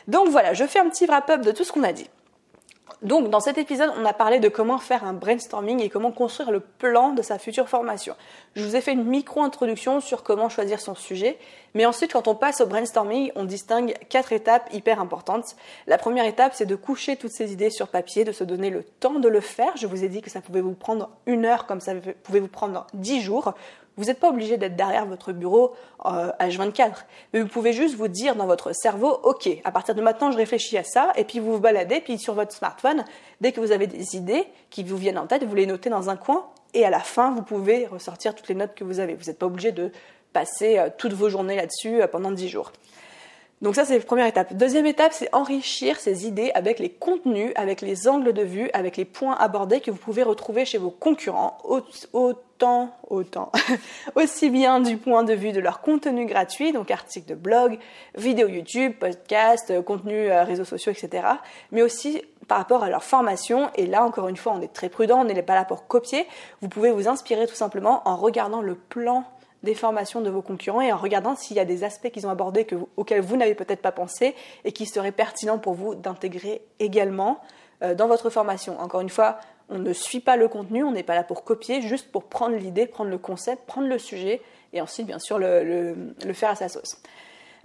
Donc 0.08 0.30
voilà, 0.30 0.54
je 0.54 0.66
fais 0.66 0.80
un 0.80 0.90
petit 0.90 1.06
wrap-up 1.06 1.42
de 1.42 1.52
tout 1.52 1.64
ce 1.64 1.72
qu'on 1.72 1.84
a 1.84 1.94
dit. 1.94 2.10
Donc, 3.02 3.30
dans 3.30 3.40
cet 3.40 3.58
épisode, 3.58 3.92
on 3.98 4.06
a 4.06 4.14
parlé 4.14 4.40
de 4.40 4.48
comment 4.48 4.78
faire 4.78 5.04
un 5.04 5.14
brainstorming 5.14 5.82
et 5.82 5.90
comment 5.90 6.12
construire 6.12 6.52
le 6.52 6.60
plan 6.60 7.12
de 7.12 7.22
sa 7.22 7.38
future 7.38 7.68
formation. 7.68 8.16
Je 8.56 8.64
vous 8.64 8.76
ai 8.76 8.82
fait 8.82 8.94
une 8.94 9.04
micro-introduction 9.04 10.00
sur 10.00 10.24
comment 10.24 10.50
choisir 10.50 10.80
son 10.80 10.96
sujet, 10.96 11.38
mais 11.74 11.86
ensuite, 11.86 12.14
quand 12.14 12.28
on 12.28 12.36
passe 12.36 12.62
au 12.62 12.66
brainstorming, 12.66 13.32
on 13.36 13.44
distingue 13.44 13.94
quatre 14.10 14.32
étapes 14.32 14.70
hyper 14.74 15.00
importantes. 15.00 15.56
La 15.88 15.98
première 15.98 16.26
étape, 16.26 16.54
c'est 16.56 16.66
de 16.66 16.76
coucher 16.76 17.16
toutes 17.16 17.32
ces 17.32 17.52
idées 17.52 17.70
sur 17.70 17.90
papier, 17.90 18.24
de 18.24 18.32
se 18.32 18.44
donner 18.44 18.70
le 18.70 18.84
temps 18.84 19.20
de 19.20 19.28
le 19.28 19.42
faire. 19.42 19.76
Je 19.76 19.88
vous 19.88 20.04
ai 20.04 20.08
dit 20.08 20.22
que 20.22 20.30
ça 20.30 20.42
pouvait 20.42 20.62
vous 20.62 20.74
prendre 20.74 21.10
une 21.26 21.46
heure, 21.46 21.66
comme 21.66 21.82
ça 21.82 21.94
pouvait 22.24 22.40
vous 22.40 22.48
prendre 22.48 22.88
dix 22.94 23.22
jours. 23.22 23.54
Vous 23.98 24.06
n'êtes 24.06 24.20
pas 24.20 24.30
obligé 24.30 24.58
d'être 24.58 24.76
derrière 24.76 25.06
votre 25.06 25.32
bureau 25.32 25.74
euh, 26.06 26.32
H24, 26.40 27.06
mais 27.34 27.42
vous 27.42 27.48
pouvez 27.48 27.74
juste 27.74 27.96
vous 27.96 28.08
dire 28.08 28.36
dans 28.36 28.46
votre 28.46 28.74
cerveau, 28.74 29.20
ok, 29.24 29.50
à 29.64 29.72
partir 29.72 29.96
de 29.96 30.02
maintenant, 30.02 30.32
je 30.32 30.38
réfléchis 30.38 30.78
à 30.78 30.84
ça, 30.84 31.14
et 31.16 31.24
puis 31.24 31.40
vous 31.40 31.54
vous 31.54 31.60
baladez, 31.60 32.02
puis 32.02 32.18
sur 32.18 32.34
votre 32.34 32.52
smartphone, 32.52 33.06
dès 33.42 33.52
que 33.52 33.60
vous 33.60 33.72
avez 33.72 33.88
des 33.88 34.16
idées 34.16 34.46
qui 34.70 34.84
vous 34.84 34.98
viennent 34.98 35.18
en 35.18 35.28
tête, 35.28 35.44
vous 35.44 35.56
les 35.56 35.66
notez 35.66 35.90
dans 35.90 36.10
un 36.10 36.18
coin, 36.18 36.46
et 36.74 36.86
à 36.86 36.90
la 36.90 37.00
fin, 37.00 37.32
vous 37.32 37.42
pouvez 37.42 37.88
ressortir 37.88 38.36
toutes 38.36 38.50
les 38.50 38.56
notes 38.56 38.76
que 38.76 38.84
vous 38.84 39.00
avez. 39.00 39.16
Vous 39.16 39.26
n'êtes 39.26 39.40
pas 39.40 39.46
obligé 39.46 39.72
de 39.72 39.92
passer 40.34 40.78
euh, 40.78 40.90
toutes 40.96 41.14
vos 41.14 41.30
journées 41.30 41.56
là-dessus 41.56 42.02
euh, 42.02 42.08
pendant 42.08 42.32
10 42.32 42.50
jours. 42.50 42.74
Donc 43.62 43.76
ça, 43.76 43.86
c'est 43.86 43.98
la 43.98 44.04
première 44.04 44.28
étape. 44.28 44.54
Deuxième 44.54 44.86
étape, 44.86 45.14
c'est 45.14 45.34
enrichir 45.34 45.98
ces 46.00 46.28
idées 46.28 46.52
avec 46.56 46.78
les 46.78 46.90
contenus, 46.90 47.54
avec 47.56 47.82
les 47.82 48.08
angles 48.08 48.34
de 48.34 48.42
vue, 48.42 48.70
avec 48.74 48.98
les 48.98 49.06
points 49.06 49.36
abordés 49.36 49.80
que 49.80 49.92
vous 49.92 49.98
pouvez 49.98 50.24
retrouver 50.24 50.66
chez 50.66 50.78
vos 50.78 50.90
concurrents, 50.90 51.58
autant, 52.12 52.92
autant, 53.10 53.52
aussi 54.16 54.50
bien 54.50 54.82
du 54.82 54.98
point 54.98 55.24
de 55.24 55.34
vue 55.34 55.54
de 55.54 55.62
leur 55.62 55.80
contenu 55.80 56.26
gratuit, 56.26 56.74
donc 56.74 56.92
articles 56.92 57.30
de 57.30 57.36
blog, 57.36 57.80
vidéos 58.18 58.50
YouTube, 58.50 58.94
podcasts, 59.00 59.72
euh, 59.72 59.82
contenus 59.82 60.30
euh, 60.30 60.44
réseaux 60.44 60.66
sociaux, 60.66 60.92
etc., 60.92 61.26
mais 61.72 61.82
aussi 61.82 62.22
par 62.50 62.58
rapport 62.58 62.84
à 62.84 62.90
leur 62.90 63.04
formation. 63.04 63.70
Et 63.76 63.86
là, 63.88 64.04
encore 64.04 64.28
une 64.28 64.38
fois, 64.38 64.54
on 64.54 64.62
est 64.62 64.74
très 64.74 64.90
prudent, 64.90 65.22
on 65.22 65.24
n'est 65.24 65.42
pas 65.42 65.56
là 65.56 65.64
pour 65.64 65.88
copier. 65.88 66.28
Vous 66.62 66.68
pouvez 66.68 66.92
vous 66.92 67.08
inspirer 67.08 67.48
tout 67.48 67.56
simplement 67.56 68.08
en 68.08 68.18
regardant 68.18 68.62
le 68.62 68.76
plan 68.76 69.24
des 69.66 69.76
formations 69.76 70.22
de 70.22 70.30
vos 70.30 70.42
concurrents 70.42 70.80
et 70.80 70.94
en 70.94 70.98
regardant 70.98 71.36
s'il 71.36 71.58
y 71.58 71.60
a 71.60 71.66
des 71.66 71.84
aspects 71.84 72.10
qu'ils 72.10 72.26
ont 72.26 72.30
abordés 72.30 72.66
auxquels 72.96 73.22
vous 73.22 73.36
n'avez 73.36 73.56
peut-être 73.56 73.82
pas 73.82 73.92
pensé 73.92 74.34
et 74.64 74.72
qui 74.72 74.86
seraient 74.86 75.12
pertinents 75.12 75.58
pour 75.58 75.74
vous 75.74 75.96
d'intégrer 75.96 76.62
également 76.80 77.42
euh, 77.84 77.94
dans 77.94 78.08
votre 78.08 78.30
formation. 78.30 78.80
Encore 78.80 79.02
une 79.02 79.10
fois, 79.10 79.40
on 79.68 79.80
ne 79.80 79.92
suit 79.92 80.22
pas 80.22 80.38
le 80.38 80.48
contenu, 80.48 80.84
on 80.84 80.92
n'est 80.92 81.04
pas 81.04 81.16
là 81.16 81.24
pour 81.24 81.44
copier, 81.44 81.82
juste 81.82 82.12
pour 82.12 82.24
prendre 82.26 82.56
l'idée, 82.56 82.86
prendre 82.86 83.10
le 83.10 83.18
concept, 83.18 83.66
prendre 83.66 83.88
le 83.88 84.00
sujet 84.00 84.42
et 84.72 84.82
ensuite, 84.82 85.08
bien 85.08 85.20
sûr, 85.20 85.40
le, 85.40 86.14
faire 86.34 86.52
à 86.52 86.56
sa 86.56 86.70
sauce. 86.70 87.02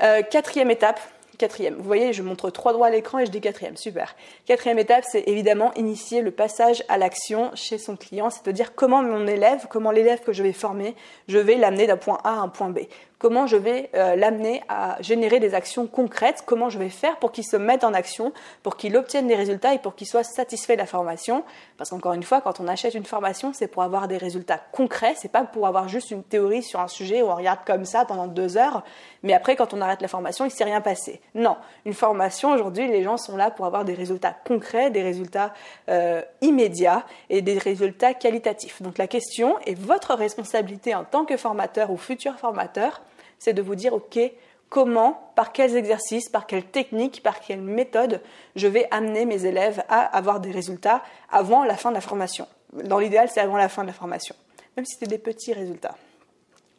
Euh, 0.02 0.22
quatrième 0.22 0.70
étape, 0.70 1.00
Quatrième, 1.40 1.76
vous 1.76 1.84
voyez, 1.84 2.12
je 2.12 2.22
montre 2.22 2.50
trois 2.50 2.74
droits 2.74 2.88
à 2.88 2.90
l'écran 2.90 3.18
et 3.18 3.24
je 3.24 3.30
dis 3.30 3.40
quatrième, 3.40 3.74
super. 3.74 4.14
Quatrième 4.44 4.78
étape, 4.78 5.04
c'est 5.10 5.26
évidemment 5.26 5.72
initier 5.72 6.20
le 6.20 6.30
passage 6.30 6.84
à 6.90 6.98
l'action 6.98 7.50
chez 7.54 7.78
son 7.78 7.96
client, 7.96 8.28
c'est-à-dire 8.28 8.74
comment 8.74 9.02
mon 9.02 9.26
élève, 9.26 9.66
comment 9.70 9.90
l'élève 9.90 10.20
que 10.20 10.34
je 10.34 10.42
vais 10.42 10.52
former, 10.52 10.94
je 11.28 11.38
vais 11.38 11.54
l'amener 11.54 11.86
d'un 11.86 11.96
point 11.96 12.18
A 12.24 12.32
à 12.32 12.40
un 12.40 12.48
point 12.48 12.68
B 12.68 12.80
comment 13.20 13.46
je 13.46 13.56
vais 13.56 13.90
euh, 13.94 14.16
l'amener 14.16 14.62
à 14.68 14.96
générer 15.02 15.38
des 15.38 15.54
actions 15.54 15.86
concrètes, 15.86 16.42
comment 16.46 16.70
je 16.70 16.78
vais 16.78 16.88
faire 16.88 17.18
pour 17.18 17.30
qu'il 17.30 17.44
se 17.44 17.56
mette 17.56 17.84
en 17.84 17.92
action, 17.94 18.32
pour 18.62 18.76
qu'il 18.76 18.96
obtienne 18.96 19.28
des 19.28 19.36
résultats 19.36 19.74
et 19.74 19.78
pour 19.78 19.94
qu'il 19.94 20.08
soit 20.08 20.24
satisfait 20.24 20.72
de 20.72 20.80
la 20.80 20.86
formation. 20.86 21.44
Parce 21.76 21.90
qu'encore 21.90 22.14
une 22.14 22.22
fois, 22.22 22.40
quand 22.40 22.60
on 22.60 22.66
achète 22.66 22.94
une 22.94 23.04
formation, 23.04 23.52
c'est 23.52 23.68
pour 23.68 23.82
avoir 23.82 24.08
des 24.08 24.16
résultats 24.16 24.58
concrets, 24.72 25.14
c'est 25.16 25.30
pas 25.30 25.44
pour 25.44 25.66
avoir 25.66 25.86
juste 25.86 26.10
une 26.10 26.24
théorie 26.24 26.62
sur 26.62 26.80
un 26.80 26.88
sujet 26.88 27.22
où 27.22 27.26
on 27.26 27.36
regarde 27.36 27.60
comme 27.66 27.84
ça 27.84 28.06
pendant 28.06 28.26
deux 28.26 28.56
heures, 28.56 28.82
mais 29.22 29.34
après, 29.34 29.54
quand 29.54 29.74
on 29.74 29.82
arrête 29.82 30.00
la 30.00 30.08
formation, 30.08 30.46
il 30.46 30.50
s'est 30.50 30.64
rien 30.64 30.80
passé. 30.80 31.20
Non, 31.34 31.58
une 31.84 31.92
formation, 31.92 32.52
aujourd'hui, 32.52 32.88
les 32.88 33.02
gens 33.02 33.18
sont 33.18 33.36
là 33.36 33.50
pour 33.50 33.66
avoir 33.66 33.84
des 33.84 33.92
résultats 33.94 34.34
concrets, 34.46 34.90
des 34.90 35.02
résultats 35.02 35.52
euh, 35.90 36.22
immédiats 36.40 37.04
et 37.28 37.42
des 37.42 37.58
résultats 37.58 38.14
qualitatifs. 38.14 38.80
Donc 38.80 38.96
la 38.96 39.06
question 39.06 39.58
est 39.66 39.78
votre 39.78 40.14
responsabilité 40.14 40.94
en 40.94 41.04
tant 41.04 41.26
que 41.26 41.36
formateur 41.36 41.90
ou 41.90 41.98
futur 41.98 42.38
formateur 42.38 43.02
c'est 43.40 43.54
de 43.54 43.62
vous 43.62 43.74
dire, 43.74 43.92
OK, 43.92 44.20
comment, 44.68 45.32
par 45.34 45.50
quels 45.52 45.76
exercices, 45.76 46.28
par 46.28 46.46
quelle 46.46 46.64
technique, 46.64 47.22
par 47.24 47.40
quelle 47.40 47.60
méthode 47.60 48.22
je 48.54 48.68
vais 48.68 48.86
amener 48.92 49.24
mes 49.24 49.44
élèves 49.44 49.82
à 49.88 50.02
avoir 50.16 50.38
des 50.38 50.52
résultats 50.52 51.02
avant 51.30 51.64
la 51.64 51.76
fin 51.76 51.90
de 51.90 51.96
la 51.96 52.00
formation. 52.00 52.46
Dans 52.72 53.00
l'idéal, 53.00 53.28
c'est 53.28 53.40
avant 53.40 53.56
la 53.56 53.68
fin 53.68 53.82
de 53.82 53.88
la 53.88 53.92
formation, 53.92 54.36
même 54.76 54.86
si 54.86 54.96
c'est 54.98 55.08
des 55.08 55.18
petits 55.18 55.52
résultats. 55.52 55.96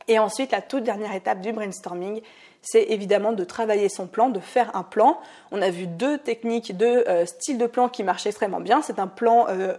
Et 0.08 0.18
ensuite, 0.20 0.52
la 0.52 0.62
toute 0.62 0.84
dernière 0.84 1.14
étape 1.14 1.42
du 1.42 1.52
brainstorming, 1.52 2.22
c'est 2.62 2.84
évidemment 2.84 3.34
de 3.34 3.44
travailler 3.44 3.90
son 3.90 4.08
plan, 4.08 4.30
de 4.30 4.40
faire 4.40 4.76
un 4.76 4.84
plan. 4.84 5.20
On 5.52 5.62
a 5.62 5.70
vu 5.70 5.88
deux 5.88 6.18
techniques, 6.18 6.76
deux 6.78 7.04
euh, 7.08 7.26
styles 7.26 7.58
de 7.58 7.68
plan 7.68 7.90
qui 7.90 8.04
marchent 8.04 8.26
extrêmement 8.26 8.62
bien. 8.62 8.82
C'est 8.82 9.00
un 9.00 9.08
plan 9.08 9.48
euh, 9.50 9.76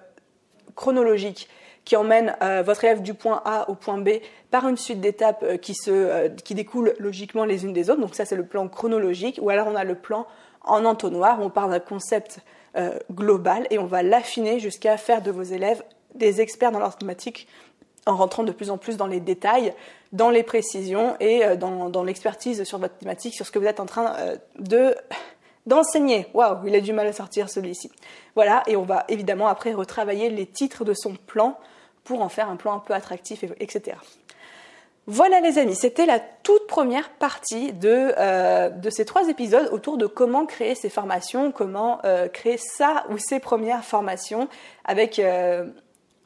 chronologique 0.75 1.49
qui 1.85 1.97
emmène 1.97 2.37
euh, 2.43 2.63
votre 2.63 2.85
élève 2.85 3.03
du 3.03 3.15
point 3.15 3.43
A 3.45 3.69
au 3.69 3.75
point 3.75 3.99
B 3.99 4.11
par 4.51 4.69
une 4.69 4.77
suite 4.77 5.01
d'étapes 5.01 5.43
euh, 5.43 5.57
qui, 5.57 5.77
euh, 5.89 6.29
qui 6.29 6.55
découlent 6.55 6.95
logiquement 6.99 7.45
les 7.45 7.65
unes 7.65 7.73
des 7.73 7.91
autres. 7.91 8.01
Donc 8.01 8.15
ça, 8.15 8.25
c'est 8.25 8.37
le 8.37 8.47
plan 8.47 8.69
chronologique. 8.69 9.39
Ou 9.43 9.51
alors 9.51 9.67
on 9.67 9.75
a 9.75 9.85
le 9.85 9.95
plan 9.95 10.27
en 10.65 10.85
entonnoir, 10.85 11.41
où 11.41 11.45
on 11.45 11.51
parle 11.51 11.71
d'un 11.71 11.81
concept 11.81 12.39
global 13.13 13.67
et 13.69 13.79
on 13.79 13.85
va 13.85 14.03
l'affiner 14.03 14.59
jusqu'à 14.59 14.97
faire 14.97 15.21
de 15.21 15.31
vos 15.31 15.43
élèves 15.43 15.83
des 16.15 16.41
experts 16.41 16.73
dans 16.73 16.79
leur 16.79 16.97
thématique 16.97 17.47
en 18.07 18.17
rentrant 18.17 18.45
de 18.45 18.53
plus 18.53 18.71
en 18.71 18.79
plus 18.79 18.97
dans 18.97 19.09
les 19.09 19.21
détails, 19.21 19.75
dans 20.13 20.31
les 20.31 20.43
précisions 20.43 21.15
et 21.21 21.57
dans, 21.59 21.91
dans 21.91 22.03
l'expertise 22.03 22.65
sur 22.65 22.79
votre 22.79 22.97
thématique, 22.97 23.35
sur 23.35 23.45
ce 23.45 23.51
que 23.51 23.59
vous 23.59 23.67
êtes 23.67 23.79
en 23.79 23.85
train 23.85 24.15
de 24.59 24.95
d'enseigner. 25.67 26.29
Waouh, 26.33 26.67
il 26.67 26.75
a 26.75 26.81
du 26.81 26.95
mal 26.95 27.07
à 27.07 27.13
sortir 27.13 27.51
celui-ci. 27.51 27.91
Voilà, 28.35 28.63
et 28.67 28.77
on 28.77 28.85
va 28.85 29.05
évidemment 29.09 29.49
après 29.49 29.73
retravailler 29.73 30.31
les 30.31 30.47
titres 30.47 30.87
de 30.87 30.95
son 30.95 31.15
plan 31.15 31.59
pour 32.05 32.23
en 32.23 32.29
faire 32.29 32.49
un 32.49 32.57
plan 32.57 32.75
un 32.75 32.79
peu 32.79 32.95
attractif, 32.95 33.45
etc. 33.61 33.97
Voilà 35.07 35.41
les 35.41 35.59
amis, 35.59 35.75
c'était 35.75 36.07
la 36.07 36.21
toute 36.21 36.69
première 36.69 37.11
partie 37.11 37.73
de, 37.73 38.13
euh, 38.17 38.69
de, 38.69 38.89
ces 38.89 39.05
trois 39.05 39.29
épisodes 39.29 39.69
autour 39.73 39.99
de 39.99 40.07
comment 40.07 40.47
créer 40.47 40.77
ces 40.77 40.89
formations, 40.89 41.51
comment 41.51 41.99
euh, 42.05 42.29
créer 42.29 42.57
ça 42.57 43.05
ou 43.11 43.19
ces 43.19 43.41
premières 43.41 43.85
formations 43.85 44.49
avec 44.85 45.19
euh, 45.19 45.67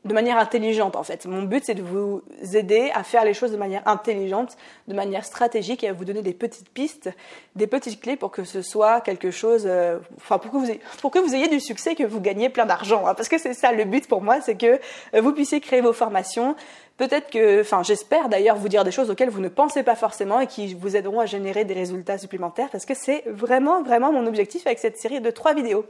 de 0.07 0.15
manière 0.15 0.39
intelligente 0.39 0.97
en 0.97 1.03
fait. 1.03 1.27
Mon 1.27 1.43
but 1.43 1.65
c'est 1.65 1.75
de 1.75 1.83
vous 1.83 2.23
aider 2.55 2.91
à 2.95 3.03
faire 3.03 3.25
les 3.25 3.35
choses 3.35 3.51
de 3.51 3.57
manière 3.57 3.83
intelligente, 3.87 4.57
de 4.89 4.95
manière 4.95 5.25
stratégique 5.25 5.83
et 5.85 5.89
à 5.89 5.93
vous 5.93 6.05
donner 6.05 6.23
des 6.23 6.33
petites 6.33 6.69
pistes, 6.71 7.11
des 7.57 7.67
petites 7.67 8.01
clés 8.01 8.17
pour 8.17 8.31
que 8.31 8.45
ce 8.45 8.63
soit 8.63 9.01
quelque 9.01 9.31
chose, 9.31 9.65
euh, 9.67 9.99
enfin 10.17 10.39
pour 10.39 10.53
que 10.53 10.57
vous 10.57 10.71
ayez, 10.71 10.81
pour 11.01 11.11
que 11.11 11.19
vous 11.19 11.35
ayez 11.35 11.49
du 11.49 11.61
succès, 11.61 11.95
que 11.95 12.05
vous 12.05 12.21
gagnez 12.21 12.49
plein 12.49 12.67
d'argent. 12.67 13.07
Hein. 13.07 13.15
parce 13.15 13.29
que 13.29 13.39
c'est 13.39 13.55
ça 13.55 13.73
le 13.73 13.85
but 13.85 14.07
pour 14.07 14.23
moi, 14.23 14.41
c'est 14.41 14.57
que 14.57 14.79
euh, 15.15 15.21
vous 15.21 15.33
puissiez 15.33 15.61
créer 15.61 15.81
vos 15.81 15.93
formations. 15.93 16.55
Peut-être 16.97 17.31
que, 17.31 17.61
enfin 17.61 17.83
j'espère 17.83 18.29
d'ailleurs 18.29 18.57
vous 18.57 18.69
dire 18.69 18.85
des 18.85 18.93
choses 18.93 19.11
auxquelles 19.11 19.29
vous 19.29 19.41
ne 19.41 19.49
pensez 19.49 19.83
pas 19.83 19.97
forcément 19.97 20.41
et 20.41 20.47
qui 20.47 20.73
vous 20.75 20.97
aideront 20.97 21.21
à 21.21 21.27
générer 21.27 21.65
des 21.65 21.75
résultats 21.75 22.17
supplémentaires 22.17 22.69
parce 22.71 22.87
que 22.87 22.95
c'est 22.95 23.25
vraiment 23.27 23.83
vraiment 23.83 24.13
mon 24.13 24.27
objectif 24.27 24.67
avec 24.67 24.79
cette 24.79 24.97
série 24.97 25.21
de 25.21 25.31
trois 25.31 25.53
vidéos. 25.53 25.85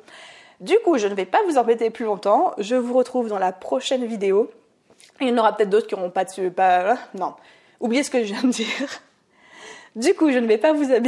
Du 0.60 0.78
coup, 0.78 0.98
je 0.98 1.06
ne 1.06 1.14
vais 1.14 1.26
pas 1.26 1.42
vous 1.44 1.58
embêter 1.58 1.90
plus 1.90 2.04
longtemps. 2.04 2.54
Je 2.58 2.76
vous 2.76 2.94
retrouve 2.94 3.28
dans 3.28 3.38
la 3.38 3.52
prochaine 3.52 4.06
vidéo. 4.06 4.50
Il 5.20 5.28
y 5.28 5.32
en 5.32 5.38
aura 5.38 5.56
peut-être 5.56 5.70
d'autres 5.70 5.86
qui 5.86 5.94
n'auront 5.94 6.10
pas. 6.10 6.24
Pas... 6.54 6.92
Hein, 6.92 6.98
non. 7.14 7.34
Oubliez 7.80 8.02
ce 8.02 8.10
que 8.10 8.24
je 8.24 8.32
viens 8.32 8.42
de 8.42 8.50
dire. 8.50 9.00
Du 9.94 10.14
coup, 10.14 10.30
je 10.30 10.38
ne 10.38 10.46
vais 10.46 10.58
pas 10.58 10.72
vous 10.72 10.92
ah, 10.92 11.06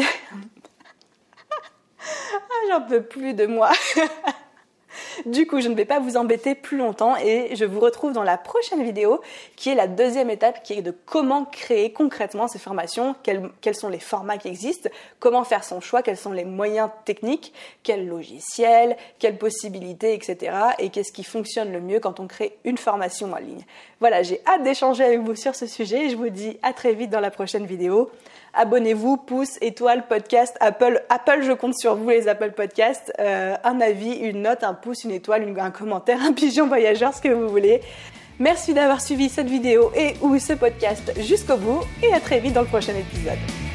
j'en 2.70 2.82
peux 2.82 3.02
plus 3.02 3.34
de 3.34 3.46
moi. 3.46 3.70
Du 5.26 5.46
coup, 5.46 5.60
je 5.60 5.68
ne 5.68 5.74
vais 5.74 5.84
pas 5.84 6.00
vous 6.00 6.16
embêter 6.16 6.54
plus 6.54 6.76
longtemps 6.76 7.16
et 7.16 7.54
je 7.56 7.64
vous 7.64 7.80
retrouve 7.80 8.12
dans 8.12 8.22
la 8.22 8.38
prochaine 8.38 8.82
vidéo 8.82 9.20
qui 9.56 9.70
est 9.70 9.74
la 9.74 9.86
deuxième 9.86 10.30
étape 10.30 10.62
qui 10.62 10.74
est 10.74 10.82
de 10.82 10.94
comment 11.06 11.44
créer 11.44 11.92
concrètement 11.92 12.48
ces 12.48 12.58
formations, 12.58 13.14
quels, 13.22 13.74
sont 13.74 13.88
les 13.88 13.98
formats 13.98 14.38
qui 14.38 14.48
existent, 14.48 14.88
comment 15.18 15.44
faire 15.44 15.64
son 15.64 15.80
choix, 15.80 16.02
quels 16.02 16.16
sont 16.16 16.32
les 16.32 16.44
moyens 16.44 16.90
techniques, 17.04 17.52
quels 17.82 18.06
logiciels, 18.06 18.96
quelles 19.18 19.38
possibilités, 19.38 20.14
etc. 20.14 20.52
et 20.78 20.90
qu'est-ce 20.90 21.12
qui 21.12 21.24
fonctionne 21.24 21.72
le 21.72 21.80
mieux 21.80 22.00
quand 22.00 22.20
on 22.20 22.26
crée 22.26 22.56
une 22.64 22.78
formation 22.78 23.32
en 23.32 23.38
ligne. 23.38 23.64
Voilà, 24.00 24.22
j'ai 24.22 24.40
hâte 24.46 24.62
d'échanger 24.62 25.04
avec 25.04 25.20
vous 25.20 25.34
sur 25.34 25.54
ce 25.54 25.66
sujet 25.66 26.06
et 26.06 26.10
je 26.10 26.16
vous 26.16 26.28
dis 26.28 26.58
à 26.62 26.72
très 26.72 26.94
vite 26.94 27.10
dans 27.10 27.20
la 27.20 27.30
prochaine 27.30 27.66
vidéo 27.66 28.10
abonnez-vous, 28.54 29.16
pouce, 29.16 29.58
étoile, 29.60 30.06
podcast, 30.06 30.56
Apple. 30.60 31.02
Apple, 31.08 31.42
je 31.42 31.52
compte 31.52 31.78
sur 31.78 31.96
vous, 31.96 32.10
les 32.10 32.28
Apple 32.28 32.52
Podcasts. 32.52 33.12
Euh, 33.18 33.56
un 33.64 33.80
avis, 33.80 34.12
une 34.14 34.42
note, 34.42 34.64
un 34.64 34.74
pouce, 34.74 35.04
une 35.04 35.12
étoile, 35.12 35.46
un 35.58 35.70
commentaire, 35.70 36.18
un 36.26 36.32
pigeon 36.32 36.66
voyageur, 36.66 37.14
ce 37.14 37.20
que 37.20 37.28
vous 37.28 37.48
voulez. 37.48 37.80
Merci 38.38 38.72
d'avoir 38.72 39.00
suivi 39.00 39.28
cette 39.28 39.48
vidéo 39.48 39.90
et 39.96 40.14
ou 40.22 40.38
ce 40.38 40.52
podcast 40.52 41.12
jusqu'au 41.20 41.56
bout 41.56 41.80
et 42.02 42.12
à 42.12 42.20
très 42.20 42.38
vite 42.38 42.52
dans 42.52 42.62
le 42.62 42.68
prochain 42.68 42.94
épisode. 42.94 43.67